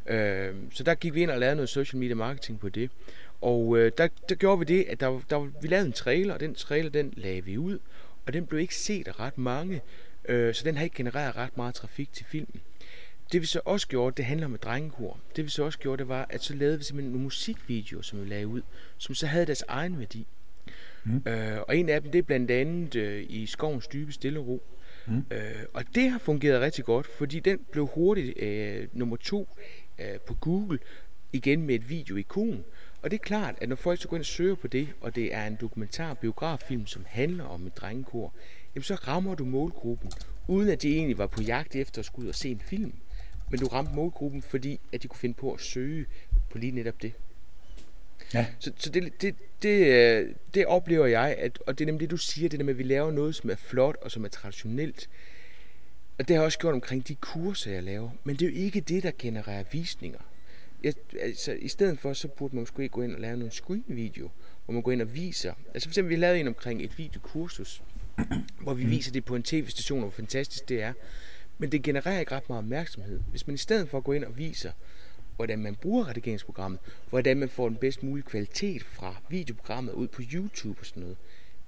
Øh, 0.05 0.55
så 0.71 0.83
der 0.83 0.95
gik 0.95 1.13
vi 1.13 1.21
ind 1.21 1.31
og 1.31 1.39
lavede 1.39 1.55
noget 1.55 1.69
social 1.69 1.99
media 1.99 2.15
marketing 2.15 2.59
på 2.59 2.69
det. 2.69 2.91
Og 3.41 3.77
øh, 3.77 3.91
der, 3.97 4.07
der 4.29 4.35
gjorde 4.35 4.59
vi 4.59 4.65
det, 4.65 4.85
at 4.89 4.99
der, 4.99 5.21
der, 5.29 5.39
vi 5.61 5.67
lavede 5.67 5.87
en 5.87 5.93
trailer, 5.93 6.33
og 6.33 6.39
den 6.39 6.55
trailer, 6.55 6.89
den 6.89 7.13
lagde 7.17 7.43
vi 7.43 7.57
ud, 7.57 7.79
og 8.25 8.33
den 8.33 8.45
blev 8.45 8.59
ikke 8.59 8.75
set 8.75 9.07
af 9.07 9.19
ret 9.19 9.37
mange, 9.37 9.81
øh, 10.29 10.53
så 10.53 10.63
den 10.63 10.77
har 10.77 10.83
ikke 10.83 10.95
genereret 10.95 11.35
ret 11.35 11.57
meget 11.57 11.75
trafik 11.75 12.13
til 12.13 12.25
filmen. 12.25 12.61
Det 13.31 13.41
vi 13.41 13.45
så 13.45 13.61
også 13.65 13.87
gjorde, 13.87 14.15
det 14.17 14.25
handler 14.25 14.47
om 14.47 14.57
drengekor. 14.57 15.19
Det 15.35 15.45
vi 15.45 15.49
så 15.49 15.63
også 15.63 15.79
gjorde, 15.79 15.97
det 15.97 16.07
var, 16.07 16.25
at 16.29 16.43
så 16.43 16.53
lavede 16.53 16.77
vi 16.77 16.83
simpelthen 16.83 17.11
nogle 17.11 17.23
musikvideoer, 17.23 18.01
som 18.01 18.21
vi 18.21 18.29
lagde 18.29 18.47
ud, 18.47 18.61
som 18.97 19.15
så 19.15 19.27
havde 19.27 19.45
deres 19.45 19.63
egen 19.67 19.99
værdi. 19.99 20.27
Mm. 21.03 21.23
Øh, 21.25 21.61
og 21.67 21.77
en 21.77 21.89
af 21.89 22.01
dem, 22.01 22.11
det 22.11 22.19
er 22.19 22.23
blandt 22.23 22.51
andet 22.51 22.95
øh, 22.95 23.25
i 23.29 23.45
skovens 23.45 23.87
dybe 23.87 24.11
stille 24.11 24.39
ro. 24.39 24.63
Mm. 25.07 25.25
Øh, 25.31 25.63
og 25.73 25.83
det 25.95 26.11
har 26.11 26.19
fungeret 26.19 26.61
rigtig 26.61 26.85
godt, 26.85 27.07
fordi 27.17 27.39
den 27.39 27.59
blev 27.71 27.85
hurtigt 27.85 28.43
øh, 28.43 28.87
nummer 28.93 29.15
to 29.15 29.49
øh, 29.99 30.19
på 30.27 30.33
Google, 30.33 30.79
igen 31.33 31.61
med 31.61 31.75
et 31.75 31.89
videoikon. 31.89 32.63
Og 33.01 33.11
det 33.11 33.19
er 33.19 33.23
klart, 33.23 33.55
at 33.61 33.69
når 33.69 33.75
folk 33.75 34.01
så 34.01 34.07
går 34.07 34.17
ind 34.17 34.21
og 34.21 34.25
søger 34.25 34.55
på 34.55 34.67
det, 34.67 34.87
og 35.01 35.15
det 35.15 35.33
er 35.33 35.47
en 35.47 35.57
dokumentar 35.61 36.13
biograffilm, 36.13 36.85
som 36.85 37.05
handler 37.07 37.43
om 37.43 37.67
et 37.67 37.77
drengekor, 37.77 38.33
jamen 38.75 38.83
så 38.83 38.95
rammer 38.95 39.35
du 39.35 39.45
målgruppen, 39.45 40.11
uden 40.47 40.69
at 40.69 40.81
de 40.81 40.95
egentlig 40.95 41.17
var 41.17 41.27
på 41.27 41.41
jagt 41.41 41.75
efter 41.75 41.99
at 41.99 42.05
skulle 42.05 42.23
ud 42.23 42.29
og 42.29 42.35
se 42.35 42.49
en 42.49 42.61
film. 42.65 42.93
Men 43.49 43.59
du 43.59 43.67
ramte 43.67 43.93
målgruppen, 43.93 44.41
fordi 44.41 44.79
at 44.93 45.03
de 45.03 45.07
kunne 45.07 45.19
finde 45.19 45.35
på 45.35 45.53
at 45.53 45.61
søge 45.61 46.05
på 46.49 46.57
lige 46.57 46.71
netop 46.71 47.01
det. 47.01 47.13
Ja. 48.33 48.45
Så, 48.59 48.71
så 48.77 48.89
det, 48.89 49.21
det, 49.21 49.35
det, 49.61 49.87
øh, 49.87 50.35
det 50.53 50.65
oplever 50.65 51.05
jeg, 51.05 51.35
at, 51.37 51.59
og 51.67 51.79
det 51.79 51.83
er 51.83 51.85
nemlig 51.85 52.01
det, 52.01 52.11
du 52.11 52.17
siger, 52.17 52.49
det 52.49 52.59
der 52.59 52.65
med, 52.65 52.73
at 52.73 52.77
vi 52.77 52.83
laver 52.83 53.11
noget, 53.11 53.35
som 53.35 53.49
er 53.49 53.55
flot 53.55 53.95
og 54.01 54.11
som 54.11 54.25
er 54.25 54.29
traditionelt. 54.29 55.09
Og 56.17 56.27
det 56.27 56.35
har 56.35 56.41
jeg 56.41 56.45
også 56.45 56.59
gjort 56.59 56.73
omkring 56.73 57.07
de 57.07 57.15
kurser, 57.15 57.71
jeg 57.71 57.83
laver. 57.83 58.09
Men 58.23 58.35
det 58.35 58.45
er 58.45 58.49
jo 58.49 58.55
ikke 58.55 58.81
det, 58.81 59.03
der 59.03 59.11
genererer 59.19 59.63
visninger. 59.71 60.19
Jeg, 60.83 60.93
altså, 61.21 61.51
I 61.51 61.67
stedet 61.67 61.99
for, 61.99 62.13
så 62.13 62.27
burde 62.27 62.55
man 62.55 62.61
måske 62.61 62.89
gå 62.89 63.01
ind 63.01 63.15
og 63.15 63.21
lave 63.21 63.37
nogle 63.37 63.51
screen-video, 63.51 64.29
hvor 64.65 64.73
man 64.73 64.83
går 64.83 64.91
ind 64.91 65.01
og 65.01 65.15
viser. 65.15 65.53
Altså 65.73 65.89
for 65.89 65.91
eksempel, 65.91 66.09
vi 66.09 66.15
lavede 66.15 66.39
en 66.39 66.47
omkring 66.47 66.83
et 66.83 66.97
videokursus, 66.97 67.83
hvor 68.61 68.73
vi 68.73 68.83
mm. 68.83 68.91
viser 68.91 69.11
det 69.11 69.25
på 69.25 69.35
en 69.35 69.43
tv-station, 69.43 69.99
hvor 69.99 70.09
fantastisk 70.09 70.69
det 70.69 70.81
er. 70.81 70.93
Men 71.57 71.71
det 71.71 71.83
genererer 71.83 72.19
ikke 72.19 72.35
ret 72.35 72.49
meget 72.49 72.63
opmærksomhed. 72.63 73.19
Hvis 73.29 73.47
man 73.47 73.53
i 73.53 73.57
stedet 73.57 73.89
for 73.89 73.99
går 73.99 74.13
ind 74.13 74.23
og 74.23 74.37
viser, 74.37 74.71
hvordan 75.35 75.59
man 75.59 75.75
bruger 75.75 76.07
redigeringsprogrammet, 76.07 76.79
hvordan 77.09 77.37
man 77.37 77.49
får 77.49 77.69
den 77.69 77.77
bedst 77.77 78.03
mulige 78.03 78.25
kvalitet 78.25 78.83
fra 78.83 79.15
videoprogrammet 79.29 79.93
ud 79.93 80.07
på 80.07 80.21
YouTube 80.33 80.79
og 80.79 80.85
sådan 80.85 81.01
noget, 81.01 81.17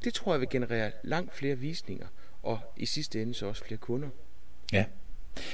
det 0.04 0.14
tror 0.14 0.34
jeg 0.34 0.40
vil 0.40 0.50
generere 0.50 0.92
langt 1.04 1.36
flere 1.36 1.56
visninger, 1.56 2.08
og 2.44 2.60
i 2.78 2.86
sidste 2.86 3.22
ende 3.22 3.34
så 3.34 3.46
også 3.46 3.66
flere 3.66 3.78
kunder. 3.78 4.10
Ja. 4.74 4.86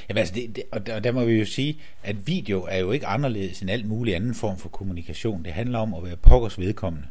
Jamen 0.10 0.20
altså, 0.20 0.34
det, 0.36 0.56
det, 0.56 0.64
og, 0.72 0.86
der, 0.86 0.96
og 0.96 1.04
der 1.04 1.12
må 1.12 1.26
vi 1.26 1.34
jo 1.34 1.46
sige, 1.46 1.82
at 2.04 2.28
video 2.28 2.62
er 2.70 2.78
jo 2.78 2.92
ikke 2.92 3.06
anderledes 3.06 3.62
end 3.62 3.70
alt 3.70 3.86
mulig 3.86 4.16
anden 4.16 4.36
form 4.36 4.58
for 4.58 4.70
kommunikation. 4.70 5.46
Det 5.46 5.54
handler 5.54 5.80
om 5.80 5.94
at 5.94 6.04
være 6.04 6.18
pokkers 6.18 6.60
vedkommende. 6.60 7.08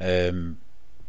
Øhm, 0.00 0.56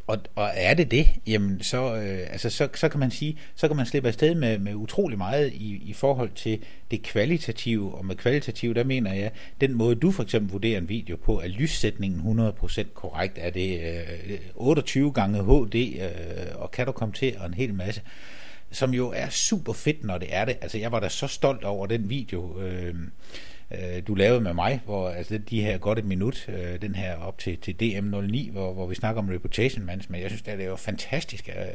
og, 0.08 0.18
og 0.36 0.50
er 0.54 0.74
det 0.74 0.92
det, 0.92 1.08
jamen 1.28 1.64
så, 1.64 1.96
øh, 1.96 2.20
altså 2.30 2.50
så, 2.50 2.70
så 2.76 2.90
kan 2.90 3.00
man 3.00 3.12
sige, 3.12 3.38
så 3.56 3.68
kan 3.68 3.78
man 3.78 3.86
slippe 3.86 4.08
afsted 4.08 4.36
med, 4.36 4.60
med 4.60 4.76
utrolig 4.76 5.18
meget 5.18 5.54
i, 5.54 5.82
i 5.86 5.94
forhold 5.94 6.30
til 6.36 6.60
det 6.92 7.04
kvalitative, 7.04 7.96
og 7.96 8.06
med 8.06 8.16
kvalitativ, 8.16 8.76
der 8.76 8.84
mener 8.84 9.14
jeg, 9.14 9.32
den 9.62 9.74
måde 9.74 9.96
du 9.96 10.12
for 10.12 10.24
eksempel 10.24 10.52
vurderer 10.52 10.78
en 10.78 10.90
video 10.90 11.16
på, 11.16 11.42
er 11.42 11.48
lyssætningen 11.48 12.40
100% 12.40 12.84
korrekt, 12.94 13.38
er 13.42 13.50
det 13.50 13.80
øh, 14.28 14.40
28 14.56 15.12
gange 15.12 15.44
HD, 15.44 15.76
øh, 15.76 16.62
og 16.62 16.72
kan 16.72 16.86
du 16.86 16.92
komme 16.92 17.14
til, 17.14 17.36
og 17.40 17.46
en 17.46 17.54
hel 17.54 17.74
masse, 17.74 18.02
som 18.72 18.94
jo 18.94 19.12
er 19.16 19.30
super 19.30 19.74
fedt, 19.74 20.04
når 20.04 20.18
det 20.18 20.28
er 20.32 20.46
det. 20.46 20.58
Altså 20.62 20.78
jeg 20.78 20.92
var 20.92 21.00
da 21.00 21.10
så 21.10 21.28
stolt 21.28 21.64
over 21.64 21.88
den 21.88 22.10
video, 22.10 22.62
øh, 22.62 22.96
øh, 23.72 24.08
du 24.08 24.16
lavede 24.16 24.42
med 24.42 24.54
mig, 24.54 24.82
hvor 24.86 25.10
altså, 25.10 25.38
de 25.38 25.62
her 25.62 25.78
godt 25.78 26.00
et 26.00 26.06
minut, 26.06 26.50
øh, 26.50 26.82
den 26.82 26.96
her 26.96 27.18
op 27.18 27.38
til, 27.38 27.58
til 27.58 27.76
DM09, 27.82 28.52
hvor, 28.52 28.74
hvor 28.74 28.88
vi 28.88 28.96
snakker 28.96 29.22
om 29.22 29.30
reputation 29.30 29.86
management, 29.86 30.22
jeg 30.22 30.30
synes, 30.30 30.42
det 30.42 30.62
er 30.62 30.66
jo 30.66 30.76
fantastisk, 30.76 31.50
øh, 31.50 31.66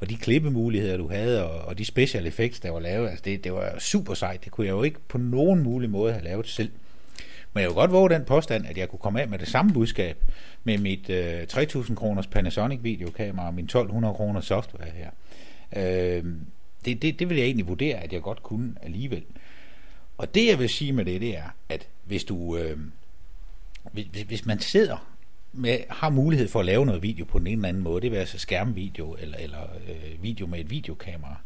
og 0.00 0.10
de 0.10 0.16
klippemuligheder, 0.16 0.96
du 0.96 1.08
havde, 1.08 1.50
og, 1.50 1.68
og 1.68 1.78
de 1.78 1.84
special 1.84 2.26
effects, 2.26 2.60
der 2.60 2.70
var 2.70 2.80
lavet, 2.80 3.08
altså 3.08 3.22
det, 3.24 3.44
det 3.44 3.52
var 3.52 3.78
super 3.78 4.14
sejt, 4.14 4.44
det 4.44 4.52
kunne 4.52 4.66
jeg 4.66 4.72
jo 4.72 4.82
ikke 4.82 5.00
på 5.08 5.18
nogen 5.18 5.62
mulig 5.62 5.90
måde 5.90 6.12
have 6.12 6.24
lavet 6.24 6.48
selv. 6.48 6.70
Men 7.52 7.60
jeg 7.60 7.68
vil 7.68 7.74
godt 7.74 7.92
våge 7.92 8.10
den 8.10 8.24
påstand, 8.24 8.66
at 8.66 8.78
jeg 8.78 8.88
kunne 8.88 8.98
komme 8.98 9.20
af 9.20 9.28
med 9.28 9.38
det 9.38 9.48
samme 9.48 9.72
budskab 9.72 10.16
med 10.64 10.78
mit 10.78 11.10
øh, 11.10 11.42
3.000 11.42 11.94
kroners 11.94 12.26
Panasonic 12.26 12.78
videokamera 12.82 13.46
og 13.46 13.54
min 13.54 13.68
1.200 13.72 14.12
kroner 14.12 14.40
software 14.40 14.88
her. 14.94 15.10
Øh, 15.76 16.24
det, 16.84 17.02
det, 17.02 17.18
det 17.18 17.28
vil 17.28 17.36
jeg 17.36 17.44
egentlig 17.44 17.68
vurdere, 17.68 17.96
at 17.96 18.12
jeg 18.12 18.22
godt 18.22 18.42
kunne 18.42 18.74
alligevel. 18.82 19.22
Og 20.18 20.34
det 20.34 20.46
jeg 20.46 20.58
vil 20.58 20.68
sige 20.68 20.92
med 20.92 21.04
det, 21.04 21.20
det 21.20 21.36
er, 21.36 21.54
at 21.68 21.88
hvis 22.04 22.24
du, 22.24 22.56
øh, 22.56 22.78
hvis, 23.92 24.22
hvis 24.26 24.46
man 24.46 24.60
sidder 24.60 25.16
med, 25.52 25.78
har 25.88 26.10
mulighed 26.10 26.48
for 26.48 26.60
at 26.60 26.66
lave 26.66 26.86
noget 26.86 27.02
video 27.02 27.24
på 27.24 27.38
den 27.38 27.46
ene 27.46 27.56
eller 27.56 27.68
anden 27.68 27.82
måde, 27.82 28.00
det 28.00 28.10
vil 28.10 28.16
altså 28.16 28.38
skærmvideo 28.38 29.16
eller, 29.20 29.38
eller 29.38 29.62
øh, 29.88 30.22
video 30.22 30.46
med 30.46 30.60
et 30.60 30.70
videokamera, 30.70 31.36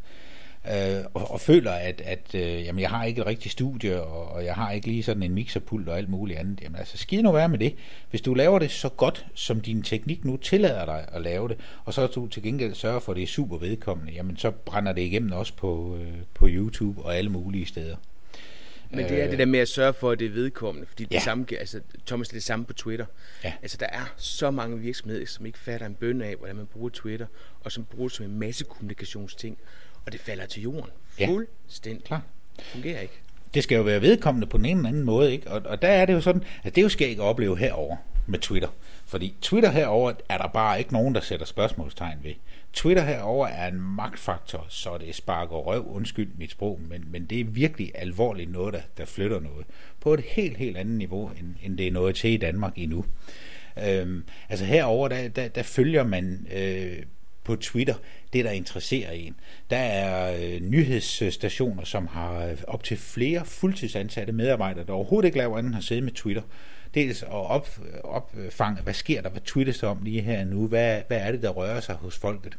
øh, 0.69 1.05
og, 1.15 1.31
og 1.31 1.41
føler, 1.41 1.73
at, 1.73 2.01
at 2.01 2.35
øh, 2.35 2.65
jamen, 2.65 2.81
jeg 2.81 2.91
har 2.91 3.05
ikke 3.05 3.21
et 3.21 3.27
rigtigt 3.27 3.53
studie, 3.53 4.03
og, 4.03 4.29
og 4.29 4.45
jeg 4.45 4.55
har 4.55 4.71
ikke 4.73 4.87
lige 4.87 5.03
sådan 5.03 5.23
en 5.23 5.35
mixerpult 5.35 5.89
og 5.89 5.99
alt 5.99 6.09
muligt 6.09 6.39
andet. 6.39 6.61
Jamen 6.63 6.79
altså, 6.79 6.99
skide 6.99 7.23
nu 7.23 7.33
være 7.33 7.49
med 7.49 7.59
det. 7.59 7.75
Hvis 8.11 8.21
du 8.21 8.35
laver 8.35 8.59
det 8.59 8.71
så 8.71 8.89
godt, 8.89 9.27
som 9.35 9.61
din 9.61 9.83
teknik 9.83 10.25
nu 10.25 10.37
tillader 10.37 10.85
dig 10.85 11.07
at 11.13 11.23
lave 11.23 11.49
det, 11.49 11.57
og 11.85 11.95
så 11.95 12.07
du 12.07 12.27
til 12.27 12.43
gengæld 12.43 12.75
sørger 12.75 13.01
for, 13.01 13.13
at 13.13 13.17
det 13.17 13.23
er 13.23 13.27
super 13.27 13.59
vedkommende, 13.59 14.13
jamen 14.13 14.37
så 14.37 14.51
brænder 14.51 14.93
det 14.93 15.03
igennem 15.03 15.33
også 15.33 15.55
på, 15.55 15.97
øh, 16.01 16.13
på 16.35 16.47
YouTube 16.49 17.03
og 17.03 17.17
alle 17.17 17.31
mulige 17.31 17.67
steder. 17.67 17.97
Men 18.91 19.09
det 19.09 19.23
er 19.23 19.31
det 19.31 19.39
der 19.39 19.47
med 19.47 19.61
at 19.61 19.69
sørge 19.69 19.93
for, 19.93 20.11
at 20.11 20.19
det 20.19 20.27
er 20.27 20.31
vedkommende, 20.31 20.87
fordi 20.87 21.07
ja. 21.11 21.17
det 21.17 21.23
samme, 21.23 21.47
altså, 21.59 21.81
Thomas, 22.07 22.29
det 22.29 22.33
er 22.33 22.37
det 22.37 22.45
samme 22.45 22.65
på 22.65 22.73
Twitter. 22.73 23.07
Ja. 23.45 23.53
Altså, 23.63 23.77
der 23.81 23.87
er 23.87 24.15
så 24.17 24.51
mange 24.51 24.79
virksomheder, 24.79 25.27
som 25.27 25.47
ikke 25.47 25.59
fatter 25.59 25.87
en 25.87 25.95
bøn 25.95 26.23
af, 26.23 26.37
hvordan 26.37 26.57
man 26.57 26.67
bruger 26.67 26.89
Twitter, 26.89 27.27
og 27.61 27.73
som 27.73 27.85
bruger 27.85 28.09
det 28.09 28.17
som 28.17 28.27
en 28.27 28.39
masse 28.39 28.65
kommunikationsting 28.65 29.59
og 30.07 30.13
det 30.13 30.21
falder 30.21 30.47
til 30.47 30.63
jorden. 30.63 30.91
Ja. 31.19 31.27
Fuldstændig. 31.27 32.05
Klar. 32.05 32.23
Det 32.57 32.65
fungerer 32.65 33.01
ikke. 33.01 33.21
Det 33.55 33.63
skal 33.63 33.77
jo 33.77 33.83
være 33.83 34.01
vedkommende 34.01 34.47
på 34.47 34.57
den 34.57 34.67
ene 34.67 34.79
eller 34.79 34.89
anden 34.89 35.03
måde, 35.03 35.33
ikke? 35.33 35.51
Og, 35.51 35.63
og 35.65 35.83
der 35.83 35.89
er 35.89 36.07
det 36.07 36.13
jo 36.13 36.21
sådan, 36.21 36.45
at 36.63 36.77
det 36.77 36.83
jo 36.83 36.89
skal 36.89 37.09
ikke 37.09 37.23
opleve 37.23 37.59
herover 37.59 37.97
med 38.27 38.39
Twitter. 38.39 38.69
Fordi 39.07 39.35
Twitter 39.41 39.71
herover 39.71 40.13
er 40.29 40.39
der 40.39 40.49
bare 40.49 40.79
ikke 40.79 40.93
nogen, 40.93 41.15
der 41.15 41.21
sætter 41.21 41.47
spørgsmålstegn 41.47 42.19
ved. 42.23 42.35
Twitter 42.73 43.05
herover 43.05 43.47
er 43.47 43.69
en 43.69 43.81
magtfaktor, 43.81 44.67
så 44.69 44.99
det 44.99 45.15
sparker 45.15 45.57
røv, 45.57 45.95
undskyld 45.95 46.31
mit 46.39 46.51
sprog, 46.51 46.81
men, 46.89 47.05
men 47.11 47.27
det 47.27 47.41
er 47.41 47.45
virkelig 47.45 47.93
alvorligt 47.95 48.53
noget, 48.53 48.75
der, 48.75 48.81
der 48.99 49.05
flytter 49.05 49.41
noget. 49.41 49.67
På 50.01 50.15
et 50.15 50.21
helt, 50.21 50.57
helt 50.57 50.77
andet 50.77 50.99
niveau, 50.99 51.31
end, 51.41 51.55
end 51.63 51.79
det 51.79 51.87
er 51.87 51.93
noget 51.93 52.17
til 52.17 52.31
i 52.31 52.37
Danmark 52.37 52.73
endnu. 52.77 53.05
Øhm, 53.87 54.25
altså 54.49 54.65
herover 54.65 55.09
der, 55.09 55.29
der, 55.29 55.49
der 55.49 55.63
følger 55.63 56.05
man 56.05 56.47
øh, 56.55 57.03
på 57.45 57.57
Twitter, 57.57 57.95
det 58.33 58.45
der 58.45 58.51
interesserer 58.51 59.11
en. 59.11 59.37
Der 59.71 59.77
er 59.77 60.37
øh, 60.43 60.61
nyhedsstationer, 60.61 61.85
som 61.85 62.07
har 62.07 62.47
øh, 62.47 62.57
op 62.69 62.85
til 62.85 62.97
flere 62.97 63.45
fuldtidsansatte 63.45 64.33
medarbejdere, 64.33 64.85
der 64.87 64.93
overhovedet 64.93 65.27
ikke 65.27 65.39
laver 65.39 65.59
andet 65.59 65.71
end 65.71 65.79
at 65.79 65.85
sidde 65.85 66.03
med 66.03 66.13
Twitter. 66.13 66.43
Dels 66.95 67.23
at 67.23 67.29
op, 67.29 67.79
opfange, 68.05 68.83
hvad 68.83 68.95
sker 68.95 69.23
der, 69.23 69.31
hvad 69.31 69.41
twitters 69.41 69.83
om 69.83 69.99
lige 70.03 70.21
her 70.21 70.45
nu, 70.45 70.67
hvad, 70.67 71.01
hvad 71.09 71.19
er 71.19 71.33
det, 71.33 71.43
der 71.43 71.49
rører 71.49 71.81
sig 71.81 71.95
hos 71.95 72.19
folket. 72.19 72.59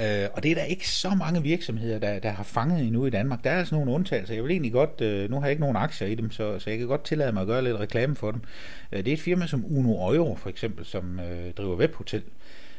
Øh, 0.00 0.28
og 0.32 0.42
det 0.42 0.50
er 0.50 0.54
der 0.54 0.62
ikke 0.62 0.88
så 0.88 1.10
mange 1.10 1.42
virksomheder, 1.42 1.98
der, 1.98 2.18
der 2.18 2.30
har 2.30 2.42
fanget 2.42 2.80
endnu 2.80 3.06
i 3.06 3.10
Danmark. 3.10 3.44
Der 3.44 3.50
er 3.50 3.58
altså 3.58 3.74
nogle 3.74 3.92
undtagelser. 3.92 4.34
Jeg 4.34 4.42
vil 4.42 4.50
egentlig 4.50 4.72
godt, 4.72 5.00
øh, 5.00 5.30
nu 5.30 5.36
har 5.36 5.42
jeg 5.42 5.50
ikke 5.50 5.60
nogen 5.60 5.76
aktier 5.76 6.08
i 6.08 6.14
dem, 6.14 6.30
så, 6.30 6.58
så 6.58 6.70
jeg 6.70 6.78
kan 6.78 6.88
godt 6.88 7.04
tillade 7.04 7.32
mig 7.32 7.40
at 7.40 7.46
gøre 7.46 7.64
lidt 7.64 7.76
reklame 7.76 8.16
for 8.16 8.30
dem. 8.30 8.40
Øh, 8.92 8.98
det 8.98 9.08
er 9.08 9.12
et 9.12 9.20
firma 9.20 9.46
som 9.46 9.64
Uno 9.64 10.14
Euro 10.14 10.34
for 10.34 10.48
eksempel, 10.48 10.84
som 10.84 11.20
øh, 11.20 11.52
driver 11.52 11.76
webhotel 11.76 12.22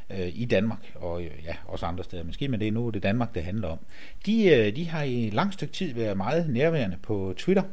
øh, 0.09 0.31
i 0.33 0.45
Danmark, 0.45 0.91
og 0.95 1.23
øh, 1.23 1.31
ja, 1.45 1.55
også 1.65 1.85
andre 1.85 2.03
steder 2.03 2.23
måske, 2.23 2.47
men 2.47 2.59
det 2.59 2.67
er 2.67 2.71
nu 2.71 2.89
det 2.89 3.03
Danmark, 3.03 3.35
det 3.35 3.43
handler 3.43 3.67
om. 3.67 3.79
De, 4.25 4.45
øh, 4.45 4.75
de 4.75 4.89
har 4.89 5.03
i 5.03 5.29
lang 5.33 5.53
stykke 5.53 5.73
tid 5.73 5.93
været 5.93 6.17
meget 6.17 6.49
nærværende 6.49 6.97
på 7.03 7.33
Twitter, 7.37 7.63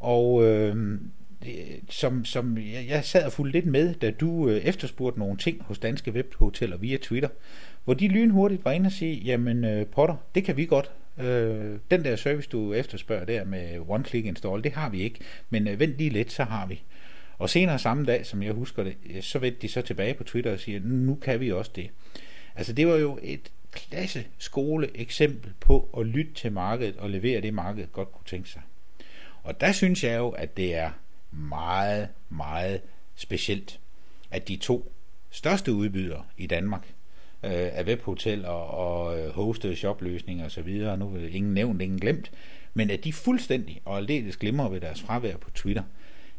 og 0.00 0.44
øh, 0.44 0.98
Øh, 1.46 1.78
som, 1.90 2.24
som 2.24 2.58
jeg, 2.88 3.04
sad 3.04 3.24
og 3.24 3.32
fulgte 3.32 3.52
lidt 3.52 3.66
med, 3.66 3.94
da 3.94 4.10
du 4.10 4.48
øh, 4.48 4.56
efterspurgte 4.56 5.18
nogle 5.18 5.36
ting 5.36 5.62
hos 5.62 5.78
danske 5.78 6.12
webhoteller 6.12 6.76
via 6.76 6.96
Twitter, 7.02 7.28
hvor 7.84 7.94
de 7.94 8.08
lynhurtigt 8.08 8.64
var 8.64 8.72
inde 8.72 8.86
og 8.86 8.92
sige, 8.92 9.14
jamen 9.14 9.64
øh, 9.64 9.86
Potter, 9.86 10.16
det 10.34 10.44
kan 10.44 10.56
vi 10.56 10.66
godt. 10.66 10.90
Øh, 11.18 11.78
den 11.90 12.04
der 12.04 12.16
service, 12.16 12.48
du 12.48 12.72
efterspørger 12.72 13.24
der 13.24 13.44
med 13.44 13.78
one-click 13.78 14.26
install, 14.26 14.64
det 14.64 14.72
har 14.72 14.88
vi 14.88 15.00
ikke, 15.00 15.20
men 15.50 15.68
øh, 15.68 15.80
vent 15.80 15.98
lige 15.98 16.10
lidt, 16.10 16.32
så 16.32 16.44
har 16.44 16.66
vi. 16.66 16.82
Og 17.38 17.50
senere 17.50 17.78
samme 17.78 18.04
dag, 18.04 18.26
som 18.26 18.42
jeg 18.42 18.52
husker 18.52 18.84
det, 18.84 18.96
øh, 19.10 19.22
så 19.22 19.38
vendte 19.38 19.62
de 19.62 19.68
så 19.68 19.82
tilbage 19.82 20.14
på 20.14 20.24
Twitter 20.24 20.52
og 20.52 20.60
siger, 20.60 20.80
nu 20.82 21.14
kan 21.14 21.40
vi 21.40 21.52
også 21.52 21.70
det. 21.76 21.90
Altså 22.56 22.72
det 22.72 22.86
var 22.86 22.96
jo 22.96 23.18
et 23.22 23.52
klasse 23.72 24.26
skole 24.38 24.88
eksempel 24.94 25.52
på 25.60 25.90
at 25.98 26.06
lytte 26.06 26.32
til 26.34 26.52
markedet 26.52 26.96
og 26.96 27.10
levere 27.10 27.40
det, 27.40 27.54
markedet 27.54 27.92
godt 27.92 28.12
kunne 28.12 28.26
tænke 28.26 28.48
sig. 28.48 28.62
Og 29.42 29.60
der 29.60 29.72
synes 29.72 30.04
jeg 30.04 30.18
jo, 30.18 30.28
at 30.28 30.56
det 30.56 30.74
er 30.74 30.90
meget, 31.36 32.08
meget 32.28 32.80
specielt, 33.14 33.80
at 34.30 34.48
de 34.48 34.56
to 34.56 34.92
største 35.30 35.72
udbydere 35.72 36.22
i 36.36 36.46
Danmark 36.46 36.94
øh, 37.42 37.50
af 37.52 37.84
webhoteller 37.84 38.48
og 38.48 39.18
øh, 39.18 39.30
hosted 39.30 39.76
shopløsninger 39.76 40.46
osv., 40.46 40.96
nu 40.98 41.08
vil 41.08 41.34
ingen 41.34 41.54
nævnt, 41.54 41.82
ingen 41.82 42.00
glemt, 42.00 42.30
men 42.74 42.90
at 42.90 43.04
de 43.04 43.12
fuldstændig 43.12 43.80
og 43.84 43.96
aldeles 43.96 44.36
glemmer 44.36 44.68
ved 44.68 44.80
deres 44.80 45.02
fravær 45.02 45.36
på 45.36 45.50
Twitter– 45.50 45.82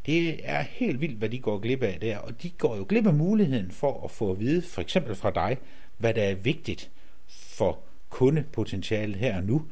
det 0.08 0.40
er 0.44 0.62
helt 0.62 1.02
vildt, 1.02 1.18
hvad 1.18 1.30
de 1.30 1.40
går 1.40 1.60
glip 1.60 1.84
af 1.84 1.98
der, 2.02 2.18
og 2.18 2.44
de 2.44 2.50
går 2.50 2.76
jo 2.76 2.86
glip 2.90 3.08
af 3.08 3.14
muligheden 3.14 3.72
for 3.72 4.04
at 4.04 4.12
få 4.12 4.32
at 4.32 4.40
vide, 4.40 4.62
for 4.62 4.82
eksempel 4.82 5.16
fra 5.16 5.32
dig, 5.32 5.58
hvad 5.98 6.14
der 6.14 6.24
er 6.24 6.36
vigtigt 6.36 6.92
for 7.28 7.80
kundepotentialet 8.10 9.16
her 9.16 9.38
og 9.38 9.44
nu. 9.44 9.66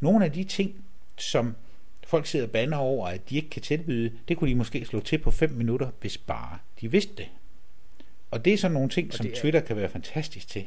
Nogle 0.00 0.24
af 0.24 0.32
de 0.32 0.44
ting, 0.44 0.84
som 1.16 1.54
folk 2.08 2.26
sidder 2.26 2.46
og 2.46 2.52
bander 2.52 2.78
over, 2.78 3.08
at 3.08 3.30
de 3.30 3.36
ikke 3.36 3.50
kan 3.50 3.62
tilbyde, 3.62 4.12
det 4.28 4.36
kunne 4.36 4.50
de 4.50 4.54
måske 4.54 4.84
slå 4.84 5.00
til 5.00 5.18
på 5.18 5.30
5 5.30 5.50
minutter, 5.50 5.90
hvis 6.00 6.18
bare 6.18 6.58
de 6.80 6.90
vidste 6.90 7.12
det. 7.16 7.26
Og 8.30 8.44
det 8.44 8.52
er 8.52 8.56
sådan 8.56 8.74
nogle 8.74 8.88
ting, 8.88 9.12
som 9.12 9.26
er... 9.26 9.30
Twitter 9.36 9.60
kan 9.60 9.76
være 9.76 9.88
fantastisk 9.88 10.48
til. 10.48 10.64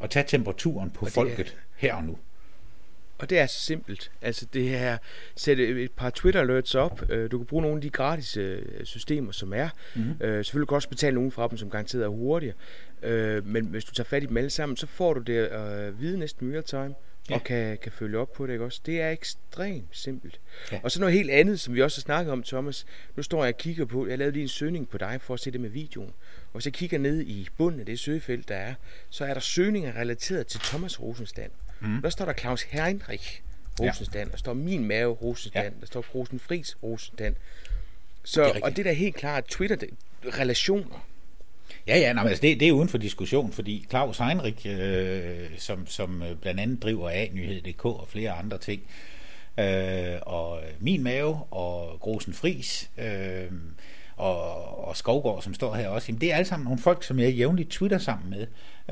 At 0.00 0.10
tage 0.10 0.24
temperaturen 0.28 0.90
på 0.90 1.06
folket 1.06 1.46
er... 1.46 1.50
her 1.76 1.94
og 1.94 2.04
nu. 2.04 2.18
Og 3.18 3.30
det 3.30 3.38
er 3.38 3.46
så 3.46 3.60
simpelt. 3.60 4.10
Altså 4.22 4.46
det 4.52 4.74
er 4.74 4.98
sætte 5.36 5.82
et 5.82 5.92
par 5.92 6.10
Twitter 6.10 6.40
alerts 6.40 6.74
op. 6.74 7.10
Øh, 7.10 7.30
du 7.30 7.38
kan 7.38 7.46
bruge 7.46 7.62
nogle 7.62 7.76
af 7.76 7.82
de 7.82 7.90
gratis 7.90 8.36
øh, 8.36 8.84
systemer, 8.84 9.32
som 9.32 9.52
er. 9.52 9.68
Mm-hmm. 9.94 10.16
Selvfølgelig 10.20 10.68
kan 10.68 10.72
du 10.72 10.74
også 10.74 10.88
betale 10.88 11.14
nogle 11.14 11.30
fra 11.30 11.48
dem, 11.48 11.58
som 11.58 11.70
garanteret 11.70 12.04
er 12.04 12.08
hurtigere. 12.08 12.54
Men 13.44 13.66
hvis 13.66 13.84
du 13.84 13.94
tager 13.94 14.04
fat 14.04 14.22
i 14.22 14.26
dem 14.26 14.36
alle 14.36 14.50
sammen, 14.50 14.76
så 14.76 14.86
får 14.86 15.14
du 15.14 15.20
det 15.20 15.38
at 15.38 16.00
vide 16.00 16.18
næsten 16.18 16.52
real 16.52 16.62
time. 16.62 16.94
Ja. 17.30 17.34
og 17.34 17.44
kan, 17.44 17.78
kan 17.78 17.92
følge 17.92 18.18
op 18.18 18.32
på 18.32 18.46
det. 18.46 18.52
Ikke 18.52 18.64
også? 18.64 18.80
Det 18.86 19.00
er 19.00 19.10
ekstremt 19.10 19.88
simpelt. 19.90 20.40
Ja. 20.72 20.80
Og 20.82 20.90
så 20.90 21.00
noget 21.00 21.14
helt 21.14 21.30
andet, 21.30 21.60
som 21.60 21.74
vi 21.74 21.82
også 21.82 21.98
har 21.98 22.02
snakket 22.02 22.32
om, 22.32 22.42
Thomas. 22.42 22.86
Nu 23.16 23.22
står 23.22 23.44
jeg 23.44 23.54
og 23.54 23.58
kigger 23.58 23.84
på, 23.84 24.06
jeg 24.06 24.18
lavede 24.18 24.32
lige 24.32 24.42
en 24.42 24.48
søgning 24.48 24.88
på 24.88 24.98
dig 24.98 25.20
for 25.20 25.34
at 25.34 25.40
se 25.40 25.50
det 25.50 25.60
med 25.60 25.70
videoen. 25.70 26.12
Og 26.46 26.52
hvis 26.52 26.64
jeg 26.64 26.72
kigger 26.72 26.98
ned 26.98 27.20
i 27.20 27.48
bunden 27.56 27.80
af 27.80 27.86
det 27.86 27.98
søgefelt, 27.98 28.48
der 28.48 28.54
er, 28.54 28.74
så 29.10 29.24
er 29.24 29.34
der 29.34 29.40
søgninger 29.40 29.96
relateret 29.96 30.46
til 30.46 30.60
Thomas 30.60 31.00
Rosenstand. 31.00 31.50
Mm. 31.80 32.02
Der 32.02 32.10
står 32.10 32.24
der 32.24 32.32
Claus 32.32 32.62
Heinrich 32.62 33.42
Rosenstand, 33.80 34.28
ja. 34.28 34.32
der 34.32 34.38
står 34.38 34.54
Min 34.54 34.84
Mave 34.84 35.12
Rosenstand, 35.12 35.74
ja. 35.74 35.80
der 35.80 35.86
står 35.86 36.04
Rosenfris 36.14 36.76
Rosenstand. 36.82 37.34
Så, 38.24 38.52
det 38.54 38.62
og 38.62 38.76
det 38.76 38.84
der 38.84 38.90
er 38.90 38.94
helt 38.94 39.16
klart, 39.16 39.44
Twitter, 39.44 39.76
det, 39.76 39.90
relationer. 40.24 41.06
Ja, 41.86 41.98
ja, 41.98 42.12
nej, 42.12 42.28
altså 42.28 42.42
det, 42.42 42.60
det 42.60 42.68
er 42.68 42.72
uden 42.72 42.88
for 42.88 42.98
diskussion, 42.98 43.52
fordi 43.52 43.86
Claus 43.90 44.18
Heinrich, 44.18 44.66
øh, 44.68 45.48
som, 45.58 45.86
som 45.86 46.22
øh, 46.22 46.36
blandt 46.36 46.60
andet 46.60 46.82
driver 46.82 47.10
A-nyhed.dk 47.10 47.84
og 47.84 48.08
flere 48.08 48.30
andre 48.30 48.58
ting, 48.58 48.82
øh, 49.58 50.16
og 50.22 50.60
Min 50.80 51.02
Mave 51.02 51.42
og 51.50 52.00
Grosen 52.00 52.32
Fris, 52.32 52.90
øh, 52.98 53.52
og, 54.16 54.88
og 54.88 54.96
Skovgård, 54.96 55.42
som 55.42 55.54
står 55.54 55.74
her 55.74 55.88
også, 55.88 56.06
jamen, 56.08 56.20
det 56.20 56.32
er 56.32 56.36
alle 56.36 56.48
sammen 56.48 56.64
nogle 56.64 56.78
folk, 56.78 57.04
som 57.04 57.18
jeg 57.18 57.32
jævnligt 57.32 57.70
twitter 57.70 57.98
sammen 57.98 58.30
med. 58.30 58.46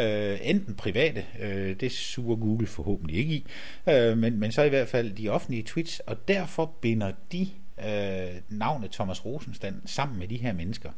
Øh, 0.05 0.39
enten 0.43 0.75
private, 0.75 1.25
øh, 1.41 1.81
det 1.81 1.93
suger 1.93 2.37
Google 2.37 2.67
forhåbentlig 2.67 3.17
ikke 3.17 3.35
i, 3.35 3.47
øh, 3.89 4.19
men, 4.19 4.41
men 4.41 4.53
så 4.53 4.63
i 4.63 4.69
hvert 4.69 4.89
fald 4.89 5.11
de 5.11 5.29
offentlige 5.29 5.63
tweets, 5.63 6.01
og 6.01 6.29
derfor 6.29 6.73
binder 6.81 7.13
de 7.33 7.49
øh, 7.87 8.41
navnet 8.49 8.91
Thomas 8.91 9.25
Rosenstand 9.25 9.83
sammen 9.87 10.19
med 10.19 10.29
de 10.29 10.37
her 10.37 10.53
mennesker. 10.53 10.91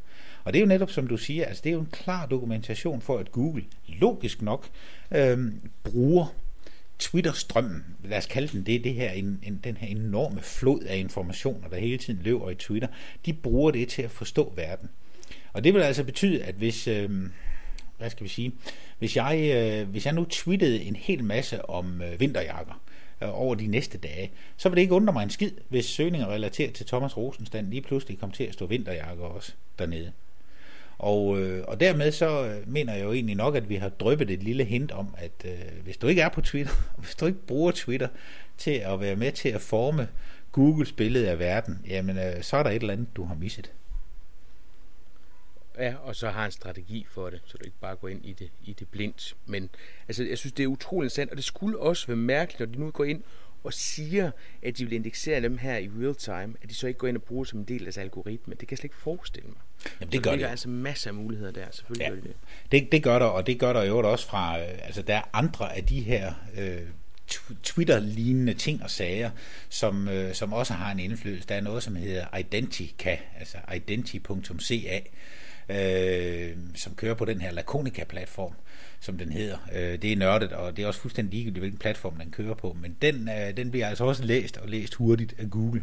Og 0.45 0.53
det 0.53 0.59
er 0.59 0.61
jo 0.61 0.69
netop, 0.69 0.91
som 0.91 1.07
du 1.07 1.17
siger, 1.17 1.47
altså 1.47 1.61
det 1.65 1.71
er 1.71 1.75
jo 1.75 1.81
en 1.81 1.89
klar 1.93 2.27
dokumentation 2.27 3.01
for, 3.01 3.19
at 3.19 3.33
Google 3.33 3.65
logisk 3.89 4.43
nok 4.43 4.69
øh, 5.11 5.39
bruger 5.85 6.35
Twitter-strømmen, 6.99 7.85
lad 8.05 8.19
os 8.19 8.27
kalde 8.27 8.49
den 8.49 8.67
det, 8.67 8.85
det 8.85 8.95
her, 8.95 9.11
en, 9.11 9.41
en, 9.43 9.61
den 9.65 9.77
her 9.77 9.89
enorme 9.89 10.41
flod 10.41 10.81
af 10.81 10.97
informationer, 10.97 11.69
der 11.69 11.77
hele 11.77 11.99
tiden 11.99 12.21
løber 12.23 12.51
i 12.51 12.55
Twitter, 12.55 12.89
de 13.27 13.33
bruger 13.33 13.71
det 13.71 13.89
til 13.89 14.03
at 14.03 14.11
forstå 14.11 14.53
verden. 14.57 14.89
Og 15.53 15.65
det 15.65 15.75
vil 15.75 15.81
altså 15.81 16.05
betyde, 16.05 16.45
at 16.45 16.55
hvis, 16.55 16.89
øh, 16.89 17.11
hvad 17.99 18.11
skal 18.11 18.25
vi 18.25 18.29
sige, 18.29 18.53
hvis 18.99 19.17
jeg, 19.17 19.51
øh, 19.55 19.89
hvis 19.89 20.07
jeg 20.07 20.15
nu 20.15 20.25
tweetede 20.25 20.83
en 20.83 20.97
hel 20.97 21.25
masse 21.25 21.69
om 21.69 22.03
øh, 22.03 22.21
vinterjakker, 22.21 22.75
øh, 22.75 22.92
Øh, 23.23 23.41
over 23.41 23.55
de 23.55 23.67
næste 23.67 23.99
dage, 23.99 24.31
så 24.57 24.69
vil 24.69 24.77
det 24.77 24.83
ikke 24.83 24.95
undre 24.95 25.13
mig 25.13 25.23
en 25.23 25.31
skid, 25.31 25.51
hvis 25.69 25.85
søgninger 25.85 26.29
relateret 26.29 26.75
til 26.75 26.87
Thomas 26.87 27.17
Rosenstand 27.17 27.69
lige 27.69 27.83
pludselig 27.83 28.19
kom 28.19 28.31
til 28.31 28.45
at 28.45 28.55
stå 28.55 28.67
vinterjakke 28.67 29.23
også 29.23 29.53
dernede. 29.79 30.13
Og, 30.99 31.41
øh, 31.41 31.65
og 31.69 31.81
dermed 31.81 32.13
så 32.13 32.47
øh, 32.47 32.73
mener 32.73 32.95
jeg 32.95 33.05
jo 33.05 33.13
egentlig 33.13 33.37
nok, 33.37 33.57
at 33.57 33.69
vi 33.69 33.77
har 33.77 33.89
drøbet 33.89 34.31
et 34.31 34.43
lille 34.43 34.65
hint 34.65 34.93
om, 34.93 35.15
at 35.19 35.45
øh, 35.45 35.85
hvis 35.85 35.97
du 35.97 36.07
ikke 36.07 36.23
er 36.23 36.29
på 36.29 36.41
Twitter, 36.41 36.73
hvis 36.99 37.15
du 37.15 37.27
ikke 37.27 37.47
bruger 37.47 37.73
Twitter 37.73 38.09
til 38.59 38.71
at 38.71 39.01
være 39.01 39.17
med 39.17 39.33
til 39.33 39.49
at 39.49 39.61
forme 39.61 40.09
Googles 40.53 40.93
billede 40.93 41.31
af 41.31 41.39
verden, 41.39 41.79
jamen 41.89 42.19
øh, 42.19 42.43
så 42.43 42.57
er 42.57 42.63
der 42.63 42.71
et 42.71 42.81
eller 42.81 42.93
andet, 42.93 43.17
du 43.17 43.25
har 43.25 43.35
misset. 43.35 43.73
Ja, 45.83 45.95
og 46.03 46.17
så 46.17 46.31
har 46.31 46.45
en 46.45 46.51
strategi 46.51 47.07
for 47.11 47.31
det, 47.31 47.41
så 47.45 47.59
du 47.59 47.65
ikke 47.65 47.79
bare 47.81 47.97
går 47.97 48.09
ind 48.09 48.25
i 48.25 48.33
det, 48.33 48.51
i 48.65 48.73
det 48.73 48.89
blindt. 48.89 49.37
Men 49.47 49.71
altså, 50.09 50.25
jeg 50.25 50.39
synes, 50.39 50.53
det 50.53 50.63
er 50.63 50.67
utroligt 50.67 51.07
interessant, 51.07 51.31
og 51.31 51.37
det 51.37 51.45
skulle 51.45 51.79
også 51.79 52.07
være 52.07 52.17
mærkeligt, 52.17 52.61
når 52.61 52.67
de 52.67 52.81
nu 52.81 52.91
går 52.91 53.05
ind 53.05 53.23
og 53.65 53.73
siger, 53.73 54.31
at 54.63 54.79
de 54.79 54.85
vil 54.85 54.93
indeksere 54.93 55.41
dem 55.41 55.59
her 55.59 55.77
i 55.77 55.91
real 56.01 56.15
time, 56.15 56.55
at 56.63 56.71
de 56.71 56.75
så 56.75 56.87
ikke 56.87 56.99
går 56.99 57.09
ind 57.09 57.17
og 57.17 57.23
bruger 57.23 57.45
som 57.45 57.59
en 57.59 57.65
del 57.65 57.81
af 57.81 57.85
deres 57.85 57.99
algoritme. 57.99 58.55
Det 58.55 58.69
kan 58.69 58.71
jeg 58.71 58.79
slet 58.79 58.85
ikke 58.85 58.97
forestille 58.97 59.49
mig. 59.49 59.59
Jamen, 60.01 60.13
det 60.13 60.19
så 60.25 60.31
gør 60.31 60.37
det. 60.37 60.45
altså 60.45 60.69
masser 60.69 61.11
af 61.11 61.15
muligheder 61.15 61.53
der, 61.53 61.67
selvfølgelig 61.71 62.05
ja. 62.05 62.15
gør 62.15 62.21
det. 62.21 62.37
det. 62.73 62.93
Det 62.93 63.03
gør 63.03 63.19
der, 63.19 63.27
og 63.27 63.47
det 63.47 63.59
gør 63.59 63.73
der 63.73 63.83
jo 63.83 64.11
også 64.11 64.27
fra, 64.27 64.61
øh, 64.61 64.79
altså 64.83 65.03
der 65.03 65.17
er 65.17 65.23
andre 65.33 65.77
af 65.77 65.85
de 65.85 66.01
her 66.01 66.35
øh, 66.59 66.81
Twitter-lignende 67.63 68.55
ting 68.55 68.83
og 68.83 68.91
sager, 68.91 69.31
som, 69.69 70.09
øh, 70.09 70.35
som 70.35 70.53
også 70.53 70.73
har 70.73 70.93
en 70.93 71.01
indflydelse. 71.01 71.49
Der 71.49 71.55
er 71.55 71.61
noget, 71.61 71.83
som 71.83 71.97
hedder 71.97 72.39
Identica, 72.39 73.19
altså 73.39 73.59
identi.ca, 73.77 75.01
øh, 75.69 76.57
som 76.75 76.95
kører 76.95 77.15
på 77.15 77.25
den 77.25 77.41
her 77.41 77.53
Laconica-platform, 77.53 78.55
som 79.01 79.19
den 79.19 79.33
hedder. 79.33 79.57
Øh, 79.75 80.03
det 80.03 80.13
er 80.13 80.17
nørdet, 80.17 80.53
og 80.53 80.77
det 80.77 80.83
er 80.83 80.87
også 80.87 81.01
fuldstændig 81.01 81.35
ligegyldigt, 81.35 81.61
hvilken 81.61 81.79
platform 81.79 82.15
den 82.17 82.31
kører 82.31 82.55
på, 82.55 82.77
men 82.81 82.97
den, 83.03 83.29
øh, 83.29 83.57
den 83.57 83.71
bliver 83.71 83.89
altså 83.89 84.05
også 84.05 84.25
læst 84.25 84.57
og 84.57 84.69
læst 84.69 84.95
hurtigt 84.95 85.35
af 85.39 85.51
Google. 85.51 85.83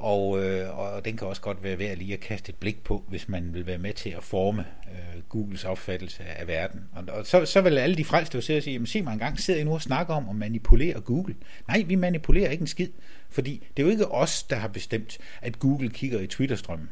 Og, 0.00 0.44
øh, 0.44 0.78
og 0.78 1.04
den 1.04 1.16
kan 1.16 1.26
også 1.26 1.42
godt 1.42 1.64
være 1.64 1.78
værd 1.78 1.96
lige 1.96 2.12
at 2.12 2.20
kaste 2.20 2.50
et 2.50 2.56
blik 2.56 2.84
på, 2.84 3.04
hvis 3.08 3.28
man 3.28 3.54
vil 3.54 3.66
være 3.66 3.78
med 3.78 3.92
til 3.92 4.10
at 4.10 4.22
forme 4.22 4.64
øh, 4.86 5.22
Googles 5.28 5.64
opfattelse 5.64 6.22
af 6.24 6.46
verden. 6.46 6.80
Og, 6.92 7.04
og 7.14 7.26
så, 7.26 7.44
så 7.44 7.60
vil 7.60 7.78
alle 7.78 7.96
de 7.96 8.04
frelste 8.04 8.36
jo 8.36 8.42
sidde 8.42 8.58
og 8.58 8.62
sige, 8.62 8.72
jamen 8.72 8.86
se 8.86 9.02
mig 9.02 9.12
engang, 9.12 9.40
sidder 9.40 9.60
I 9.60 9.64
nu 9.64 9.72
og 9.72 9.82
snakker 9.82 10.14
om 10.14 10.28
at 10.28 10.36
manipulere 10.36 11.00
Google? 11.00 11.34
Nej, 11.68 11.84
vi 11.86 11.94
manipulerer 11.94 12.50
ikke 12.50 12.62
en 12.62 12.66
skid, 12.66 12.88
fordi 13.30 13.66
det 13.76 13.82
er 13.82 13.86
jo 13.86 13.92
ikke 13.92 14.12
os, 14.12 14.42
der 14.42 14.56
har 14.56 14.68
bestemt, 14.68 15.18
at 15.42 15.58
Google 15.58 15.90
kigger 15.90 16.20
i 16.20 16.26
Twitter-strømmen. 16.26 16.88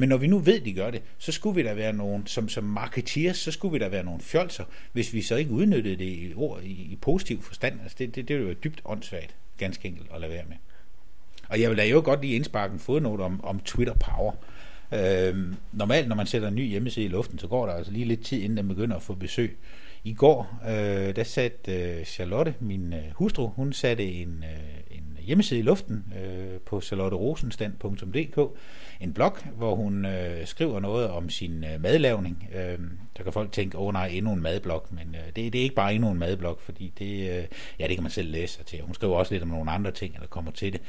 Men 0.00 0.08
når 0.08 0.16
vi 0.16 0.26
nu 0.26 0.38
ved, 0.38 0.60
at 0.60 0.64
de 0.64 0.72
gør 0.72 0.90
det, 0.90 1.02
så 1.18 1.32
skulle 1.32 1.56
vi 1.56 1.62
da 1.62 1.74
være 1.74 1.92
nogen, 1.92 2.26
som, 2.26 2.48
som 2.48 2.64
marketeers, 2.64 3.36
så 3.36 3.50
skulle 3.50 3.72
vi 3.72 3.78
da 3.78 3.88
være 3.88 4.04
nogle 4.04 4.20
fjolser, 4.20 4.64
hvis 4.92 5.14
vi 5.14 5.22
så 5.22 5.36
ikke 5.36 5.50
udnyttede 5.50 5.96
det 5.96 6.04
i, 6.04 6.32
ord, 6.36 6.62
i, 6.62 6.70
i 6.70 6.98
positiv 7.02 7.42
forstand. 7.42 7.80
Altså 7.82 7.96
det, 7.98 8.14
det, 8.14 8.28
det 8.28 8.36
ville 8.36 8.46
være 8.46 8.56
dybt 8.64 8.80
åndssvagt, 8.84 9.34
ganske 9.58 9.88
enkelt 9.88 10.08
at 10.14 10.20
lade 10.20 10.32
være 10.32 10.44
med. 10.48 10.56
Og 11.48 11.60
jeg 11.60 11.70
vil 11.70 11.78
da 11.78 11.86
jo 11.86 12.02
godt 12.04 12.20
lige 12.20 12.34
indsparke 12.34 12.72
en 12.72 12.78
fodnote 12.78 13.22
om, 13.22 13.44
om 13.44 13.60
Twitter 13.60 13.94
Power. 13.94 14.32
Øhm, 14.92 15.54
normalt, 15.72 16.08
når 16.08 16.16
man 16.16 16.26
sætter 16.26 16.48
en 16.48 16.54
ny 16.54 16.68
hjemmeside 16.68 17.06
i 17.06 17.08
luften, 17.08 17.38
så 17.38 17.46
går 17.46 17.66
der 17.66 17.72
altså 17.72 17.92
lige 17.92 18.04
lidt 18.04 18.24
tid, 18.24 18.42
inden 18.42 18.56
den 18.56 18.68
begynder 18.68 18.96
at 18.96 19.02
få 19.02 19.14
besøg. 19.14 19.58
I 20.04 20.14
går, 20.14 20.60
øh, 20.68 21.16
der 21.16 21.24
satte 21.24 21.72
øh, 21.72 22.04
Charlotte, 22.04 22.54
min 22.60 22.92
øh, 22.92 23.04
hustru, 23.12 23.46
hun 23.46 23.72
satte 23.72 24.12
en, 24.12 24.44
øh, 24.44 24.96
en 24.96 25.18
hjemmeside 25.20 25.60
i 25.60 25.62
luften 25.62 26.04
øh, 26.22 26.60
på 26.66 26.80
charlotterosenstand.dk, 26.80 28.58
en 29.00 29.12
blog, 29.12 29.36
hvor 29.56 29.74
hun 29.74 30.04
øh, 30.04 30.46
skriver 30.46 30.80
noget 30.80 31.10
om 31.10 31.30
sin 31.30 31.64
øh, 31.64 31.82
madlavning. 31.82 32.48
Øh, 32.54 32.78
der 33.16 33.22
kan 33.22 33.32
folk 33.32 33.52
tænke, 33.52 33.78
åh 33.78 33.86
oh, 33.86 33.92
nej, 33.92 34.06
endnu 34.06 34.32
en 34.32 34.42
madblog, 34.42 34.86
men 34.90 35.14
øh, 35.14 35.26
det, 35.26 35.52
det 35.52 35.58
er 35.58 35.62
ikke 35.62 35.74
bare 35.74 35.94
endnu 35.94 36.10
en 36.10 36.18
madblog, 36.18 36.58
fordi 36.60 36.92
det, 36.98 37.38
øh, 37.38 37.44
ja, 37.78 37.86
det 37.86 37.96
kan 37.96 38.02
man 38.02 38.12
selv 38.12 38.30
læse 38.30 38.54
sig 38.54 38.66
til. 38.66 38.80
Hun 38.82 38.94
skriver 38.94 39.16
også 39.16 39.34
lidt 39.34 39.42
om 39.42 39.48
nogle 39.48 39.70
andre 39.70 39.90
ting, 39.90 40.14
eller 40.14 40.26
kommer 40.26 40.50
til 40.50 40.72
det. 40.72 40.80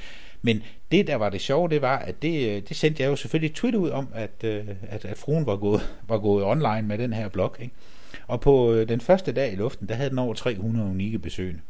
Men 0.42 0.64
det, 0.92 1.08
der 1.08 1.16
var 1.16 1.30
det 1.30 1.42
sjove, 1.42 1.70
det 1.70 1.82
var, 1.82 1.98
at 1.98 2.22
det, 2.22 2.50
øh, 2.50 2.62
det 2.70 2.78
sendte 2.78 3.04
jeg 3.04 3.10
jo 3.10 3.16
selvfølgelig 3.16 3.56
tweet 3.56 3.76
ud 3.76 3.90
om, 3.90 4.08
at, 4.14 4.44
øh, 4.44 4.68
at, 4.82 5.06
at 5.06 5.18
fruen 5.18 5.46
var 5.46 5.56
gået, 5.56 5.82
var 6.08 6.18
gået 6.18 6.46
online 6.46 6.82
med 6.82 6.98
den 6.98 7.14
her 7.14 7.30
blog. 7.30 7.56
Ikke? 7.60 7.74
Og 8.28 8.42
på 8.42 8.74
øh, 8.74 8.90
den 8.90 9.02
første 9.02 9.32
dag 9.32 9.54
i 9.54 9.56
luften, 9.56 9.90
der 9.90 9.96
havde 9.96 10.10
den 10.10 10.20
over 10.20 10.34
300 10.34 10.90
unikke 10.90 11.20
besøgende. 11.20 11.62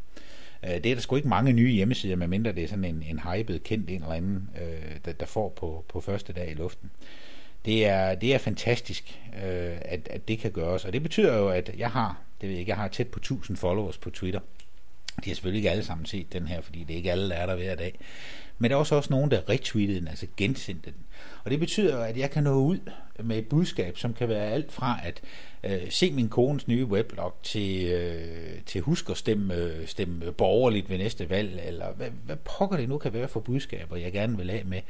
Øh, 0.64 0.70
det 0.70 0.86
er 0.86 0.94
der 0.94 1.02
sgu 1.02 1.16
ikke 1.16 1.28
mange 1.28 1.52
nye 1.52 1.72
hjemmesider, 1.72 2.16
medmindre 2.16 2.52
det 2.52 2.64
er 2.64 2.68
sådan 2.68 2.84
en, 2.84 3.04
en 3.08 3.20
hyped, 3.20 3.58
kendt 3.60 3.90
en 3.90 4.02
eller 4.02 4.14
anden, 4.14 4.50
øh, 4.62 4.96
der, 5.04 5.12
der 5.12 5.26
får 5.26 5.48
på, 5.48 5.84
på 5.88 6.00
første 6.00 6.32
dag 6.32 6.50
i 6.50 6.54
luften. 6.54 6.90
Det 7.64 7.86
er, 7.86 8.14
det 8.14 8.34
er 8.34 8.38
fantastisk, 8.38 9.20
øh, 9.44 9.76
at, 9.80 10.08
at 10.10 10.28
det 10.28 10.38
kan 10.38 10.50
gøres, 10.50 10.84
og 10.84 10.92
det 10.92 11.02
betyder 11.02 11.36
jo, 11.36 11.48
at 11.48 11.70
jeg 11.78 11.90
har, 11.90 12.20
det 12.40 12.48
ved 12.48 12.56
jeg 12.56 12.68
jeg 12.68 12.76
har 12.76 12.88
tæt 12.88 13.08
på 13.08 13.18
1000 13.18 13.56
followers 13.56 13.98
på 13.98 14.10
Twitter. 14.10 14.40
De 15.24 15.30
har 15.30 15.34
selvfølgelig 15.34 15.58
ikke 15.58 15.70
alle 15.70 15.84
sammen 15.84 16.06
set 16.06 16.32
den 16.32 16.46
her, 16.46 16.60
fordi 16.60 16.84
det 16.84 16.94
er 16.94 16.96
ikke 16.96 17.12
alle, 17.12 17.28
der 17.28 17.34
er 17.34 17.46
der 17.46 17.54
hver 17.54 17.74
dag. 17.74 17.98
Men 18.58 18.70
der 18.70 18.76
er 18.76 18.80
også, 18.80 18.94
også 18.94 19.10
nogen, 19.10 19.30
der 19.30 19.48
retweetede 19.48 20.00
den, 20.00 20.08
altså 20.08 20.26
gensendte 20.36 20.90
den. 20.90 21.04
Og 21.44 21.50
det 21.50 21.60
betyder, 21.60 22.04
at 22.04 22.16
jeg 22.16 22.30
kan 22.30 22.42
nå 22.42 22.54
ud 22.54 22.78
med 23.22 23.38
et 23.38 23.48
budskab, 23.48 23.98
som 23.98 24.14
kan 24.14 24.28
være 24.28 24.50
alt 24.50 24.72
fra 24.72 25.00
at 25.04 25.20
øh, 25.64 25.90
se 25.90 26.12
min 26.12 26.28
kones 26.28 26.68
nye 26.68 26.84
weblog 26.84 27.34
til, 27.42 27.86
øh, 27.86 28.62
til 28.66 28.80
husk 28.80 29.10
at 29.10 29.16
stemme, 29.16 29.54
øh, 29.54 29.86
stemme 29.86 30.32
borgerligt 30.32 30.90
ved 30.90 30.98
næste 30.98 31.30
valg, 31.30 31.60
eller 31.64 31.92
hvad, 31.92 32.10
hvad 32.24 32.36
pokker 32.36 32.76
det 32.76 32.88
nu 32.88 32.98
kan 32.98 33.12
være 33.12 33.28
for 33.28 33.40
budskaber, 33.40 33.96
jeg 33.96 34.12
gerne 34.12 34.36
vil 34.36 34.50
have 34.50 34.64
med, 34.64 34.80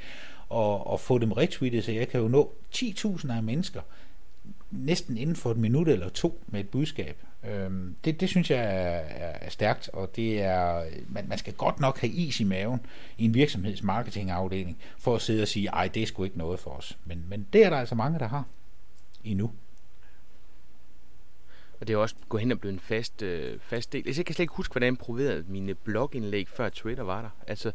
og, 0.48 0.86
og 0.86 1.00
få 1.00 1.18
dem 1.18 1.32
retweetet, 1.32 1.84
så 1.84 1.92
jeg 1.92 2.08
kan 2.08 2.20
jo 2.20 2.28
nå 2.28 2.52
10.000 2.74 3.32
af 3.32 3.42
mennesker, 3.42 3.80
næsten 4.70 5.16
inden 5.16 5.36
for 5.36 5.50
et 5.50 5.56
minut 5.56 5.88
eller 5.88 6.08
to 6.08 6.42
med 6.46 6.60
et 6.60 6.68
budskab. 6.68 7.16
Øhm, 7.44 7.96
det, 8.04 8.20
det 8.20 8.28
synes 8.28 8.50
jeg 8.50 8.58
er, 8.58 8.98
er, 8.98 9.38
er 9.40 9.50
stærkt, 9.50 9.90
og 9.92 10.16
det 10.16 10.42
er, 10.42 10.84
man, 11.08 11.28
man 11.28 11.38
skal 11.38 11.52
godt 11.52 11.80
nok 11.80 12.00
have 12.00 12.12
is 12.12 12.40
i 12.40 12.44
maven 12.44 12.80
i 13.18 13.24
en 13.24 13.34
virksomheds 13.34 13.82
marketingafdeling, 13.82 14.78
for 14.98 15.14
at 15.14 15.22
sidde 15.22 15.42
og 15.42 15.48
sige, 15.48 15.68
ej, 15.68 15.88
det 15.88 16.02
er 16.02 16.06
sgu 16.06 16.24
ikke 16.24 16.38
noget 16.38 16.60
for 16.60 16.70
os. 16.70 16.98
Men, 17.04 17.24
men 17.28 17.46
det 17.52 17.64
er 17.64 17.70
der 17.70 17.76
altså 17.76 17.94
mange, 17.94 18.18
der 18.18 18.28
har 18.28 18.44
endnu. 19.24 19.50
Og 21.82 21.88
det 21.88 21.94
er 21.94 21.98
også 21.98 22.14
gået 22.28 22.40
hen 22.40 22.52
og 22.52 22.60
blevet 22.60 22.74
en 22.74 22.80
fast, 22.80 23.22
øh, 23.22 23.58
fast 23.60 23.92
del. 23.92 24.02
Jeg 24.06 24.14
kan 24.14 24.34
slet 24.34 24.40
ikke 24.40 24.54
huske, 24.54 24.72
hvordan 24.72 24.92
jeg 24.92 24.98
proverede 24.98 25.44
mine 25.48 25.74
blogindlæg, 25.74 26.48
før 26.48 26.68
Twitter 26.68 27.04
var 27.04 27.22
der. 27.22 27.30
Altså, 27.46 27.70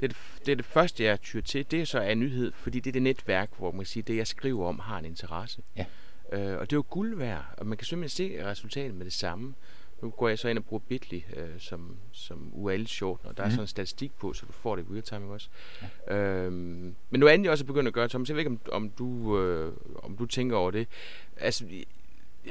det 0.00 0.02
er 0.02 0.08
det, 0.08 0.16
det, 0.46 0.52
er 0.52 0.56
det 0.56 0.64
første, 0.64 1.04
jeg 1.04 1.20
tyr 1.20 1.40
til. 1.40 1.70
Det 1.70 1.80
er 1.80 1.84
så 1.84 2.00
en 2.00 2.20
nyhed, 2.20 2.52
fordi 2.52 2.80
det 2.80 2.90
er 2.90 2.92
det 2.92 3.02
netværk, 3.02 3.50
hvor 3.58 3.70
man 3.70 3.78
kan 3.78 3.86
sige, 3.86 4.02
det 4.02 4.16
jeg 4.16 4.26
skriver 4.26 4.68
om, 4.68 4.78
har 4.78 4.98
en 4.98 5.04
interesse. 5.04 5.62
Ja. 5.76 5.84
Øh, 6.32 6.58
og 6.58 6.70
det 6.70 6.72
er 6.72 6.76
jo 6.76 6.84
guld 6.90 7.16
værd, 7.16 7.44
og 7.56 7.66
man 7.66 7.78
kan 7.78 7.86
simpelthen 7.86 8.28
se 8.28 8.44
resultatet 8.50 8.94
med 8.94 9.04
det 9.04 9.12
samme. 9.12 9.54
Nu 10.02 10.10
går 10.10 10.28
jeg 10.28 10.38
så 10.38 10.48
ind 10.48 10.58
og 10.58 10.64
bruger 10.64 10.82
Bitly 10.88 11.20
øh, 11.36 11.48
som, 11.58 11.96
som 12.12 12.50
URL 12.52 12.86
short, 12.86 13.20
og 13.24 13.36
der 13.36 13.42
mm. 13.42 13.44
er 13.44 13.48
mhm. 13.48 13.50
sådan 13.50 13.64
en 13.64 13.68
statistik 13.68 14.12
på, 14.12 14.32
så 14.32 14.46
du 14.46 14.52
får 14.52 14.76
det 14.76 14.86
i 14.90 14.92
real 14.92 15.02
time 15.02 15.32
også. 15.32 15.48
Ja. 16.08 16.16
Øhm, 16.16 16.94
men 17.10 17.20
nu 17.20 17.28
andet 17.28 17.44
jeg 17.44 17.52
også 17.52 17.64
begyndt 17.64 17.88
at 17.88 17.94
gøre, 17.94 18.08
Thomas, 18.08 18.28
jeg 18.28 18.36
ved 18.36 18.40
ikke, 18.40 18.50
om, 18.50 18.60
om, 18.72 18.90
du, 18.90 19.38
øh, 19.38 19.72
om 20.02 20.16
du 20.16 20.26
tænker 20.26 20.56
over 20.56 20.70
det. 20.70 20.88
Altså, 21.36 21.64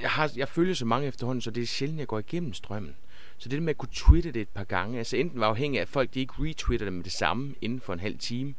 jeg, 0.01 0.09
har, 0.09 0.31
jeg 0.35 0.47
følger 0.47 0.73
så 0.73 0.85
mange 0.85 1.07
efterhånden, 1.07 1.41
så 1.41 1.51
det 1.51 1.63
er 1.63 1.67
sjældent, 1.67 1.99
jeg 1.99 2.07
går 2.07 2.19
igennem 2.19 2.53
strømmen. 2.53 2.95
Så 3.37 3.49
det 3.49 3.63
med 3.63 3.69
at 3.69 3.77
kunne 3.77 3.89
twitte 3.93 4.31
det 4.31 4.41
et 4.41 4.49
par 4.49 4.63
gange, 4.63 4.97
altså 4.97 5.17
enten 5.17 5.39
var 5.39 5.47
afhængig 5.47 5.79
af, 5.79 5.81
at 5.81 5.89
folk 5.89 6.13
de 6.13 6.19
ikke 6.19 6.33
retweeter 6.39 6.85
det 6.85 6.93
med 6.93 7.03
det 7.03 7.11
samme 7.11 7.55
inden 7.61 7.79
for 7.79 7.93
en 7.93 7.99
halv 7.99 8.17
time, 8.17 8.53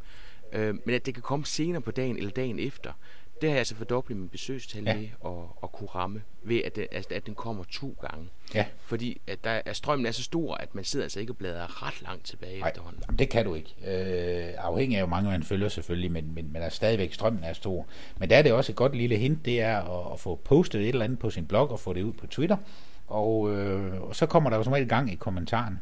øh, 0.52 0.74
men 0.84 0.94
at 0.94 1.06
det 1.06 1.14
kan 1.14 1.22
komme 1.22 1.46
senere 1.46 1.82
på 1.82 1.90
dagen 1.90 2.16
eller 2.16 2.30
dagen 2.30 2.58
efter 2.58 2.92
det 3.42 3.50
har 3.50 3.54
jeg 3.54 3.58
altså 3.58 3.74
fordoblet 3.74 4.18
min 4.18 4.28
besøgstal 4.28 4.84
ja. 4.84 4.96
ved 4.96 5.08
at, 5.24 5.30
at 5.62 5.72
kunne 5.72 5.88
ramme, 5.88 6.22
ved 6.42 6.60
at, 6.64 6.76
det, 6.76 6.86
at, 6.92 7.12
at 7.12 7.26
den 7.26 7.34
kommer 7.34 7.64
to 7.64 7.96
gange. 8.00 8.28
Ja. 8.54 8.66
Fordi 8.84 9.20
at, 9.26 9.44
der, 9.44 9.60
at 9.64 9.76
strømmen 9.76 10.06
er 10.06 10.10
så 10.10 10.22
stor, 10.22 10.54
at 10.54 10.74
man 10.74 10.84
sidder 10.84 11.04
altså 11.04 11.20
ikke 11.20 11.32
og 11.32 11.36
bladrer 11.36 11.86
ret 11.86 12.02
langt 12.02 12.26
tilbage 12.26 12.60
Nej, 12.60 12.68
efterhånden. 12.68 13.18
det 13.18 13.28
kan 13.28 13.44
du 13.44 13.54
ikke. 13.54 13.74
Øh, 13.86 14.54
afhængig 14.58 14.98
af, 14.98 15.02
hvor 15.02 15.16
mange 15.16 15.30
man 15.30 15.42
følger 15.42 15.68
selvfølgelig, 15.68 16.12
men, 16.12 16.34
men, 16.34 16.52
men 16.52 16.62
er 16.62 16.68
stadigvæk 16.68 17.12
strømmen 17.12 17.44
er 17.44 17.52
stor. 17.52 17.86
Men 18.18 18.30
der 18.30 18.36
er 18.36 18.42
det 18.42 18.52
også 18.52 18.72
et 18.72 18.76
godt 18.76 18.96
lille 18.96 19.16
hint, 19.16 19.44
det 19.44 19.60
er 19.60 19.78
at, 19.78 20.12
at 20.12 20.20
få 20.20 20.34
postet 20.34 20.80
et 20.80 20.88
eller 20.88 21.04
andet 21.04 21.18
på 21.18 21.30
sin 21.30 21.46
blog 21.46 21.70
og 21.70 21.80
få 21.80 21.92
det 21.92 22.02
ud 22.02 22.12
på 22.12 22.26
Twitter. 22.26 22.56
Og, 23.06 23.50
øh, 23.54 24.02
og 24.02 24.16
så 24.16 24.26
kommer 24.26 24.50
der 24.50 24.56
jo 24.56 24.62
som 24.62 24.72
regel 24.72 24.88
gang 24.88 25.12
i 25.12 25.14
kommentaren. 25.14 25.78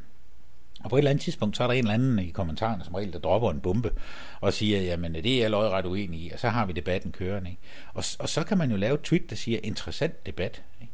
Og 0.85 0.91
på 0.91 0.97
et 0.97 1.01
eller 1.01 1.11
andet 1.11 1.25
tidspunkt, 1.25 1.57
så 1.57 1.63
er 1.63 1.67
der 1.67 1.75
en 1.75 1.79
eller 1.79 1.95
anden 1.95 2.19
i 2.19 2.31
kommentarerne, 2.31 2.85
som 2.85 2.95
regel, 2.95 3.13
der 3.13 3.19
dropper 3.19 3.51
en 3.51 3.61
bombe, 3.61 3.93
og 4.41 4.53
siger, 4.53 4.81
jamen 4.81 5.15
det 5.15 5.27
er 5.27 5.41
jeg 5.41 5.51
lodret 5.51 5.87
uenig 5.87 6.21
i, 6.21 6.31
og 6.33 6.39
så 6.39 6.49
har 6.49 6.67
vi 6.67 6.73
debatten 6.73 7.13
kørende. 7.13 7.51
Ikke? 7.51 7.63
Og, 7.95 8.05
og 8.19 8.29
så 8.29 8.45
kan 8.45 8.59
man 8.59 8.71
jo 8.71 8.77
lave 8.77 8.95
et 8.95 9.03
tweet, 9.03 9.31
der 9.31 9.37
siger, 9.37 9.59
interessant 9.63 10.27
debat. 10.27 10.63
Ikke? 10.81 10.93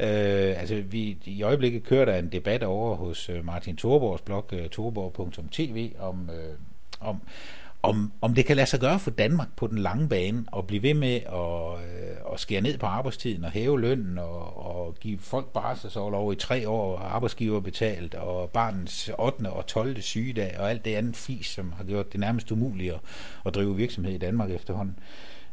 Øh, 0.00 0.60
altså 0.60 0.74
vi, 0.74 1.18
i 1.24 1.42
øjeblikket 1.42 1.84
kører 1.84 2.04
der 2.04 2.16
en 2.16 2.32
debat 2.32 2.62
over 2.62 2.96
hos 2.96 3.28
øh, 3.28 3.44
Martin 3.44 3.76
Thorborgs 3.76 4.22
blog, 4.22 4.48
øh, 4.52 4.68
torborg.tv, 4.68 5.92
om, 5.98 6.30
øh, 6.30 6.54
om, 7.00 7.20
om, 7.86 8.12
om 8.20 8.34
det 8.34 8.46
kan 8.46 8.56
lade 8.56 8.66
sig 8.66 8.80
gøre 8.80 8.98
for 8.98 9.10
Danmark 9.10 9.48
på 9.56 9.66
den 9.66 9.78
lange 9.78 10.08
bane 10.08 10.44
at 10.56 10.66
blive 10.66 10.82
ved 10.82 10.94
med 10.94 11.14
at, 11.14 11.72
øh, 11.72 12.32
at 12.32 12.40
skære 12.40 12.60
ned 12.60 12.78
på 12.78 12.86
arbejdstiden 12.86 13.44
og 13.44 13.50
hæve 13.50 13.80
lønnen 13.80 14.18
og, 14.18 14.66
og 14.66 14.94
give 15.00 15.18
folk 15.18 15.46
barselsårlov 15.46 16.32
i 16.32 16.36
tre 16.36 16.68
år 16.68 16.96
og 16.96 17.14
arbejdsgiver 17.14 17.60
betalt 17.60 18.14
og 18.14 18.50
barnets 18.50 19.10
8. 19.18 19.50
og 19.50 19.66
12. 19.66 20.00
sygedag 20.00 20.56
og 20.58 20.70
alt 20.70 20.84
det 20.84 20.94
andet 20.94 21.16
fis, 21.16 21.46
som 21.46 21.72
har 21.76 21.84
gjort 21.84 22.12
det 22.12 22.20
nærmest 22.20 22.52
umuligt 22.52 22.94
at, 22.94 23.00
at 23.46 23.54
drive 23.54 23.76
virksomhed 23.76 24.14
i 24.14 24.18
Danmark 24.18 24.50
efterhånden. 24.50 24.98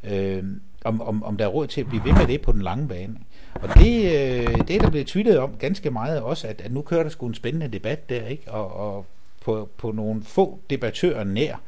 Øh, 0.04 0.44
om, 0.86 1.02
om, 1.02 1.24
om 1.24 1.38
der 1.38 1.46
er 1.46 1.50
råd 1.50 1.68
til 1.68 1.82
at 1.82 1.88
blive 1.88 2.04
ved 2.06 2.14
med 2.14 2.28
det 2.28 2.42
på 2.42 2.52
den 2.52 2.62
lange 2.62 2.88
bane. 2.88 3.16
Og 3.54 3.70
det, 3.76 4.06
øh, 4.06 4.58
det 4.68 4.76
er 4.76 4.80
der 4.80 4.90
blevet 4.90 5.08
tweetet 5.08 5.40
om 5.40 5.56
ganske 5.60 5.92
meget 5.92 6.22
også, 6.22 6.48
at, 6.48 6.62
at 6.62 6.72
nu 6.72 6.82
kører 6.82 7.04
der 7.04 7.10
sgu 7.10 7.28
en 7.28 7.34
spændende 7.34 7.68
debat 7.68 8.10
der, 8.10 8.28
ikke? 8.28 8.52
Og, 8.52 8.74
og 8.74 9.06
på, 9.42 9.70
på 9.78 9.92
nogle 9.92 10.24
få 10.24 10.60
debattører 10.70 11.24
nær, 11.24 11.54
øh, 11.54 11.60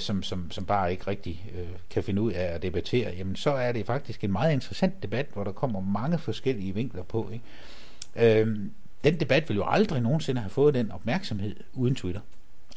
som, 0.00 0.22
som, 0.22 0.50
som 0.50 0.66
bare 0.66 0.90
ikke 0.90 1.06
rigtig 1.06 1.44
øh, 1.54 1.68
kan 1.90 2.04
finde 2.04 2.22
ud 2.22 2.32
af 2.32 2.44
at 2.44 2.62
debattere, 2.62 3.14
jamen 3.18 3.36
så 3.36 3.50
er 3.50 3.72
det 3.72 3.86
faktisk 3.86 4.24
en 4.24 4.32
meget 4.32 4.52
interessant 4.52 5.02
debat, 5.02 5.26
hvor 5.32 5.44
der 5.44 5.52
kommer 5.52 5.80
mange 5.80 6.18
forskellige 6.18 6.74
vinkler 6.74 7.02
på. 7.02 7.30
Ikke? 7.32 8.40
Øh, 8.40 8.56
den 9.04 9.20
debat 9.20 9.48
vil 9.48 9.56
jo 9.56 9.64
aldrig 9.66 10.02
nogensinde 10.02 10.40
have 10.40 10.50
fået 10.50 10.74
den 10.74 10.92
opmærksomhed 10.92 11.56
uden 11.72 11.94
Twitter. 11.94 12.20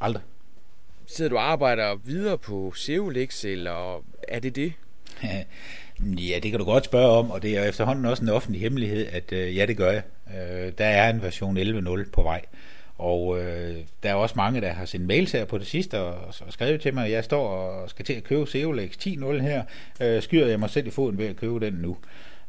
Aldrig. 0.02 0.24
Sidder 1.06 1.30
du 1.30 1.38
og 1.38 1.52
arbejder 1.52 1.96
videre 1.96 2.38
på 2.38 2.74
SEOLEX, 2.76 3.46
eller 3.46 4.04
er 4.28 4.40
det 4.40 4.56
det? 4.56 4.74
Ja, 6.00 6.40
det 6.44 6.52
kan 6.52 6.60
du 6.60 6.66
godt 6.66 6.86
spørge 6.86 7.10
om, 7.10 7.32
og 7.32 7.42
det 7.42 7.58
er 7.58 7.64
efterhånden 7.64 8.06
også 8.06 8.24
en 8.24 8.30
offentlig 8.30 8.62
hemmelighed, 8.62 9.08
at 9.08 9.32
øh, 9.32 9.58
ja, 9.58 9.66
det 9.66 9.78
gør 9.78 9.92
jeg. 9.92 10.04
Øh, 10.28 10.72
der 10.78 10.86
er 10.86 11.10
en 11.10 11.22
version 11.22 11.58
11.0 11.58 12.10
på 12.12 12.24
vej. 12.24 12.42
Og 13.04 13.40
øh, 13.40 13.76
der 14.04 14.10
er 14.10 14.14
også 14.14 14.36
mange, 14.38 14.62
der 14.62 14.74
har 14.74 14.86
sendt 14.86 15.08
mails 15.08 15.32
her 15.32 15.46
på 15.46 15.58
det 15.58 15.68
sidste 15.68 16.00
og, 16.00 16.34
og 16.46 16.54
skrevet 16.54 16.82
til 16.82 16.94
mig, 16.94 17.06
at 17.06 17.12
jeg 17.12 17.24
står 17.24 17.48
og 17.48 17.90
skal 17.90 18.06
til 18.06 18.14
at 18.14 18.24
købe 18.24 18.48
Seolex 18.48 19.08
10.0 19.08 19.42
her. 19.42 19.64
Øh, 20.02 20.22
skyder 20.22 20.48
jeg 20.48 20.60
mig 20.60 20.70
selv 20.70 20.88
i 20.88 20.90
foden 20.90 21.18
ved 21.18 21.26
at 21.26 21.36
købe 21.36 21.60
den 21.60 21.74
nu? 21.74 21.98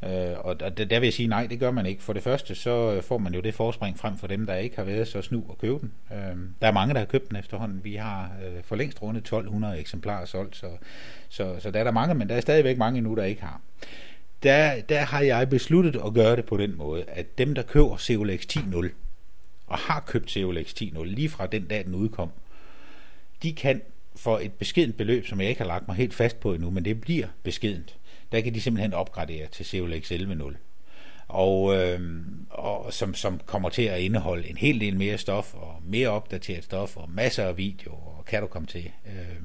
Øh, 0.03 0.39
og 0.39 0.59
der, 0.59 0.69
der 0.69 0.99
vil 0.99 1.07
jeg 1.07 1.13
sige, 1.13 1.27
nej, 1.27 1.47
det 1.47 1.59
gør 1.59 1.71
man 1.71 1.85
ikke. 1.85 2.03
For 2.03 2.13
det 2.13 2.23
første, 2.23 2.55
så 2.55 2.93
øh, 2.93 3.03
får 3.03 3.17
man 3.17 3.33
jo 3.33 3.41
det 3.41 3.53
forspring 3.53 3.99
frem 3.99 4.17
for 4.17 4.27
dem, 4.27 4.45
der 4.45 4.55
ikke 4.55 4.75
har 4.75 4.83
været 4.83 5.07
så 5.07 5.21
snu 5.21 5.43
at 5.49 5.57
købe 5.57 5.79
den. 5.79 5.91
Øh, 6.11 6.37
der 6.61 6.67
er 6.67 6.71
mange, 6.71 6.93
der 6.93 6.99
har 6.99 7.05
købt 7.05 7.29
den 7.29 7.37
efterhånden. 7.37 7.83
Vi 7.83 7.95
har 7.95 8.31
øh, 8.45 8.63
for 8.63 8.75
længst 8.75 9.01
rundet 9.01 9.21
1200 9.21 9.79
eksemplarer 9.79 10.25
solgt, 10.25 10.55
så, 10.55 10.67
så, 11.29 11.55
så 11.59 11.71
der 11.71 11.79
er 11.79 11.83
der 11.83 11.91
mange, 11.91 12.15
men 12.15 12.29
der 12.29 12.35
er 12.35 12.41
stadigvæk 12.41 12.77
mange 12.77 13.01
nu, 13.01 13.15
der 13.15 13.23
ikke 13.23 13.41
har. 13.41 13.61
Der, 14.43 14.81
der 14.89 14.99
har 14.99 15.21
jeg 15.21 15.49
besluttet 15.49 16.01
at 16.05 16.13
gøre 16.13 16.35
det 16.35 16.45
på 16.45 16.57
den 16.57 16.77
måde, 16.77 17.03
at 17.07 17.37
dem, 17.37 17.55
der 17.55 17.61
køber 17.61 17.97
Seolex 17.97 18.41
10.0, 18.57 18.89
og 19.67 19.77
har 19.77 19.99
købt 19.99 20.31
Seolex 20.31 20.73
10.0 20.81 21.03
lige 21.03 21.29
fra 21.29 21.47
den 21.47 21.67
dag, 21.67 21.85
den 21.85 21.95
udkom, 21.95 22.31
de 23.43 23.53
kan 23.53 23.81
for 24.15 24.39
et 24.39 24.53
beskedent 24.53 24.97
beløb, 24.97 25.27
som 25.27 25.41
jeg 25.41 25.49
ikke 25.49 25.61
har 25.61 25.67
lagt 25.67 25.87
mig 25.87 25.97
helt 25.97 26.13
fast 26.13 26.39
på 26.39 26.53
endnu, 26.53 26.69
men 26.69 26.85
det 26.85 27.01
bliver 27.01 27.27
beskedent, 27.43 27.97
der 28.31 28.41
kan 28.41 28.53
de 28.53 28.61
simpelthen 28.61 28.93
opgradere 28.93 29.47
til 29.47 29.65
COLX 29.65 30.11
11.0. 30.11 30.55
Og, 31.27 31.75
øh, 31.75 31.99
og 32.49 32.93
som, 32.93 33.13
som 33.13 33.41
kommer 33.45 33.69
til 33.69 33.81
at 33.81 33.99
indeholde 33.99 34.49
en 34.49 34.57
hel 34.57 34.79
del 34.79 34.97
mere 34.97 35.17
stof, 35.17 35.53
og 35.53 35.75
mere 35.83 36.09
opdateret 36.09 36.63
stof, 36.63 36.97
og 36.97 37.09
masser 37.09 37.43
af 37.43 37.57
video, 37.57 37.91
og 37.91 38.25
kan 38.27 38.41
du 38.41 38.47
komme 38.47 38.67
til. 38.67 38.91
Øh, 39.05 39.41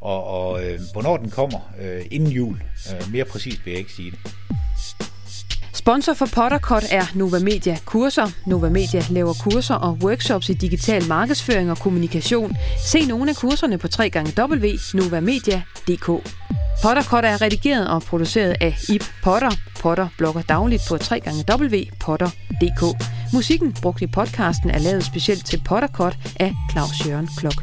og 0.00 0.24
og 0.24 0.66
øh, 0.66 0.80
hvornår 0.92 1.16
den 1.16 1.30
kommer, 1.30 1.72
øh, 1.80 2.06
inden 2.10 2.32
jul, 2.32 2.62
øh, 2.94 3.12
mere 3.12 3.24
præcist 3.24 3.64
vil 3.66 3.70
jeg 3.70 3.78
ikke 3.78 3.92
sige 3.92 4.10
det. 4.10 5.07
Sponsor 5.78 6.14
for 6.14 6.26
Potterkort 6.34 6.84
er 6.90 7.04
Nova 7.14 7.38
Media 7.38 7.76
Kurser. 7.84 8.26
Nova 8.46 8.68
Media 8.68 9.02
laver 9.10 9.34
kurser 9.34 9.74
og 9.74 9.98
workshops 10.02 10.48
i 10.48 10.52
digital 10.52 11.08
markedsføring 11.08 11.70
og 11.70 11.78
kommunikation. 11.78 12.56
Se 12.86 13.06
nogle 13.06 13.30
af 13.30 13.36
kurserne 13.36 13.78
på 13.78 13.88
www.novamedia.dk. 14.38 16.06
Potterkort 16.82 17.24
er 17.24 17.42
redigeret 17.42 17.88
og 17.88 18.02
produceret 18.02 18.56
af 18.60 18.76
Ip 18.88 19.04
Potter. 19.22 19.50
Potter 19.80 20.08
blogger 20.18 20.42
dagligt 20.42 20.82
på 20.88 20.94
www.potter.dk. 20.94 23.04
Musikken 23.32 23.72
brugt 23.82 24.02
i 24.02 24.06
podcasten 24.06 24.70
er 24.70 24.78
lavet 24.78 25.04
specielt 25.04 25.46
til 25.46 25.62
Potterkort 25.64 26.16
af 26.40 26.54
Claus 26.72 27.06
Jørgen 27.06 27.28
Klok. 27.36 27.62